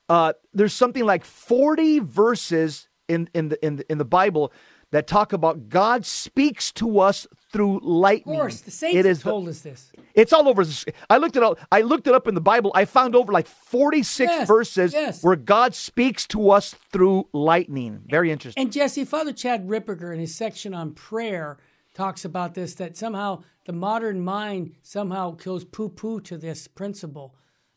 Uh, 0.08 0.34
there's 0.54 0.74
something 0.74 1.04
like 1.04 1.26
40 1.26 2.00
verses 2.00 2.88
in 3.08 3.30
in 3.34 3.50
the 3.50 3.66
in 3.66 3.76
the, 3.78 3.92
in 3.92 3.98
the 3.98 4.06
Bible 4.06 4.52
that 4.96 5.08
talk 5.08 5.34
about 5.34 5.68
God 5.68 6.06
speaks 6.06 6.72
to 6.72 7.00
us 7.02 7.28
through 7.52 7.82
lightning. 7.84 8.36
Of 8.36 8.40
course, 8.44 8.62
the 8.62 8.72
saints 8.72 8.96
it 8.96 9.04
have 9.06 9.18
is 9.18 9.22
told 9.24 9.50
us 9.50 9.60
this. 9.60 9.92
it's 10.14 10.32
all 10.32 10.48
over. 10.48 10.64
I 11.10 11.18
looked 11.18 11.36
it 11.36 11.44
up. 11.44 11.60
I 11.70 11.82
looked 11.82 12.08
it 12.08 12.14
up 12.16 12.30
in 12.30 12.34
the 12.34 12.40
Bible. 12.40 12.72
I 12.74 12.86
found 12.86 13.14
over 13.14 13.34
like 13.34 13.46
46 13.46 14.32
Yes, 14.32 14.48
verses 14.48 14.94
yes. 14.94 15.22
where 15.22 15.36
God 15.36 15.76
speaks 15.76 16.26
to 16.28 16.50
us 16.50 16.74
through 16.94 17.28
lightning. 17.34 18.04
Very 18.08 18.32
interesting. 18.32 18.62
And 18.64 18.72
Jesse, 18.72 19.04
Father 19.04 19.34
Chad 19.34 19.68
Ripperger 19.68 20.14
in 20.14 20.20
his 20.22 20.34
section 20.34 20.74
on 20.74 20.94
prayer 20.94 21.58
talks 21.94 22.24
about 22.24 22.54
this 22.54 22.76
that 22.76 22.96
somehow 22.96 23.44
the 23.66 23.74
modern 23.74 24.22
mind 24.22 24.76
somehow 24.82 25.32
goes 25.32 25.66
poo 25.66 25.90
poo 25.90 26.22
to 26.22 26.38
this 26.38 26.70
principle. 26.70 27.36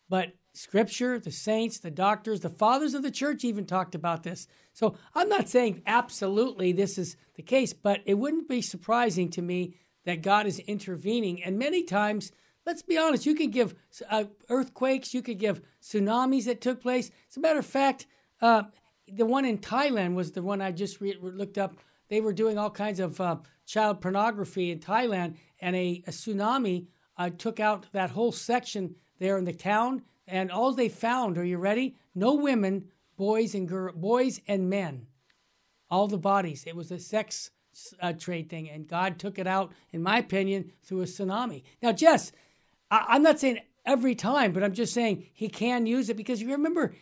But 0.09 0.35
scripture, 0.59 1.21
the 1.21 1.31
saints, 1.31 1.79
the 1.79 1.91
doctors, 1.91 2.41
the 2.41 2.51
fathers 2.51 2.95
of 2.95 3.03
the 3.03 3.11
church 3.11 3.45
even 3.45 3.65
talked 3.65 3.95
about 3.95 4.25
this. 4.25 4.49
So 4.73 4.97
I'm 5.15 5.29
not 5.29 5.49
saying 5.49 5.83
absolutely 5.87 6.73
this 6.73 6.99
is 6.99 7.17
the 7.37 7.43
case, 7.43 7.73
but 7.73 8.01
it 8.05 8.15
wouldn't 8.15 8.49
be 8.49 8.61
surprising 8.61 9.31
to 9.31 9.43
me 9.43 9.77
that 10.05 10.23
God 10.23 10.47
is 10.47 10.59
intervening. 10.61 11.45
And 11.45 11.59
many 11.59 11.85
times, 11.85 12.33
let's 12.67 12.83
be 12.83 12.99
honest, 12.99 13.25
you 13.25 13.37
could 13.37 13.53
give 13.53 13.77
uh, 14.11 14.25
earthquakes, 14.49 15.15
you 15.15 15.23
could 15.23 15.39
give 15.39 15.63
tsunamis 15.81 16.47
that 16.47 16.61
took 16.61 16.83
place. 16.83 17.11
As 17.31 17.37
a 17.37 17.41
matter 17.41 17.61
of 17.61 17.67
fact, 17.67 18.07
uh, 18.41 18.65
the 19.07 19.27
one 19.27 19.45
in 19.45 19.59
Thailand 19.59 20.15
was 20.15 20.33
the 20.33 20.43
one 20.43 20.61
I 20.61 20.73
just 20.73 21.01
re- 21.01 21.19
looked 21.21 21.59
up. 21.59 21.77
They 22.09 22.21
were 22.21 22.33
doing 22.33 22.59
all 22.59 22.71
kinds 22.71 22.99
of 22.99 23.21
uh, 23.21 23.37
child 23.65 24.01
pornography 24.01 24.73
in 24.73 24.81
Thailand, 24.81 25.37
and 25.61 25.77
a, 25.77 26.03
a 26.07 26.11
tsunami 26.11 26.87
uh, 27.17 27.31
took 27.31 27.61
out 27.61 27.87
that 27.93 28.11
whole 28.11 28.33
section 28.33 28.97
there 29.21 29.39
in 29.39 29.45
the 29.45 29.53
town. 29.53 30.03
And 30.29 30.53
all 30.53 30.73
they 30.73 30.89
found, 30.91 31.39
are 31.39 31.45
you 31.45 31.57
ready? 31.57 31.97
No 32.15 32.35
women, 32.35 32.89
boys 33.17 33.55
and 33.55 33.67
girl, 33.67 33.93
boys 33.95 34.41
and 34.47 34.69
men, 34.69 35.07
all 35.91 36.07
the 36.07 36.19
bodies. 36.19 36.65
It 36.67 36.77
was 36.77 36.91
a 36.91 36.99
sex 36.99 37.51
uh, 38.01 38.13
trade 38.13 38.51
thing, 38.51 38.69
and 38.69 38.87
God 38.87 39.19
took 39.19 39.39
it 39.39 39.47
out, 39.47 39.73
in 39.91 40.03
my 40.03 40.19
opinion, 40.19 40.73
through 40.83 41.03
a 41.03 41.05
tsunami. 41.05 41.63
Now, 41.83 41.93
Jess, 41.93 42.33
I- 42.91 43.07
I'm 43.09 43.23
not 43.23 43.41
saying 43.41 43.61
every 43.87 44.15
time, 44.15 44.53
but 44.53 44.63
I'm 44.63 44.75
just 44.75 44.93
saying 44.93 45.27
He 45.33 45.49
can 45.49 45.87
use 45.87 46.11
it 46.11 46.17
because 46.17 46.43
you 46.43 46.51
remember, 46.53 46.95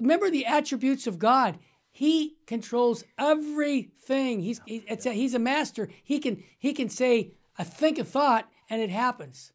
remember 0.00 0.30
the 0.30 0.46
attributes 0.46 1.06
of 1.06 1.18
God. 1.18 1.58
He 1.90 2.36
controls 2.46 3.04
everything. 3.18 4.40
He's 4.40 4.60
he, 4.66 4.84
a, 4.88 5.10
he's 5.10 5.34
a 5.34 5.38
master. 5.38 5.90
He 6.02 6.20
can 6.20 6.42
he 6.58 6.72
can 6.72 6.88
say, 6.88 7.32
"I 7.58 7.64
think 7.64 7.98
a 7.98 8.04
thought," 8.04 8.48
and 8.70 8.80
it 8.80 8.88
happens. 8.88 9.52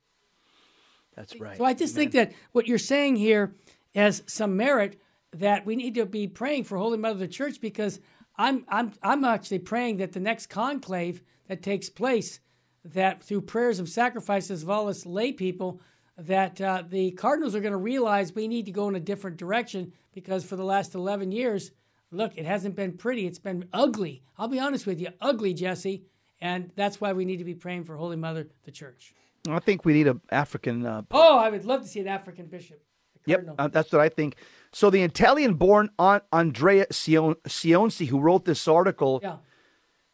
That's 1.18 1.40
right. 1.40 1.58
So 1.58 1.66
I 1.66 1.74
just 1.74 1.96
think 1.96 2.12
that 2.12 2.32
what 2.52 2.68
you're 2.68 2.78
saying 2.78 3.16
here 3.16 3.56
has 3.96 4.24
some 4.28 4.56
merit 4.56 5.02
that 5.34 5.66
we 5.66 5.76
need 5.76 5.96
to 5.96 6.06
be 6.06 6.28
praying 6.28 6.64
for 6.64 6.78
Holy 6.78 6.98
Mother 6.98 7.16
of 7.16 7.20
the 7.20 7.28
Church 7.28 7.60
because 7.60 8.00
I'm 8.38 8.64
I'm 8.70 8.94
I'm 9.02 9.26
actually 9.26 9.60
praying 9.60 9.98
that 9.98 10.14
the 10.14 10.20
next 10.20 10.48
conclave 10.48 11.22
that 11.48 11.64
takes 11.64 11.90
place 11.90 12.40
that 12.86 13.24
through 13.24 13.42
prayers 13.42 13.80
of 13.80 13.90
sacrifices 13.90 14.62
of 14.62 14.70
all 14.70 14.88
us 14.88 15.06
lay 15.06 15.34
people 15.34 15.82
that 16.20 16.62
uh, 16.62 16.84
the 16.88 17.12
cardinals 17.12 17.56
are 17.56 17.60
going 17.62 17.72
to 17.72 17.78
realize 17.78 18.34
we 18.34 18.48
need 18.48 18.66
to 18.66 18.72
go 18.72 18.88
in 18.88 18.96
a 18.96 19.00
different 19.00 19.38
direction 19.38 19.94
because 20.14 20.44
for 20.44 20.56
the 20.56 20.64
last 20.64 20.96
11 20.96 21.32
years 21.32 21.72
look 22.12 22.34
it 22.38 22.46
hasn't 22.46 22.76
been 22.76 22.96
pretty. 22.96 23.26
It's 23.26 23.40
been 23.40 23.68
ugly. 23.74 24.22
I'll 24.38 24.48
be 24.48 24.60
honest 24.60 24.86
with 24.86 25.02
you 25.02 25.10
ugly 25.20 25.56
jesse. 25.56 26.04
And 26.40 26.70
that's 26.76 27.02
why 27.02 27.14
we 27.14 27.26
need 27.26 27.38
to 27.38 27.44
be 27.44 27.56
praying 27.56 27.86
for 27.86 27.98
holy 27.98 28.18
mother 28.18 28.48
the 28.64 28.72
church 28.72 29.16
I 29.52 29.60
think 29.60 29.86
we 29.86 29.94
need 29.94 30.08
an 30.08 30.22
African. 30.32 30.86
Uh, 30.86 31.02
oh 31.12 31.38
i 31.38 31.50
would 31.50 31.66
love 31.66 31.82
to 31.82 31.88
see 31.88 32.00
an 32.00 32.08
african 32.08 32.48
bishop 32.48 32.82
Yep, 33.26 33.56
uh, 33.60 33.68
that's 33.68 33.92
what 33.92 34.00
I 34.00 34.08
think. 34.08 34.38
So 34.72 34.90
the 34.90 35.04
Italian-born 35.04 35.90
An- 36.00 36.22
Andrea 36.32 36.86
Cion- 36.92 37.36
Cionci, 37.46 38.08
who 38.08 38.22
wrote 38.22 38.46
this 38.46 38.70
article, 38.70 39.20
yeah 39.22 39.36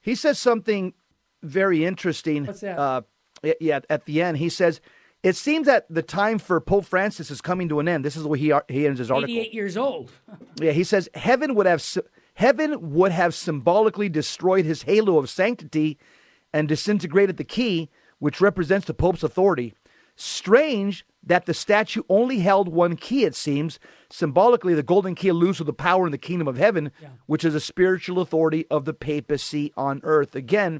he 0.03 0.15
says 0.15 0.37
something 0.37 0.93
very 1.41 1.85
interesting. 1.85 2.45
What's 2.45 2.59
that? 2.59 2.77
Uh, 2.77 3.01
yeah, 3.59 3.79
at 3.89 4.05
the 4.05 4.21
end, 4.21 4.37
he 4.37 4.49
says, 4.49 4.81
"It 5.23 5.35
seems 5.35 5.65
that 5.65 5.85
the 5.89 6.01
time 6.01 6.39
for 6.39 6.59
Pope 6.59 6.85
Francis 6.85 7.31
is 7.31 7.41
coming 7.41 7.69
to 7.69 7.79
an 7.79 7.87
end." 7.87 8.05
This 8.05 8.15
is 8.15 8.25
what 8.25 8.39
he 8.39 8.53
he 8.67 8.85
ends 8.85 8.99
his 8.99 9.09
article. 9.09 9.33
88 9.33 9.53
years 9.53 9.77
old 9.77 10.11
Yeah, 10.61 10.71
he 10.71 10.83
says 10.83 11.09
heaven 11.13 11.55
would 11.55 11.65
have 11.65 11.83
heaven 12.35 12.93
would 12.93 13.11
have 13.13 13.33
symbolically 13.33 14.09
destroyed 14.09 14.65
his 14.65 14.83
halo 14.83 15.17
of 15.17 15.29
sanctity 15.29 15.97
and 16.53 16.67
disintegrated 16.67 17.37
the 17.37 17.43
key 17.43 17.89
which 18.23 18.39
represents 18.39 18.87
the 18.87 18.93
pope's 18.93 19.21
authority. 19.21 19.73
Strange 20.15 21.05
that 21.21 21.45
the 21.45 21.53
statue 21.53 22.03
only 22.07 22.39
held 22.39 22.69
one 22.69 22.95
key 22.95 23.25
it 23.25 23.35
seems, 23.35 23.79
symbolically 24.09 24.73
the 24.73 24.81
golden 24.81 25.13
key 25.13 25.27
alludes 25.27 25.57
to 25.57 25.65
the 25.65 25.73
power 25.73 26.05
in 26.05 26.11
the 26.13 26.17
kingdom 26.17 26.47
of 26.47 26.55
heaven, 26.55 26.89
which 27.25 27.43
is 27.43 27.53
a 27.53 27.59
spiritual 27.59 28.21
authority 28.21 28.65
of 28.71 28.85
the 28.85 28.93
papacy 28.93 29.73
on 29.75 29.99
earth. 30.03 30.35
Again, 30.35 30.79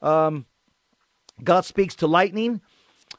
um, 0.00 0.46
God 1.44 1.64
speaks 1.64 1.94
to 1.96 2.08
lightning. 2.08 2.60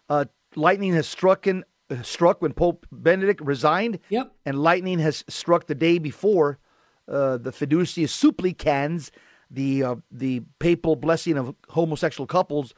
Uh, 0.09 0.26
lightning 0.57 0.91
has 0.93 1.07
struck 1.07 1.47
in, 1.47 1.64
uh, 1.89 2.01
struck 2.01 2.41
when 2.41 2.51
Pope 2.51 2.86
Benedict 2.91 3.39
resigned 3.39 3.99
Yep. 4.09 4.34
and 4.45 4.61
lightning 4.61 4.99
has 4.99 5.24
struck 5.30 5.68
the 5.68 5.76
day 5.76 5.99
before 5.99 6.59
uh, 7.07 7.38
the 7.38 7.51
fiducia 7.51 8.09
supplicans, 8.09 9.09
the 9.49 9.84
uh, 9.84 9.95
the 10.11 10.41
papal 10.59 10.97
blessing 10.97 11.38
of 11.38 11.55
homosexual 11.70 12.28
couples, 12.28 12.74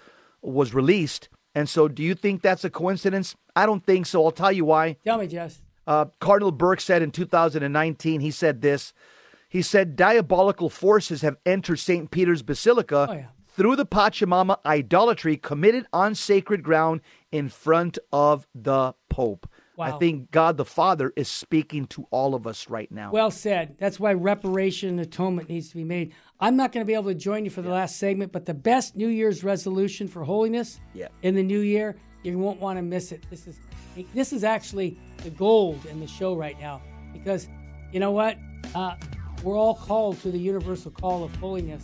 was 0.45 0.73
released. 0.73 1.29
And 1.53 1.69
so, 1.69 1.87
do 1.87 2.03
you 2.03 2.15
think 2.15 2.41
that's 2.41 2.63
a 2.65 2.69
coincidence? 2.69 3.35
I 3.55 3.65
don't 3.65 3.85
think 3.85 4.05
so. 4.05 4.23
I'll 4.25 4.31
tell 4.31 4.51
you 4.51 4.65
why. 4.65 4.97
tell 5.05 5.17
me 5.17 5.27
jess 5.27 5.61
Uh, 5.87 6.05
Cardinal 6.19 6.51
Burke 6.51 6.81
said 6.81 7.01
in 7.01 7.11
2019, 7.11 8.19
he 8.21 8.31
said 8.31 8.61
this. 8.61 8.93
He 9.47 9.61
said, 9.61 9.95
diabolical 9.95 10.69
forces 10.69 11.21
have 11.21 11.37
entered 11.45 11.77
St. 11.79 12.11
Peter's 12.11 12.41
Basilica 12.41 13.07
Oh, 13.09 13.13
yeah. 13.13 13.25
through 13.47 13.77
the 13.77 13.85
Pachamama 13.85 14.57
idolatry 14.65 15.37
committed 15.37 15.85
on 15.93 16.13
sacred 16.15 16.61
ground 16.61 16.99
in 17.31 17.47
front 17.47 17.97
of 18.11 18.47
the 18.53 18.93
Pope. 19.09 19.47
I 19.77 19.91
think 19.97 20.31
God 20.31 20.57
the 20.57 20.65
Father 20.65 21.11
is 21.15 21.27
speaking 21.27 21.85
to 21.87 22.07
all 22.11 22.35
of 22.35 22.47
us 22.47 22.69
right 22.69 22.91
now. 22.91 23.11
Well 23.11 23.31
said. 23.31 23.75
That's 23.77 23.99
why 23.99 24.13
reparation 24.13 24.89
and 24.89 24.99
atonement 24.99 25.49
needs 25.49 25.69
to 25.69 25.75
be 25.75 25.83
made. 25.83 26.13
I'm 26.39 26.55
not 26.55 26.71
going 26.71 26.81
to 26.83 26.87
be 26.87 26.93
able 26.93 27.05
to 27.09 27.15
join 27.15 27.45
you 27.45 27.51
for 27.51 27.61
the 27.61 27.69
last 27.69 27.97
segment, 27.97 28.31
but 28.31 28.45
the 28.45 28.53
best 28.53 28.95
New 28.95 29.07
Year's 29.07 29.43
resolution 29.43 30.07
for 30.07 30.23
holiness 30.23 30.79
Yeah. 30.93 31.07
in 31.21 31.35
the 31.35 31.43
new 31.43 31.59
year, 31.59 31.95
you 32.23 32.37
won't 32.37 32.59
want 32.59 32.77
to 32.77 32.81
miss 32.83 33.11
it. 33.11 33.25
This 33.29 33.47
is 33.47 33.59
this 34.13 34.33
is 34.33 34.43
actually 34.43 34.99
the 35.23 35.29
gold 35.29 35.85
in 35.85 35.99
the 36.01 36.07
show 36.07 36.35
right 36.35 36.59
now 36.59 36.81
because 37.13 37.47
you 37.93 37.99
know 37.99 38.11
what? 38.11 38.37
Uh, 38.73 38.95
we're 39.43 39.57
all 39.57 39.75
called 39.75 40.19
to 40.21 40.31
the 40.31 40.39
universal 40.39 40.91
call 40.91 41.23
of 41.23 41.33
holiness. 41.37 41.83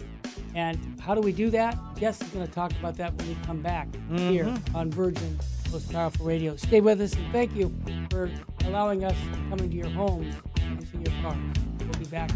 And 0.55 0.99
how 0.99 1.15
do 1.15 1.21
we 1.21 1.31
do 1.31 1.49
that? 1.51 1.77
Jess 1.97 2.21
is 2.21 2.27
going 2.29 2.45
to 2.45 2.51
talk 2.51 2.71
about 2.73 2.97
that 2.97 3.13
when 3.13 3.29
we 3.29 3.37
come 3.45 3.61
back 3.61 3.87
here 4.17 4.53
on 4.75 4.91
Virgin 4.91 5.39
Most 5.71 5.91
Powerful 5.93 6.25
Radio. 6.25 6.57
Stay 6.57 6.81
with 6.81 6.99
us 6.99 7.13
and 7.13 7.31
thank 7.31 7.55
you 7.55 7.73
for 8.09 8.29
allowing 8.65 9.05
us 9.05 9.15
to 9.31 9.37
come 9.49 9.59
into 9.59 9.77
your 9.77 9.87
home 9.87 10.29
and 10.59 10.91
to 10.91 10.97
your 10.97 11.21
car. 11.21 11.37
We'll 11.79 11.97
be 11.97 12.05
back. 12.05 12.29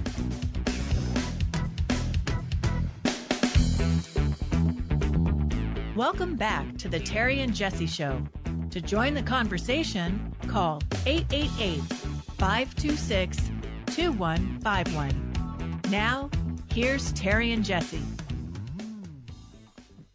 Welcome 5.97 6.36
back 6.38 6.77
to 6.77 6.88
the 6.88 6.99
Terry 6.99 7.41
and 7.41 7.53
Jesse 7.53 7.88
Show. 7.88 8.21
To 8.69 8.79
join 8.79 9.13
the 9.13 9.23
conversation, 9.23 10.33
call 10.47 10.81
888 11.05 11.81
526 12.38 13.38
2151. 13.88 15.81
Now, 15.89 16.29
here's 16.71 17.11
Terry 17.11 17.51
and 17.51 17.65
Jesse. 17.65 18.01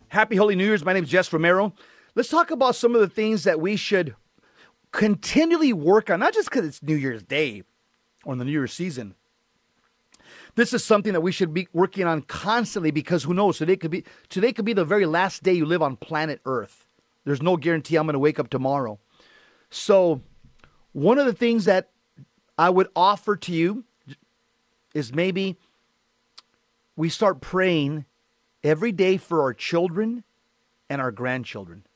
Happy 0.08 0.36
Holy 0.36 0.56
New 0.56 0.64
Year's. 0.64 0.86
My 0.86 0.94
name 0.94 1.04
is 1.04 1.10
Jess 1.10 1.30
Romero. 1.32 1.74
Let's 2.20 2.28
talk 2.28 2.50
about 2.50 2.76
some 2.76 2.94
of 2.94 3.00
the 3.00 3.08
things 3.08 3.44
that 3.44 3.62
we 3.62 3.76
should 3.76 4.14
continually 4.92 5.72
work 5.72 6.10
on, 6.10 6.20
not 6.20 6.34
just 6.34 6.50
because 6.50 6.66
it's 6.66 6.82
New 6.82 6.94
Year's 6.94 7.22
Day 7.22 7.62
or 8.26 8.34
in 8.34 8.38
the 8.38 8.44
New 8.44 8.50
Year's 8.50 8.74
season. 8.74 9.14
This 10.54 10.74
is 10.74 10.84
something 10.84 11.14
that 11.14 11.22
we 11.22 11.32
should 11.32 11.54
be 11.54 11.66
working 11.72 12.06
on 12.06 12.20
constantly 12.20 12.90
because 12.90 13.22
who 13.22 13.32
knows? 13.32 13.56
Today 13.56 13.74
could 13.74 13.90
be 13.90 14.04
today 14.28 14.52
could 14.52 14.66
be 14.66 14.74
the 14.74 14.84
very 14.84 15.06
last 15.06 15.42
day 15.42 15.54
you 15.54 15.64
live 15.64 15.80
on 15.80 15.96
planet 15.96 16.42
Earth. 16.44 16.84
There's 17.24 17.40
no 17.40 17.56
guarantee 17.56 17.96
I'm 17.96 18.04
going 18.04 18.12
to 18.12 18.18
wake 18.18 18.38
up 18.38 18.50
tomorrow. 18.50 18.98
So, 19.70 20.20
one 20.92 21.18
of 21.18 21.24
the 21.24 21.32
things 21.32 21.64
that 21.64 21.88
I 22.58 22.68
would 22.68 22.88
offer 22.94 23.34
to 23.34 23.50
you 23.50 23.84
is 24.92 25.14
maybe 25.14 25.56
we 26.96 27.08
start 27.08 27.40
praying 27.40 28.04
every 28.62 28.92
day 28.92 29.16
for 29.16 29.40
our 29.40 29.54
children 29.54 30.22
and 30.90 31.00
our 31.00 31.12
grandchildren. 31.12 31.86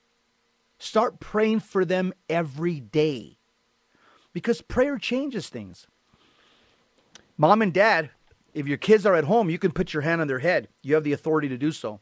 Start 0.79 1.20
praying 1.20 1.61
for 1.61 1.85
them 1.85 2.12
every 2.29 2.81
day 2.81 3.39
because 4.33 4.61
prayer 4.61 4.99
changes 4.99 5.49
things. 5.49 5.87
Mom 7.37 7.62
and 7.62 7.72
dad, 7.72 8.11
if 8.53 8.66
your 8.66 8.77
kids 8.79 9.05
are 9.07 9.14
at 9.14 9.25
home, 9.25 9.51
you 9.51 9.59
can 9.59 9.72
put 9.72 9.93
your 9.93 10.03
hand 10.03 10.20
on 10.20 10.29
their 10.29 10.39
head. 10.41 10.68
You 10.83 10.95
have 10.95 11.05
the 11.05 11.12
authority 11.12 11.49
to 11.49 11.57
do 11.57 11.72
so. 11.72 12.01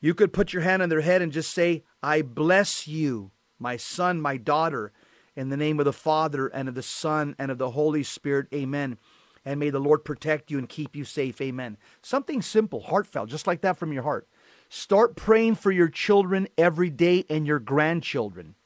You 0.00 0.14
could 0.14 0.32
put 0.32 0.52
your 0.52 0.62
hand 0.62 0.82
on 0.82 0.88
their 0.88 1.00
head 1.00 1.22
and 1.22 1.32
just 1.32 1.52
say, 1.52 1.82
I 2.02 2.22
bless 2.22 2.86
you, 2.86 3.30
my 3.58 3.76
son, 3.76 4.20
my 4.20 4.36
daughter, 4.36 4.92
in 5.34 5.48
the 5.48 5.56
name 5.56 5.78
of 5.78 5.84
the 5.84 5.92
Father 5.92 6.46
and 6.48 6.68
of 6.68 6.74
the 6.74 6.82
Son 6.82 7.34
and 7.38 7.50
of 7.50 7.58
the 7.58 7.70
Holy 7.70 8.02
Spirit. 8.02 8.46
Amen. 8.54 8.98
And 9.44 9.60
may 9.60 9.70
the 9.70 9.78
Lord 9.78 10.04
protect 10.04 10.50
you 10.50 10.58
and 10.58 10.68
keep 10.68 10.94
you 10.94 11.04
safe. 11.04 11.40
Amen. 11.40 11.76
Something 12.02 12.42
simple, 12.42 12.80
heartfelt, 12.80 13.28
just 13.28 13.46
like 13.46 13.60
that 13.62 13.78
from 13.78 13.92
your 13.92 14.02
heart. 14.02 14.28
Start 14.74 15.14
praying 15.14 15.54
for 15.54 15.70
your 15.70 15.88
children 15.88 16.48
every 16.58 16.90
day 16.90 17.24
and 17.30 17.46
your 17.46 17.60
grandchildren 17.60 18.56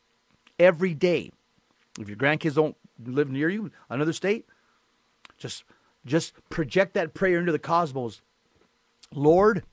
every 0.59 0.95
day. 0.95 1.33
If 2.01 2.09
your 2.09 2.17
grandkids 2.17 2.55
don't 2.55 2.79
live 3.05 3.29
near 3.29 3.51
you, 3.51 3.71
another 3.91 4.15
state, 4.15 4.47
just 5.37 5.65
just 6.07 6.33
project 6.49 6.95
that 6.95 7.13
prayer 7.13 7.39
into 7.39 7.53
the 7.53 7.59
cosmos. 7.59 8.23
Lord, 9.15 9.65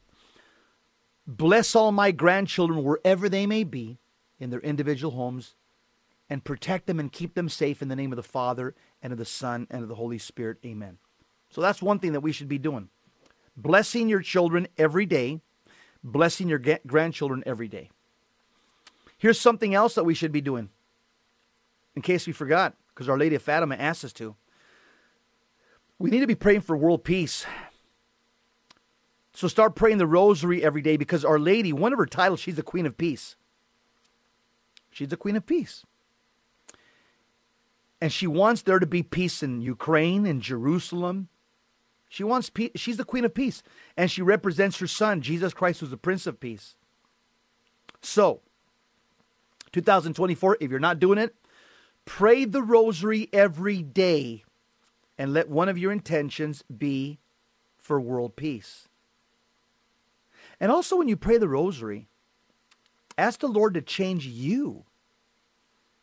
bless 1.25 1.73
all 1.73 1.93
my 1.93 2.11
grandchildren 2.11 2.83
wherever 2.83 3.29
they 3.29 3.45
may 3.47 3.63
be 3.63 3.97
in 4.37 4.49
their 4.49 4.59
individual 4.59 5.13
homes 5.13 5.55
and 6.29 6.43
protect 6.43 6.85
them 6.85 6.99
and 6.99 7.13
keep 7.13 7.35
them 7.35 7.47
safe 7.47 7.81
in 7.81 7.87
the 7.87 7.95
name 7.95 8.11
of 8.11 8.17
the 8.17 8.23
Father 8.23 8.75
and 9.01 9.13
of 9.13 9.19
the 9.19 9.23
Son 9.23 9.67
and 9.71 9.83
of 9.83 9.87
the 9.87 9.95
Holy 9.95 10.17
Spirit. 10.17 10.57
Amen. 10.65 10.97
So 11.49 11.61
that's 11.61 11.81
one 11.81 11.99
thing 11.99 12.11
that 12.11 12.19
we 12.19 12.33
should 12.33 12.49
be 12.49 12.57
doing. 12.57 12.89
Blessing 13.55 14.09
your 14.09 14.19
children 14.21 14.67
every 14.77 15.05
day, 15.05 15.39
blessing 16.05 16.47
your 16.47 16.61
grandchildren 16.85 17.43
every 17.45 17.67
day. 17.67 17.89
Here's 19.17 19.39
something 19.39 19.73
else 19.73 19.95
that 19.95 20.03
we 20.03 20.13
should 20.13 20.31
be 20.31 20.41
doing, 20.41 20.69
in 21.95 22.01
case 22.01 22.27
we 22.27 22.33
forgot, 22.33 22.75
because 22.89 23.09
Our 23.09 23.17
Lady 23.17 23.35
of 23.35 23.41
Fatima 23.41 23.75
asked 23.75 24.05
us 24.05 24.13
to. 24.13 24.35
We 25.97 26.09
need 26.09 26.19
to 26.19 26.27
be 26.27 26.35
praying 26.35 26.61
for 26.61 26.77
world 26.77 27.03
peace. 27.03 27.45
So 29.33 29.47
start 29.47 29.75
praying 29.75 29.97
the 29.97 30.07
rosary 30.07 30.63
every 30.63 30.81
day 30.81 30.95
because 30.95 31.25
Our 31.25 31.39
Lady, 31.39 31.73
one 31.73 31.91
of 31.91 31.99
her 31.99 32.05
titles, 32.05 32.39
she's 32.39 32.55
the 32.55 32.63
Queen 32.63 32.85
of 32.85 32.97
Peace. 32.97 33.35
She's 34.91 35.09
the 35.09 35.17
Queen 35.17 35.35
of 35.35 35.45
Peace. 35.45 35.85
And 37.99 38.11
she 38.11 38.27
wants 38.27 38.61
there 38.61 38.79
to 38.79 38.85
be 38.85 39.03
peace 39.03 39.41
in 39.41 39.61
Ukraine, 39.61 40.25
in 40.25 40.39
Jerusalem, 40.39 41.29
She 42.09 42.23
wants 42.23 42.49
peace. 42.49 42.71
She's 42.75 42.97
the 42.97 43.03
queen 43.03 43.25
of 43.25 43.33
peace, 43.33 43.63
and 43.97 44.09
she 44.09 44.21
represents 44.21 44.77
her 44.79 44.87
son, 44.87 45.21
Jesus 45.21 45.53
Christ, 45.53 45.79
who's 45.79 45.89
the 45.89 45.97
prince 45.97 46.27
of 46.27 46.39
peace. 46.39 46.75
So, 48.01 48.41
2024, 49.71 50.57
if 50.61 50.69
you're 50.69 50.79
not 50.79 50.99
doing 50.99 51.17
it, 51.17 51.35
pray 52.05 52.45
the 52.45 52.61
rosary 52.61 53.29
every 53.33 53.81
day 53.81 54.43
and 55.17 55.33
let 55.33 55.49
one 55.49 55.69
of 55.69 55.77
your 55.77 55.91
intentions 55.91 56.63
be 56.75 57.19
for 57.77 57.99
world 57.99 58.35
peace. 58.35 58.87
And 60.59 60.71
also, 60.71 60.97
when 60.97 61.07
you 61.07 61.17
pray 61.17 61.37
the 61.37 61.49
rosary, 61.49 62.07
ask 63.17 63.39
the 63.39 63.47
Lord 63.47 63.73
to 63.73 63.81
change 63.81 64.25
you, 64.25 64.85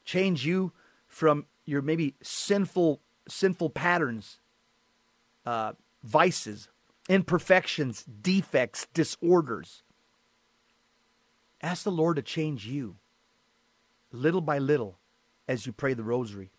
change 0.04 0.44
you 0.44 0.72
from 1.06 1.46
your 1.64 1.82
maybe 1.82 2.14
sinful 2.22 3.00
sinful 3.28 3.70
patterns, 3.70 4.40
uh, 5.46 5.72
vices, 6.02 6.68
imperfections, 7.08 8.04
defects, 8.04 8.86
disorders. 8.94 9.82
Ask 11.60 11.84
the 11.84 11.90
Lord 11.90 12.16
to 12.16 12.22
change 12.22 12.66
you 12.66 12.96
little 14.12 14.40
by 14.40 14.58
little 14.58 14.98
as 15.48 15.66
you 15.66 15.72
pray 15.72 15.94
the 15.94 16.02
rosary. 16.02 16.50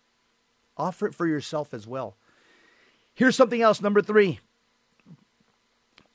Offer 0.76 1.08
it 1.08 1.14
for 1.14 1.26
yourself 1.26 1.72
as 1.72 1.86
well. 1.86 2.16
Here's 3.14 3.36
something 3.36 3.62
else, 3.62 3.80
number 3.80 4.02
three. 4.02 4.40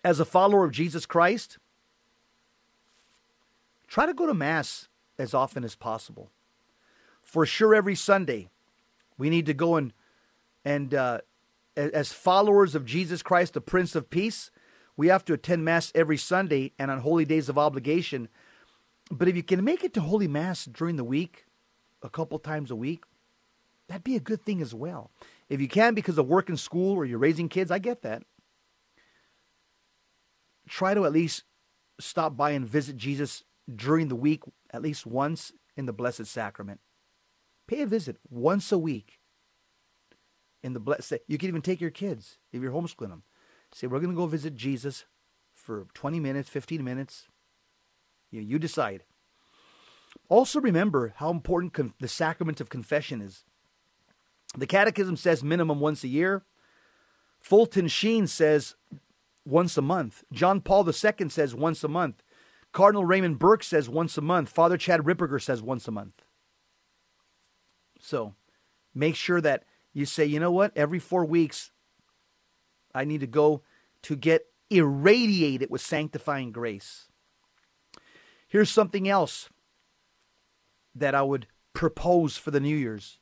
As 0.04 0.20
a 0.20 0.26
follower 0.26 0.66
of 0.66 0.72
Jesus 0.72 1.06
Christ, 1.06 1.58
try 3.88 4.06
to 4.06 4.14
go 4.14 4.26
to 4.26 4.34
Mass 4.34 4.88
as 5.18 5.34
often 5.34 5.64
as 5.64 5.76
possible. 5.76 6.30
For 7.22 7.46
sure, 7.46 7.76
every 7.76 7.96
Sunday, 7.96 8.50
we 9.18 9.30
need 9.30 9.46
to 9.46 9.54
go 9.54 9.76
and, 9.76 9.94
and 10.66 10.94
uh, 10.94 11.20
as 11.80 12.12
followers 12.12 12.76
of 12.76 12.86
Jesus 12.86 13.24
Christ, 13.24 13.54
the 13.54 13.62
Prince 13.62 13.96
of 13.96 14.10
Peace, 14.10 14.52
we 14.98 15.08
have 15.08 15.24
to 15.26 15.34
attend 15.34 15.64
Mass 15.64 15.92
every 15.96 16.18
Sunday 16.18 16.74
and 16.78 16.92
on 16.92 17.00
holy 17.00 17.26
days 17.26 17.48
of 17.48 17.58
obligation. 17.58 18.28
But 19.10 19.28
if 19.28 19.36
you 19.36 19.44
can 19.44 19.64
make 19.64 19.84
it 19.84 19.94
to 19.94 20.02
Holy 20.02 20.28
Mass 20.28 20.66
during 20.66 20.98
the 20.98 21.04
week, 21.04 21.46
a 22.04 22.10
couple 22.10 22.38
times 22.40 22.70
a 22.70 22.76
week, 22.76 23.04
that'd 23.88 24.04
be 24.04 24.16
a 24.16 24.22
good 24.22 24.44
thing 24.44 24.62
as 24.62 24.74
well. 24.74 25.12
If 25.48 25.62
you 25.62 25.68
can 25.68 25.94
because 25.94 26.18
of 26.18 26.28
work 26.28 26.50
and 26.50 26.60
school 26.60 26.96
or 26.96 27.06
you're 27.06 27.18
raising 27.18 27.50
kids, 27.50 27.72
I 27.72 27.80
get 27.80 28.02
that. 28.02 28.24
Try 30.68 30.94
to 30.94 31.06
at 31.06 31.14
least 31.14 31.44
stop 32.00 32.38
by 32.38 32.52
and 32.52 32.68
visit 32.68 32.98
Jesus 32.98 33.44
during 33.74 34.08
the 34.08 34.16
week 34.16 34.44
at 34.72 34.82
least 34.82 35.06
once 35.06 35.52
in 35.76 35.86
the 35.86 35.94
Blessed 35.94 36.26
Sacrament. 36.26 36.80
Pay 37.68 37.82
a 37.82 37.88
visit 37.88 38.18
once 38.30 38.72
a 38.72 38.78
week 38.78 39.19
in 40.64 40.74
the 40.74 40.80
blessed. 40.80 41.20
You 41.28 41.38
can 41.38 41.50
even 41.50 41.62
take 41.62 41.82
your 41.82 41.92
kids 41.92 42.38
if 42.52 42.62
you're 42.62 42.72
homeschooling 42.72 43.10
them. 43.10 43.24
Say, 43.74 43.88
we're 43.88 44.00
going 44.00 44.12
to 44.12 44.16
go 44.16 44.26
visit 44.26 44.56
Jesus 44.56 45.06
for 45.54 45.88
20 45.94 46.20
minutes, 46.20 46.50
15 46.50 46.84
minutes. 46.84 47.28
You, 48.32 48.42
you 48.42 48.60
decide. 48.60 49.04
Also, 50.28 50.60
remember 50.60 51.14
how 51.18 51.30
important 51.30 51.74
con- 51.74 51.94
the 52.00 52.08
sacrament 52.08 52.60
of 52.60 52.70
confession 52.70 53.22
is. 53.22 53.44
The 54.58 54.68
Catechism 54.68 55.16
says 55.16 55.44
minimum 55.44 55.80
once 55.80 56.04
a 56.04 56.08
year. 56.08 56.44
Fulton 57.40 57.88
Sheen 57.88 58.28
says 58.28 58.76
once 59.46 59.78
a 59.78 59.82
month. 59.82 60.24
John 60.32 60.62
Paul 60.62 60.88
II 60.88 61.30
says 61.30 61.56
once 61.56 61.84
a 61.84 61.88
month. 61.88 62.24
Cardinal 62.72 63.06
Raymond 63.06 63.40
Burke 63.40 63.64
says 63.64 63.90
once 63.90 64.18
a 64.18 64.22
month. 64.22 64.50
Father 64.50 64.78
Chad 64.78 65.02
Ripperger 65.02 65.42
says 65.42 65.62
once 65.62 65.88
a 65.88 65.92
month. 65.92 66.24
So 68.00 68.36
make 68.94 69.16
sure 69.16 69.42
that 69.42 69.64
you 70.00 70.06
say, 70.06 70.26
you 70.26 70.40
know 70.40 70.52
what, 70.52 70.72
every 70.76 71.00
four 71.00 71.26
weeks, 71.26 71.72
I 72.94 73.06
need 73.06 73.20
to 73.20 73.28
go 73.28 73.64
to 74.04 74.16
get 74.16 74.46
irradiated 74.70 75.70
with 75.70 75.82
sanctifying 75.82 76.52
grace. 76.52 77.08
Here's 78.48 78.70
something 78.70 79.08
else 79.08 79.50
that 80.96 81.14
I 81.14 81.22
would 81.22 81.48
propose 81.74 82.38
for 82.38 82.52
the 82.52 82.60
New 82.60 82.76
Year's 82.76 83.20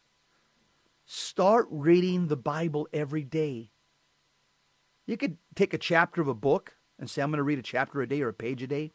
start 1.09 1.67
reading 1.71 2.27
the 2.27 2.35
Bible 2.35 2.87
every 2.91 3.23
day. 3.23 3.71
You 5.05 5.15
could 5.15 5.37
take 5.55 5.73
a 5.73 5.77
chapter 5.77 6.21
of 6.21 6.27
a 6.27 6.33
book 6.33 6.75
and 6.99 7.09
say, 7.09 7.21
I'm 7.21 7.31
going 7.31 7.37
to 7.37 7.43
read 7.43 7.59
a 7.59 7.63
chapter 7.63 8.01
a 8.01 8.07
day 8.07 8.21
or 8.21 8.27
a 8.27 8.33
page 8.33 8.61
a 8.61 8.67
day. 8.67 8.91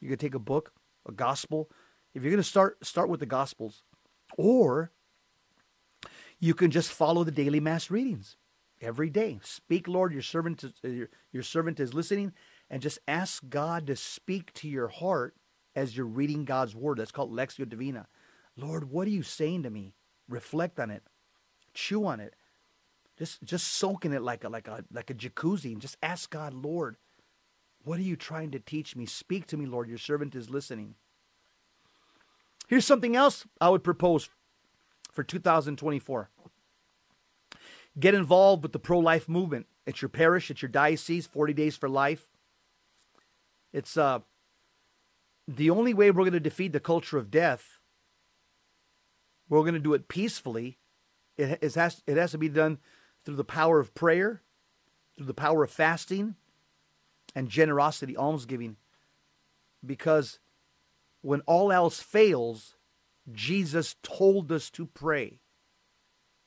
You 0.00 0.10
could 0.10 0.20
take 0.20 0.34
a 0.34 0.38
book, 0.38 0.72
a 1.08 1.12
gospel. 1.12 1.70
If 2.12 2.22
you're 2.22 2.32
going 2.32 2.42
to 2.42 2.48
start, 2.48 2.84
start 2.84 3.08
with 3.08 3.20
the 3.20 3.26
gospels. 3.26 3.82
Or 4.36 4.92
you 6.44 6.52
can 6.52 6.70
just 6.70 6.92
follow 6.92 7.24
the 7.24 7.30
daily 7.30 7.58
mass 7.58 7.90
readings 7.90 8.36
every 8.82 9.08
day. 9.08 9.40
Speak, 9.42 9.88
Lord, 9.88 10.12
your 10.12 10.20
servant, 10.20 10.62
is, 10.62 10.72
uh, 10.84 10.88
your, 10.88 11.08
your 11.32 11.42
servant 11.42 11.80
is 11.80 11.94
listening, 11.94 12.34
and 12.68 12.82
just 12.82 12.98
ask 13.08 13.42
God 13.48 13.86
to 13.86 13.96
speak 13.96 14.52
to 14.54 14.68
your 14.68 14.88
heart 14.88 15.34
as 15.74 15.96
you're 15.96 16.04
reading 16.04 16.44
God's 16.44 16.76
word. 16.76 16.98
That's 16.98 17.12
called 17.12 17.32
Lectio 17.32 17.66
Divina. 17.66 18.08
Lord, 18.58 18.90
what 18.90 19.06
are 19.06 19.10
you 19.10 19.22
saying 19.22 19.62
to 19.62 19.70
me? 19.70 19.94
Reflect 20.28 20.78
on 20.78 20.90
it. 20.90 21.02
Chew 21.72 22.04
on 22.04 22.20
it. 22.20 22.34
Just 23.18 23.42
just 23.42 23.68
soak 23.68 24.04
in 24.04 24.12
it 24.12 24.20
like 24.20 24.44
a 24.44 24.50
like 24.50 24.68
a 24.68 24.84
like 24.92 25.08
a 25.08 25.14
jacuzzi 25.14 25.72
and 25.72 25.80
just 25.80 25.96
ask 26.02 26.28
God, 26.28 26.52
Lord, 26.52 26.96
what 27.84 27.98
are 27.98 28.02
you 28.02 28.16
trying 28.16 28.50
to 28.50 28.58
teach 28.58 28.96
me? 28.96 29.06
Speak 29.06 29.46
to 29.46 29.56
me, 29.56 29.64
Lord. 29.64 29.88
Your 29.88 29.98
servant 29.98 30.34
is 30.34 30.50
listening. 30.50 30.96
Here's 32.68 32.86
something 32.86 33.16
else 33.16 33.46
I 33.60 33.70
would 33.70 33.84
propose 33.84 34.28
for 35.14 35.22
2024. 35.22 36.28
Get 37.98 38.14
involved 38.14 38.62
with 38.62 38.72
the 38.72 38.78
pro 38.78 38.98
life 38.98 39.28
movement. 39.28 39.66
It's 39.86 40.02
your 40.02 40.08
parish, 40.08 40.50
it's 40.50 40.62
your 40.62 40.68
diocese, 40.68 41.26
40 41.26 41.52
days 41.52 41.76
for 41.76 41.88
life. 41.88 42.26
It's 43.72 43.96
uh, 43.96 44.20
the 45.46 45.70
only 45.70 45.94
way 45.94 46.10
we're 46.10 46.24
going 46.24 46.32
to 46.32 46.40
defeat 46.40 46.72
the 46.72 46.80
culture 46.80 47.18
of 47.18 47.30
death. 47.30 47.78
We're 49.48 49.60
going 49.60 49.74
to 49.74 49.80
do 49.80 49.94
it 49.94 50.08
peacefully. 50.08 50.78
It, 51.36 51.58
it, 51.60 51.74
has, 51.74 52.02
it 52.06 52.16
has 52.16 52.32
to 52.32 52.38
be 52.38 52.48
done 52.48 52.78
through 53.24 53.36
the 53.36 53.44
power 53.44 53.78
of 53.78 53.94
prayer, 53.94 54.42
through 55.16 55.26
the 55.26 55.34
power 55.34 55.62
of 55.64 55.70
fasting, 55.70 56.34
and 57.34 57.48
generosity, 57.48 58.16
almsgiving. 58.16 58.76
Because 59.84 60.38
when 61.20 61.40
all 61.42 61.70
else 61.72 62.00
fails, 62.00 62.76
Jesus 63.32 63.96
told 64.02 64.52
us 64.52 64.70
to 64.70 64.86
pray. 64.86 65.40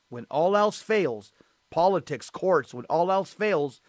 When 0.08 0.26
all 0.30 0.56
else 0.56 0.80
fails, 0.80 1.32
politics, 1.70 2.30
courts, 2.30 2.72
when 2.72 2.84
all 2.86 3.12
else 3.12 3.32
fails, 3.32 3.80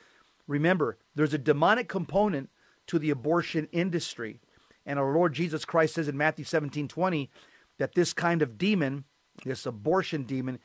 remember, 0.47 0.97
there's 1.15 1.33
a 1.33 1.37
demonic 1.37 1.87
component 1.87 2.49
to 2.87 2.99
the 2.99 3.09
abortion 3.09 3.67
industry. 3.71 4.41
And 4.85 4.97
our 4.97 5.13
Lord 5.13 5.33
Jesus 5.33 5.65
Christ 5.65 5.95
says 5.95 6.07
in 6.07 6.17
Matthew 6.17 6.45
17 6.45 6.87
20 6.87 7.29
that 7.77 7.95
this 7.95 8.11
kind 8.13 8.41
of 8.41 8.57
demon, 8.57 9.05
this 9.45 9.65
abortion 9.65 10.23
demon, 10.23 10.59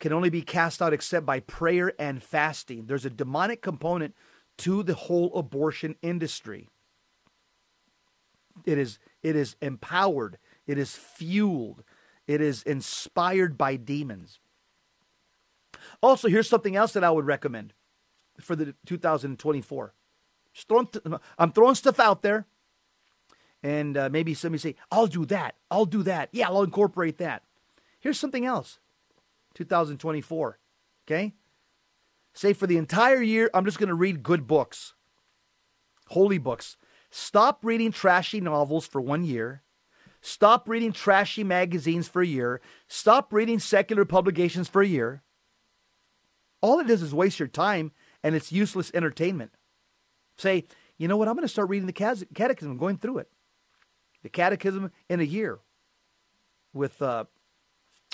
can 0.00 0.12
only 0.12 0.30
be 0.30 0.42
cast 0.42 0.82
out 0.82 0.92
except 0.92 1.24
by 1.24 1.40
prayer 1.40 1.92
and 1.98 2.22
fasting. 2.22 2.86
There's 2.86 3.04
a 3.04 3.10
demonic 3.10 3.62
component 3.62 4.14
to 4.58 4.82
the 4.82 4.94
whole 4.94 5.34
abortion 5.36 5.96
industry. 6.02 6.68
It 8.64 8.78
is 8.78 8.98
it 9.22 9.36
is 9.36 9.56
empowered, 9.60 10.38
it 10.68 10.78
is 10.78 10.94
fueled, 10.94 11.82
it 12.28 12.40
is 12.40 12.62
inspired 12.62 13.58
by 13.58 13.74
demons. 13.74 14.38
Also, 16.00 16.28
here's 16.28 16.48
something 16.48 16.76
else 16.76 16.92
that 16.92 17.02
I 17.02 17.10
would 17.10 17.26
recommend 17.26 17.74
for 18.40 18.54
the 18.54 18.74
2024. 18.86 19.94
Throwing, 20.54 20.88
I'm 21.36 21.52
throwing 21.52 21.74
stuff 21.74 21.98
out 21.98 22.22
there, 22.22 22.46
and 23.64 23.96
uh, 23.96 24.08
maybe 24.08 24.34
somebody 24.34 24.60
say, 24.60 24.76
"I'll 24.92 25.06
do 25.08 25.24
that. 25.26 25.56
I'll 25.70 25.86
do 25.86 26.04
that. 26.04 26.28
Yeah, 26.30 26.48
I'll 26.48 26.62
incorporate 26.62 27.18
that." 27.18 27.42
Here's 27.98 28.18
something 28.18 28.44
else. 28.44 28.78
2024. 29.54 30.58
Okay, 31.06 31.34
Say 32.38 32.52
for 32.52 32.68
the 32.68 32.76
entire 32.76 33.20
year, 33.20 33.50
I'm 33.52 33.64
just 33.64 33.80
going 33.80 33.88
to 33.88 33.96
read 33.96 34.22
good 34.22 34.46
books, 34.46 34.94
holy 36.06 36.38
books. 36.38 36.76
Stop 37.10 37.64
reading 37.64 37.90
trashy 37.90 38.40
novels 38.40 38.86
for 38.86 39.00
one 39.00 39.24
year. 39.24 39.62
Stop 40.20 40.68
reading 40.68 40.92
trashy 40.92 41.44
magazines 41.44 42.08
for 42.08 42.22
a 42.22 42.26
year. 42.26 42.60
Stop 42.86 43.32
reading 43.32 43.58
secular 43.58 44.04
publications 44.04 44.68
for 44.68 44.82
a 44.82 44.86
year. 44.86 45.22
All 46.60 46.80
it 46.80 46.88
does 46.88 47.02
is 47.02 47.14
waste 47.14 47.38
your 47.38 47.48
time 47.48 47.92
and 48.22 48.34
it's 48.34 48.50
useless 48.50 48.90
entertainment. 48.94 49.52
Say, 50.36 50.66
you 50.96 51.06
know 51.06 51.16
what? 51.16 51.28
I'm 51.28 51.34
going 51.34 51.44
to 51.44 51.48
start 51.48 51.68
reading 51.68 51.86
the 51.86 52.26
catechism, 52.34 52.76
going 52.76 52.98
through 52.98 53.18
it. 53.18 53.30
The 54.22 54.28
catechism 54.28 54.90
in 55.08 55.20
a 55.20 55.24
year 55.24 55.60
with 56.72 57.00
uh, 57.00 57.24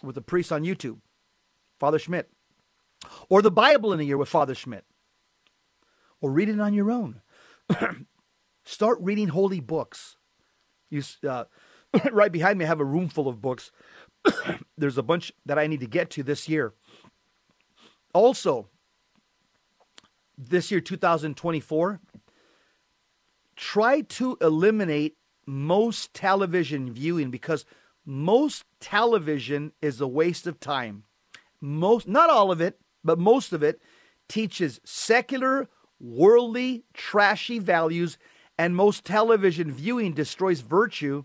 with 0.02 0.16
a 0.18 0.20
priest 0.20 0.52
on 0.52 0.64
YouTube, 0.64 0.98
Father 1.78 1.98
Schmitz. 1.98 2.28
Or 3.28 3.42
the 3.42 3.50
Bible 3.50 3.92
in 3.92 4.00
a 4.00 4.02
year 4.02 4.16
with 4.16 4.28
Father 4.28 4.54
Schmitz. 4.54 4.86
Or 6.20 6.30
read 6.30 6.48
it 6.48 6.60
on 6.60 6.74
your 6.74 6.90
own. 6.90 7.20
Start 8.64 8.98
reading 9.00 9.28
holy 9.28 9.60
books. 9.60 10.16
You, 10.90 11.02
uh, 11.28 11.44
right 12.12 12.32
behind 12.32 12.58
me, 12.58 12.64
I 12.64 12.68
have 12.68 12.80
a 12.80 12.84
room 12.84 13.08
full 13.08 13.28
of 13.28 13.40
books. 13.40 13.70
There's 14.78 14.98
a 14.98 15.02
bunch 15.02 15.32
that 15.46 15.58
I 15.58 15.66
need 15.66 15.80
to 15.80 15.86
get 15.86 16.10
to 16.10 16.22
this 16.22 16.48
year. 16.48 16.72
Also, 18.12 18.68
this 20.36 20.70
year, 20.70 20.80
2024, 20.80 22.00
try 23.56 24.00
to 24.00 24.36
eliminate 24.40 25.16
most 25.46 26.14
television 26.14 26.92
viewing 26.92 27.30
because 27.30 27.64
most 28.04 28.64
television 28.80 29.72
is 29.80 30.00
a 30.00 30.08
waste 30.08 30.46
of 30.46 30.60
time. 30.60 31.04
Most, 31.60 32.08
not 32.08 32.30
all 32.30 32.50
of 32.50 32.60
it, 32.60 32.78
but 33.02 33.18
most 33.18 33.52
of 33.52 33.62
it 33.62 33.80
teaches 34.28 34.80
secular, 34.84 35.68
worldly, 36.00 36.84
trashy 36.92 37.58
values, 37.58 38.18
and 38.58 38.76
most 38.76 39.04
television 39.04 39.70
viewing 39.70 40.12
destroys 40.12 40.60
virtue 40.60 41.24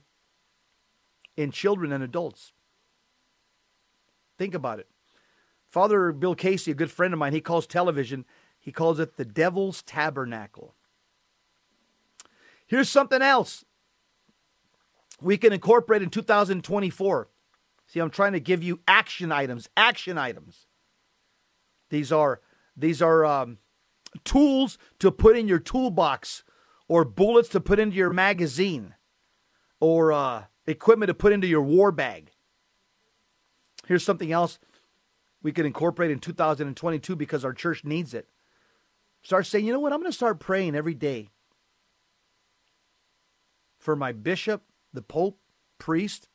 in 1.39 1.51
children 1.51 1.93
and 1.93 2.03
adults. 2.03 2.51
Think 4.37 4.53
about 4.53 4.79
it. 4.79 4.87
Father 5.69 6.11
Bill 6.11 6.35
Casey, 6.35 6.71
a 6.71 6.75
good 6.75 6.91
friend 6.91 7.13
of 7.13 7.19
mine, 7.19 7.31
he 7.31 7.39
calls 7.39 7.65
television, 7.65 8.25
he 8.59 8.73
calls 8.73 8.99
it 8.99 9.15
the 9.15 9.23
devil's 9.23 9.81
tabernacle. 9.81 10.75
Here's 12.67 12.89
something 12.89 13.21
else 13.21 13.63
we 15.21 15.37
can 15.37 15.53
incorporate 15.53 16.01
in 16.01 16.09
2024. 16.09 17.29
See, 17.87 17.99
I'm 18.01 18.09
trying 18.09 18.33
to 18.33 18.41
give 18.41 18.61
you 18.61 18.81
action 18.85 19.31
items, 19.31 19.69
action 19.77 20.17
items. 20.17 20.67
These 21.89 22.11
are 22.11 22.41
these 22.75 23.01
are 23.01 23.25
um, 23.25 23.59
tools 24.25 24.77
to 24.99 25.09
put 25.09 25.37
in 25.37 25.47
your 25.47 25.59
toolbox, 25.59 26.43
or 26.89 27.05
bullets 27.05 27.49
to 27.49 27.61
put 27.61 27.79
into 27.79 27.95
your 27.95 28.11
magazine, 28.11 28.95
or 29.79 30.11
uh, 30.11 30.43
equipment 30.71 31.09
to 31.09 31.13
put 31.13 31.33
into 31.33 31.47
your 31.47 31.61
war 31.61 31.91
bag. 31.91 32.31
Here's 33.87 34.03
something 34.03 34.31
else 34.31 34.59
we 35.41 35.51
can 35.51 35.65
incorporate 35.65 36.11
in 36.11 36.19
2022 36.19 37.15
because 37.15 37.45
our 37.45 37.53
church 37.53 37.83
needs 37.83 38.13
it. 38.13 38.29
Start 39.21 39.45
saying, 39.45 39.65
you 39.65 39.73
know 39.73 39.79
what? 39.79 39.91
I'm 39.91 39.99
going 39.99 40.11
to 40.11 40.15
start 40.15 40.39
praying 40.39 40.75
every 40.75 40.93
day 40.93 41.29
for 43.77 43.95
my 43.95 44.11
bishop, 44.11 44.63
the 44.93 45.01
pope, 45.01 45.39
priest, 45.77 46.27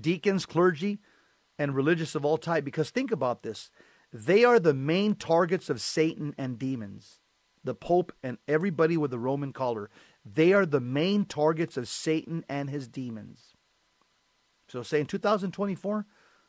deacons, 0.00 0.46
clergy, 0.46 1.00
and 1.58 1.74
religious 1.74 2.14
of 2.14 2.24
all 2.24 2.38
type. 2.38 2.64
Because 2.64 2.90
think 2.90 3.10
about 3.10 3.42
this 3.42 3.70
they 4.12 4.44
are 4.44 4.58
the 4.58 4.74
main 4.74 5.14
targets 5.14 5.68
of 5.68 5.80
Satan 5.80 6.34
and 6.38 6.58
demons. 6.58 7.20
The 7.64 7.74
pope 7.74 8.12
and 8.22 8.38
everybody 8.46 8.96
with 8.96 9.10
the 9.10 9.18
Roman 9.18 9.52
collar. 9.52 9.90
They 10.34 10.52
are 10.52 10.66
the 10.66 10.80
main 10.80 11.24
targets 11.24 11.76
of 11.76 11.88
Satan 11.88 12.44
and 12.48 12.68
his 12.68 12.88
demons. 12.88 13.54
So, 14.68 14.82
say 14.82 15.00
in 15.00 15.06
2024, 15.06 16.06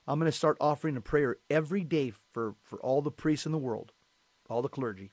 I'm 0.08 0.20
going 0.20 0.32
to 0.32 0.38
start 0.38 0.58
offering 0.60 0.98
a 0.98 1.02
prayer 1.02 1.38
every 1.50 1.84
day 1.84 2.12
for, 2.34 2.56
for 2.64 2.80
all 2.80 3.02
the 3.02 3.12
priests 3.12 3.46
in 3.46 3.52
the 3.52 3.58
world, 3.58 3.94
all 4.50 4.62
the 4.62 4.68
clergy. 4.68 5.12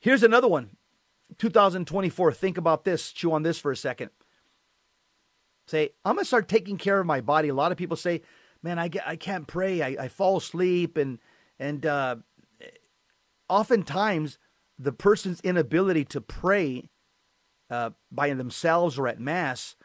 Here's 0.00 0.22
another 0.22 0.48
one 0.48 0.70
2024. 1.38 2.32
Think 2.32 2.58
about 2.58 2.84
this, 2.84 3.12
chew 3.12 3.32
on 3.32 3.42
this 3.42 3.58
for 3.58 3.70
a 3.70 3.76
second. 3.76 4.10
Say, 5.66 5.90
I'm 6.04 6.16
going 6.16 6.24
to 6.24 6.28
start 6.28 6.48
taking 6.48 6.76
care 6.76 6.98
of 6.98 7.06
my 7.06 7.20
body. 7.20 7.48
A 7.48 7.54
lot 7.54 7.70
of 7.70 7.78
people 7.78 7.96
say, 7.96 8.22
man, 8.62 8.78
I, 8.78 8.88
get, 8.88 9.06
I 9.06 9.16
can't 9.16 9.46
pray. 9.46 9.80
I, 9.80 10.04
I 10.04 10.08
fall 10.08 10.38
asleep. 10.38 10.96
And, 10.96 11.20
and 11.58 11.86
uh, 11.86 12.16
oftentimes, 13.48 14.38
the 14.82 14.92
person's 14.92 15.40
inability 15.42 16.04
to 16.06 16.20
pray 16.20 16.90
uh, 17.70 17.90
by 18.10 18.32
themselves 18.34 18.98
or 18.98 19.06
at 19.06 19.20
Mass 19.20 19.76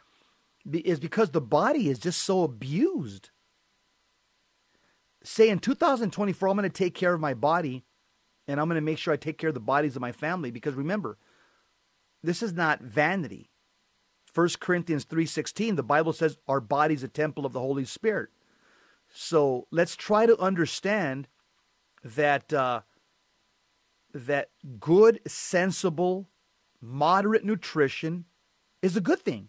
is 0.70 0.98
because 1.00 1.30
the 1.30 1.40
body 1.40 1.88
is 1.88 1.98
just 1.98 2.20
so 2.20 2.42
abused. 2.42 3.30
Say 5.22 5.48
in 5.48 5.58
2024, 5.60 6.48
I'm 6.48 6.56
going 6.56 6.68
to 6.68 6.68
take 6.68 6.94
care 6.94 7.14
of 7.14 7.20
my 7.20 7.34
body 7.34 7.84
and 8.46 8.60
I'm 8.60 8.68
going 8.68 8.76
to 8.76 8.80
make 8.80 8.98
sure 8.98 9.14
I 9.14 9.16
take 9.16 9.38
care 9.38 9.48
of 9.48 9.54
the 9.54 9.60
bodies 9.60 9.94
of 9.94 10.02
my 10.02 10.12
family 10.12 10.50
because 10.50 10.74
remember, 10.74 11.18
this 12.22 12.42
is 12.42 12.52
not 12.52 12.80
vanity. 12.80 13.50
1 14.34 14.48
Corinthians 14.60 15.04
3:16 15.04 15.76
the 15.76 15.82
Bible 15.82 16.12
says 16.12 16.38
our 16.46 16.60
body's 16.60 17.02
a 17.02 17.08
temple 17.08 17.46
of 17.46 17.52
the 17.52 17.60
Holy 17.60 17.84
Spirit. 17.84 18.30
So 19.12 19.66
let's 19.70 19.96
try 19.96 20.26
to 20.26 20.38
understand 20.38 21.28
that 22.04 22.52
uh, 22.52 22.82
that 24.26 24.50
good, 24.80 25.20
sensible, 25.26 26.28
moderate 26.80 27.44
nutrition 27.44 28.24
is 28.82 28.96
a 28.96 29.00
good 29.00 29.20
thing. 29.20 29.48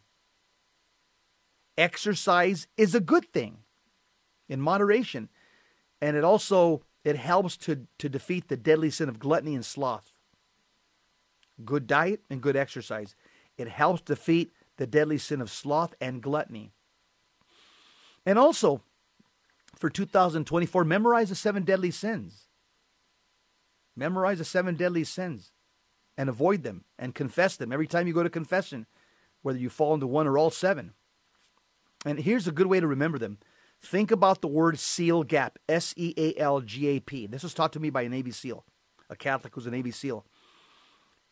Exercise 1.77 2.67
is 2.77 2.93
a 2.93 2.99
good 2.99 3.25
thing 3.31 3.59
in 4.47 4.59
moderation. 4.59 5.29
And 6.01 6.15
it 6.15 6.23
also 6.23 6.83
it 7.03 7.15
helps 7.15 7.55
to, 7.57 7.87
to 7.97 8.09
defeat 8.09 8.49
the 8.49 8.57
deadly 8.57 8.89
sin 8.89 9.09
of 9.09 9.19
gluttony 9.19 9.55
and 9.55 9.65
sloth. 9.65 10.11
Good 11.63 11.87
diet 11.87 12.21
and 12.29 12.41
good 12.41 12.55
exercise. 12.55 13.15
It 13.57 13.69
helps 13.69 14.01
defeat 14.01 14.51
the 14.77 14.87
deadly 14.87 15.17
sin 15.17 15.41
of 15.41 15.49
sloth 15.49 15.93
and 16.01 16.21
gluttony. 16.21 16.71
And 18.25 18.37
also, 18.37 18.81
for 19.75 19.89
2024, 19.89 20.83
memorize 20.83 21.29
the 21.29 21.35
seven 21.35 21.63
deadly 21.63 21.91
sins. 21.91 22.48
Memorize 23.99 24.37
the 24.37 24.45
seven 24.45 24.75
deadly 24.75 25.03
sins 25.03 25.51
and 26.17 26.29
avoid 26.29 26.63
them 26.63 26.85
and 26.97 27.13
confess 27.13 27.57
them 27.57 27.71
every 27.71 27.85
time 27.85 28.07
you 28.07 28.13
go 28.13 28.23
to 28.23 28.29
confession, 28.29 28.87
whether 29.41 29.59
you 29.59 29.69
fall 29.69 29.93
into 29.93 30.07
one 30.07 30.25
or 30.25 30.37
all 30.37 30.49
seven. 30.49 30.93
And 32.05 32.19
here's 32.19 32.47
a 32.47 32.53
good 32.53 32.67
way 32.67 32.79
to 32.79 32.87
remember 32.87 33.19
them 33.19 33.39
Think 33.81 34.11
about 34.11 34.41
the 34.41 34.47
word 34.47 34.77
SEAL 34.77 35.23
gap, 35.23 35.57
S 35.69 35.93
E 35.95 36.13
A 36.17 36.35
L 36.37 36.61
G 36.61 36.87
A 36.87 36.99
P. 36.99 37.27
This 37.27 37.43
was 37.43 37.53
taught 37.53 37.73
to 37.73 37.79
me 37.79 37.89
by 37.89 38.03
a 38.03 38.09
Navy 38.09 38.31
SEAL, 38.31 38.65
a 39.09 39.15
Catholic 39.15 39.53
who's 39.55 39.67
a 39.67 39.71
Navy 39.71 39.91
SEAL. 39.91 40.25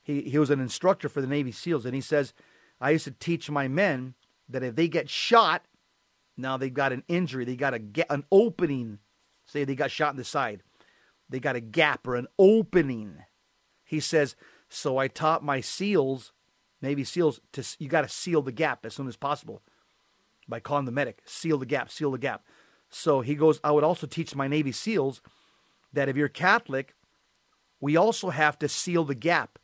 He, 0.01 0.21
he 0.21 0.37
was 0.37 0.49
an 0.49 0.61
instructor 0.61 1.09
for 1.09 1.19
the 1.19 1.27
Navy 1.27 1.51
SEALs, 1.51 1.85
and 1.85 1.93
he 1.93 2.01
says, 2.01 2.33
I 2.79 2.91
used 2.91 3.03
to 3.05 3.11
teach 3.11 3.49
my 3.49 3.67
men 3.67 4.13
that 4.47 4.63
if 4.63 4.75
they 4.75 4.87
get 4.87 5.09
shot, 5.09 5.65
now 6.37 6.55
they've 6.55 6.73
got 6.73 6.93
an 6.93 7.03
injury, 7.09 7.43
they 7.43 7.57
got 7.57 7.73
a 7.73 7.79
get 7.79 8.07
an 8.09 8.23
opening. 8.31 8.99
Say 9.45 9.63
they 9.63 9.75
got 9.75 9.91
shot 9.91 10.11
in 10.11 10.17
the 10.17 10.23
side, 10.23 10.63
they 11.29 11.39
got 11.39 11.55
a 11.55 11.61
gap 11.61 12.07
or 12.07 12.15
an 12.15 12.27
opening. 12.39 13.23
He 13.83 13.99
says, 13.99 14.35
so 14.69 14.97
I 14.97 15.07
taught 15.07 15.43
my 15.43 15.61
SEALs, 15.61 16.33
Navy 16.81 17.03
SEALs, 17.03 17.39
to 17.53 17.63
you 17.79 17.87
got 17.87 18.01
to 18.01 18.09
seal 18.09 18.41
the 18.41 18.51
gap 18.51 18.85
as 18.85 18.93
soon 18.93 19.07
as 19.07 19.15
possible 19.15 19.61
by 20.47 20.59
calling 20.59 20.85
the 20.85 20.91
medic, 20.91 21.21
seal 21.25 21.57
the 21.57 21.65
gap, 21.65 21.89
seal 21.89 22.11
the 22.11 22.17
gap. 22.17 22.43
So 22.89 23.21
he 23.21 23.35
goes, 23.35 23.59
I 23.63 23.71
would 23.71 23.83
also 23.83 24.07
teach 24.07 24.35
my 24.35 24.47
Navy 24.47 24.71
SEALs 24.71 25.21
that 25.93 26.09
if 26.09 26.15
you're 26.15 26.29
Catholic, 26.29 26.95
we 27.79 27.97
also 27.97 28.29
have 28.29 28.57
to 28.59 28.69
seal 28.69 29.03
the 29.03 29.15
gap 29.15 29.59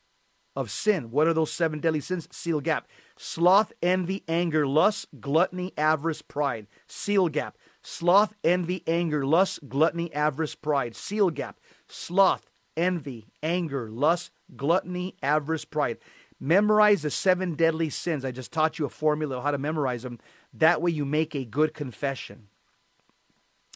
of 0.55 0.69
sin. 0.69 1.09
What 1.09 1.27
are 1.27 1.33
those 1.33 1.51
seven 1.51 1.79
deadly 1.79 2.01
sins? 2.01 2.27
Seal 2.31 2.61
gap. 2.61 2.87
Sloth, 3.17 3.73
envy, 3.81 4.23
anger, 4.27 4.67
lust, 4.67 5.07
gluttony, 5.19 5.73
avarice, 5.77 6.21
pride. 6.21 6.67
Seal 6.87 7.29
gap. 7.29 7.57
Sloth, 7.83 8.33
envy, 8.43 8.81
anger, 8.87 9.25
lust, 9.25 9.67
gluttony, 9.67 10.13
avarice, 10.13 10.55
pride. 10.55 10.95
Seal 10.95 11.29
gap. 11.29 11.59
Sloth, 11.87 12.49
envy, 12.77 13.27
anger, 13.43 13.91
lust, 13.91 14.31
gluttony, 14.55 15.15
avarice, 15.21 15.65
pride. 15.65 15.97
Memorize 16.39 17.01
the 17.01 17.09
seven 17.09 17.55
deadly 17.55 17.89
sins. 17.89 18.23
I 18.25 18.31
just 18.31 18.51
taught 18.51 18.79
you 18.79 18.85
a 18.85 18.89
formula 18.89 19.37
of 19.37 19.43
how 19.43 19.51
to 19.51 19.57
memorize 19.57 20.03
them. 20.03 20.19
That 20.53 20.81
way 20.81 20.91
you 20.91 21.05
make 21.05 21.35
a 21.35 21.45
good 21.45 21.73
confession. 21.73 22.47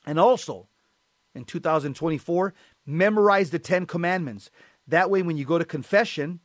And 0.05 0.17
also, 0.17 0.67
in 1.35 1.43
2024, 1.43 2.53
memorize 2.85 3.49
the 3.49 3.59
Ten 3.59 3.85
Commandments. 3.85 4.49
That 4.87 5.09
way, 5.09 5.21
when 5.21 5.37
you 5.37 5.43
go 5.43 5.57
to 5.57 5.65
confession, 5.65 6.39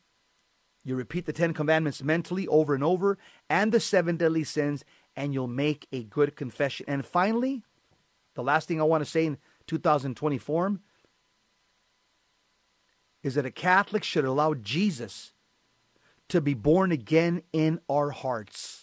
you 0.84 0.96
repeat 0.96 1.26
the 1.26 1.32
Ten 1.32 1.54
Commandments 1.54 2.02
mentally 2.02 2.46
over 2.48 2.74
and 2.74 2.82
over 2.82 3.18
and 3.48 3.70
the 3.70 3.80
seven 3.80 4.16
deadly 4.16 4.42
sins, 4.44 4.84
and 5.16 5.34
you'll 5.34 5.46
make 5.46 5.86
a 5.92 6.02
good 6.04 6.36
confession. 6.36 6.86
And 6.88 7.04
finally, 7.04 7.62
the 8.34 8.42
last 8.42 8.68
thing 8.68 8.80
I 8.80 8.84
want 8.84 9.04
to 9.04 9.10
say 9.10 9.26
in 9.26 9.38
2024 9.66 10.78
is 13.22 13.34
that 13.34 13.46
a 13.46 13.50
Catholic 13.50 14.02
should 14.02 14.24
allow 14.24 14.54
Jesus 14.54 15.32
to 16.28 16.40
be 16.40 16.54
born 16.54 16.92
again 16.92 17.42
in 17.52 17.80
our 17.88 18.10
hearts 18.10 18.82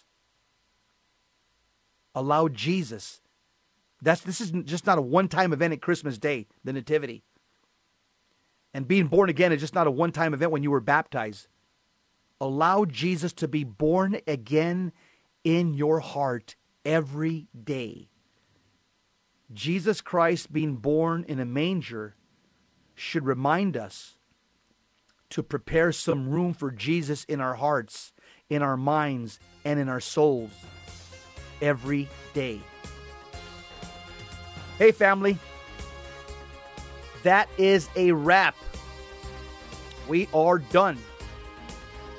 allow 2.15 2.47
Jesus. 2.47 3.21
That's 4.01 4.21
this 4.21 4.41
is 4.41 4.51
just 4.65 4.85
not 4.85 4.97
a 4.97 5.01
one-time 5.01 5.53
event 5.53 5.73
at 5.73 5.81
Christmas 5.81 6.17
Day, 6.17 6.47
the 6.63 6.73
Nativity. 6.73 7.23
And 8.73 8.87
being 8.87 9.07
born 9.07 9.29
again 9.29 9.51
is 9.51 9.61
just 9.61 9.73
not 9.73 9.87
a 9.87 9.91
one-time 9.91 10.33
event 10.33 10.51
when 10.51 10.63
you 10.63 10.71
were 10.71 10.79
baptized. 10.79 11.47
Allow 12.39 12.85
Jesus 12.85 13.33
to 13.33 13.47
be 13.47 13.63
born 13.63 14.19
again 14.27 14.91
in 15.43 15.73
your 15.73 15.99
heart 15.99 16.55
every 16.85 17.47
day. 17.63 18.09
Jesus 19.51 20.01
Christ 20.01 20.53
being 20.53 20.75
born 20.75 21.25
in 21.27 21.39
a 21.39 21.45
manger 21.45 22.15
should 22.95 23.25
remind 23.25 23.75
us 23.75 24.17
to 25.31 25.43
prepare 25.43 25.91
some 25.91 26.29
room 26.29 26.53
for 26.53 26.71
Jesus 26.71 27.23
in 27.25 27.39
our 27.39 27.55
hearts, 27.55 28.13
in 28.49 28.61
our 28.61 28.77
minds, 28.77 29.39
and 29.63 29.79
in 29.79 29.89
our 29.89 29.99
souls 29.99 30.51
every 31.61 32.07
day. 32.33 32.59
Hey, 34.77 34.91
family. 34.91 35.37
That 37.23 37.49
is 37.57 37.89
a 37.97 38.13
wrap 38.13 38.55
We 40.07 40.27
are 40.33 40.59
done. 40.59 40.97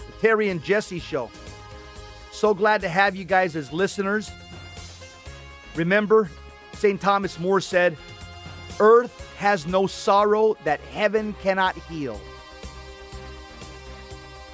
The 0.06 0.12
Terry 0.20 0.50
and 0.50 0.62
Jesse 0.62 1.00
Show. 1.00 1.30
So 2.40 2.54
glad 2.54 2.80
to 2.80 2.88
have 2.88 3.14
you 3.14 3.26
guys 3.26 3.54
as 3.54 3.70
listeners. 3.70 4.30
Remember, 5.74 6.30
St. 6.72 6.98
Thomas 6.98 7.38
More 7.38 7.60
said, 7.60 7.98
Earth 8.78 9.36
has 9.36 9.66
no 9.66 9.86
sorrow 9.86 10.56
that 10.64 10.80
heaven 10.80 11.34
cannot 11.42 11.76
heal. 11.76 12.18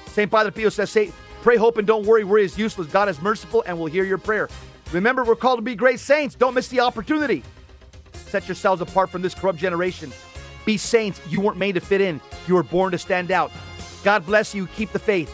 St. 0.07 0.29
Padre 0.29 0.51
Pio 0.51 0.67
says, 0.67 0.91
say, 0.91 1.13
pray, 1.43 1.55
hope, 1.55 1.77
and 1.77 1.87
don't 1.87 2.05
worry. 2.05 2.25
Worry 2.25 2.43
is 2.43 2.57
useless. 2.57 2.87
God 2.87 3.07
is 3.07 3.21
merciful 3.21 3.63
and 3.65 3.79
will 3.79 3.85
hear 3.85 4.03
your 4.03 4.17
prayer. 4.17 4.49
Remember, 4.91 5.23
we're 5.23 5.37
called 5.37 5.59
to 5.59 5.63
be 5.63 5.73
great 5.73 6.01
saints. 6.01 6.35
Don't 6.35 6.55
miss 6.55 6.67
the 6.67 6.81
opportunity. 6.81 7.41
Set 8.11 8.49
yourselves 8.49 8.81
apart 8.81 9.09
from 9.09 9.21
this 9.21 9.33
corrupt 9.33 9.59
generation. 9.59 10.11
Be 10.65 10.75
saints. 10.75 11.21
You 11.29 11.39
weren't 11.39 11.57
made 11.57 11.75
to 11.75 11.79
fit 11.79 12.01
in. 12.01 12.19
You 12.49 12.55
were 12.55 12.63
born 12.63 12.91
to 12.91 12.97
stand 12.97 13.31
out. 13.31 13.49
God 14.03 14.25
bless 14.25 14.53
you. 14.53 14.67
Keep 14.75 14.91
the 14.91 14.99
faith. 14.99 15.33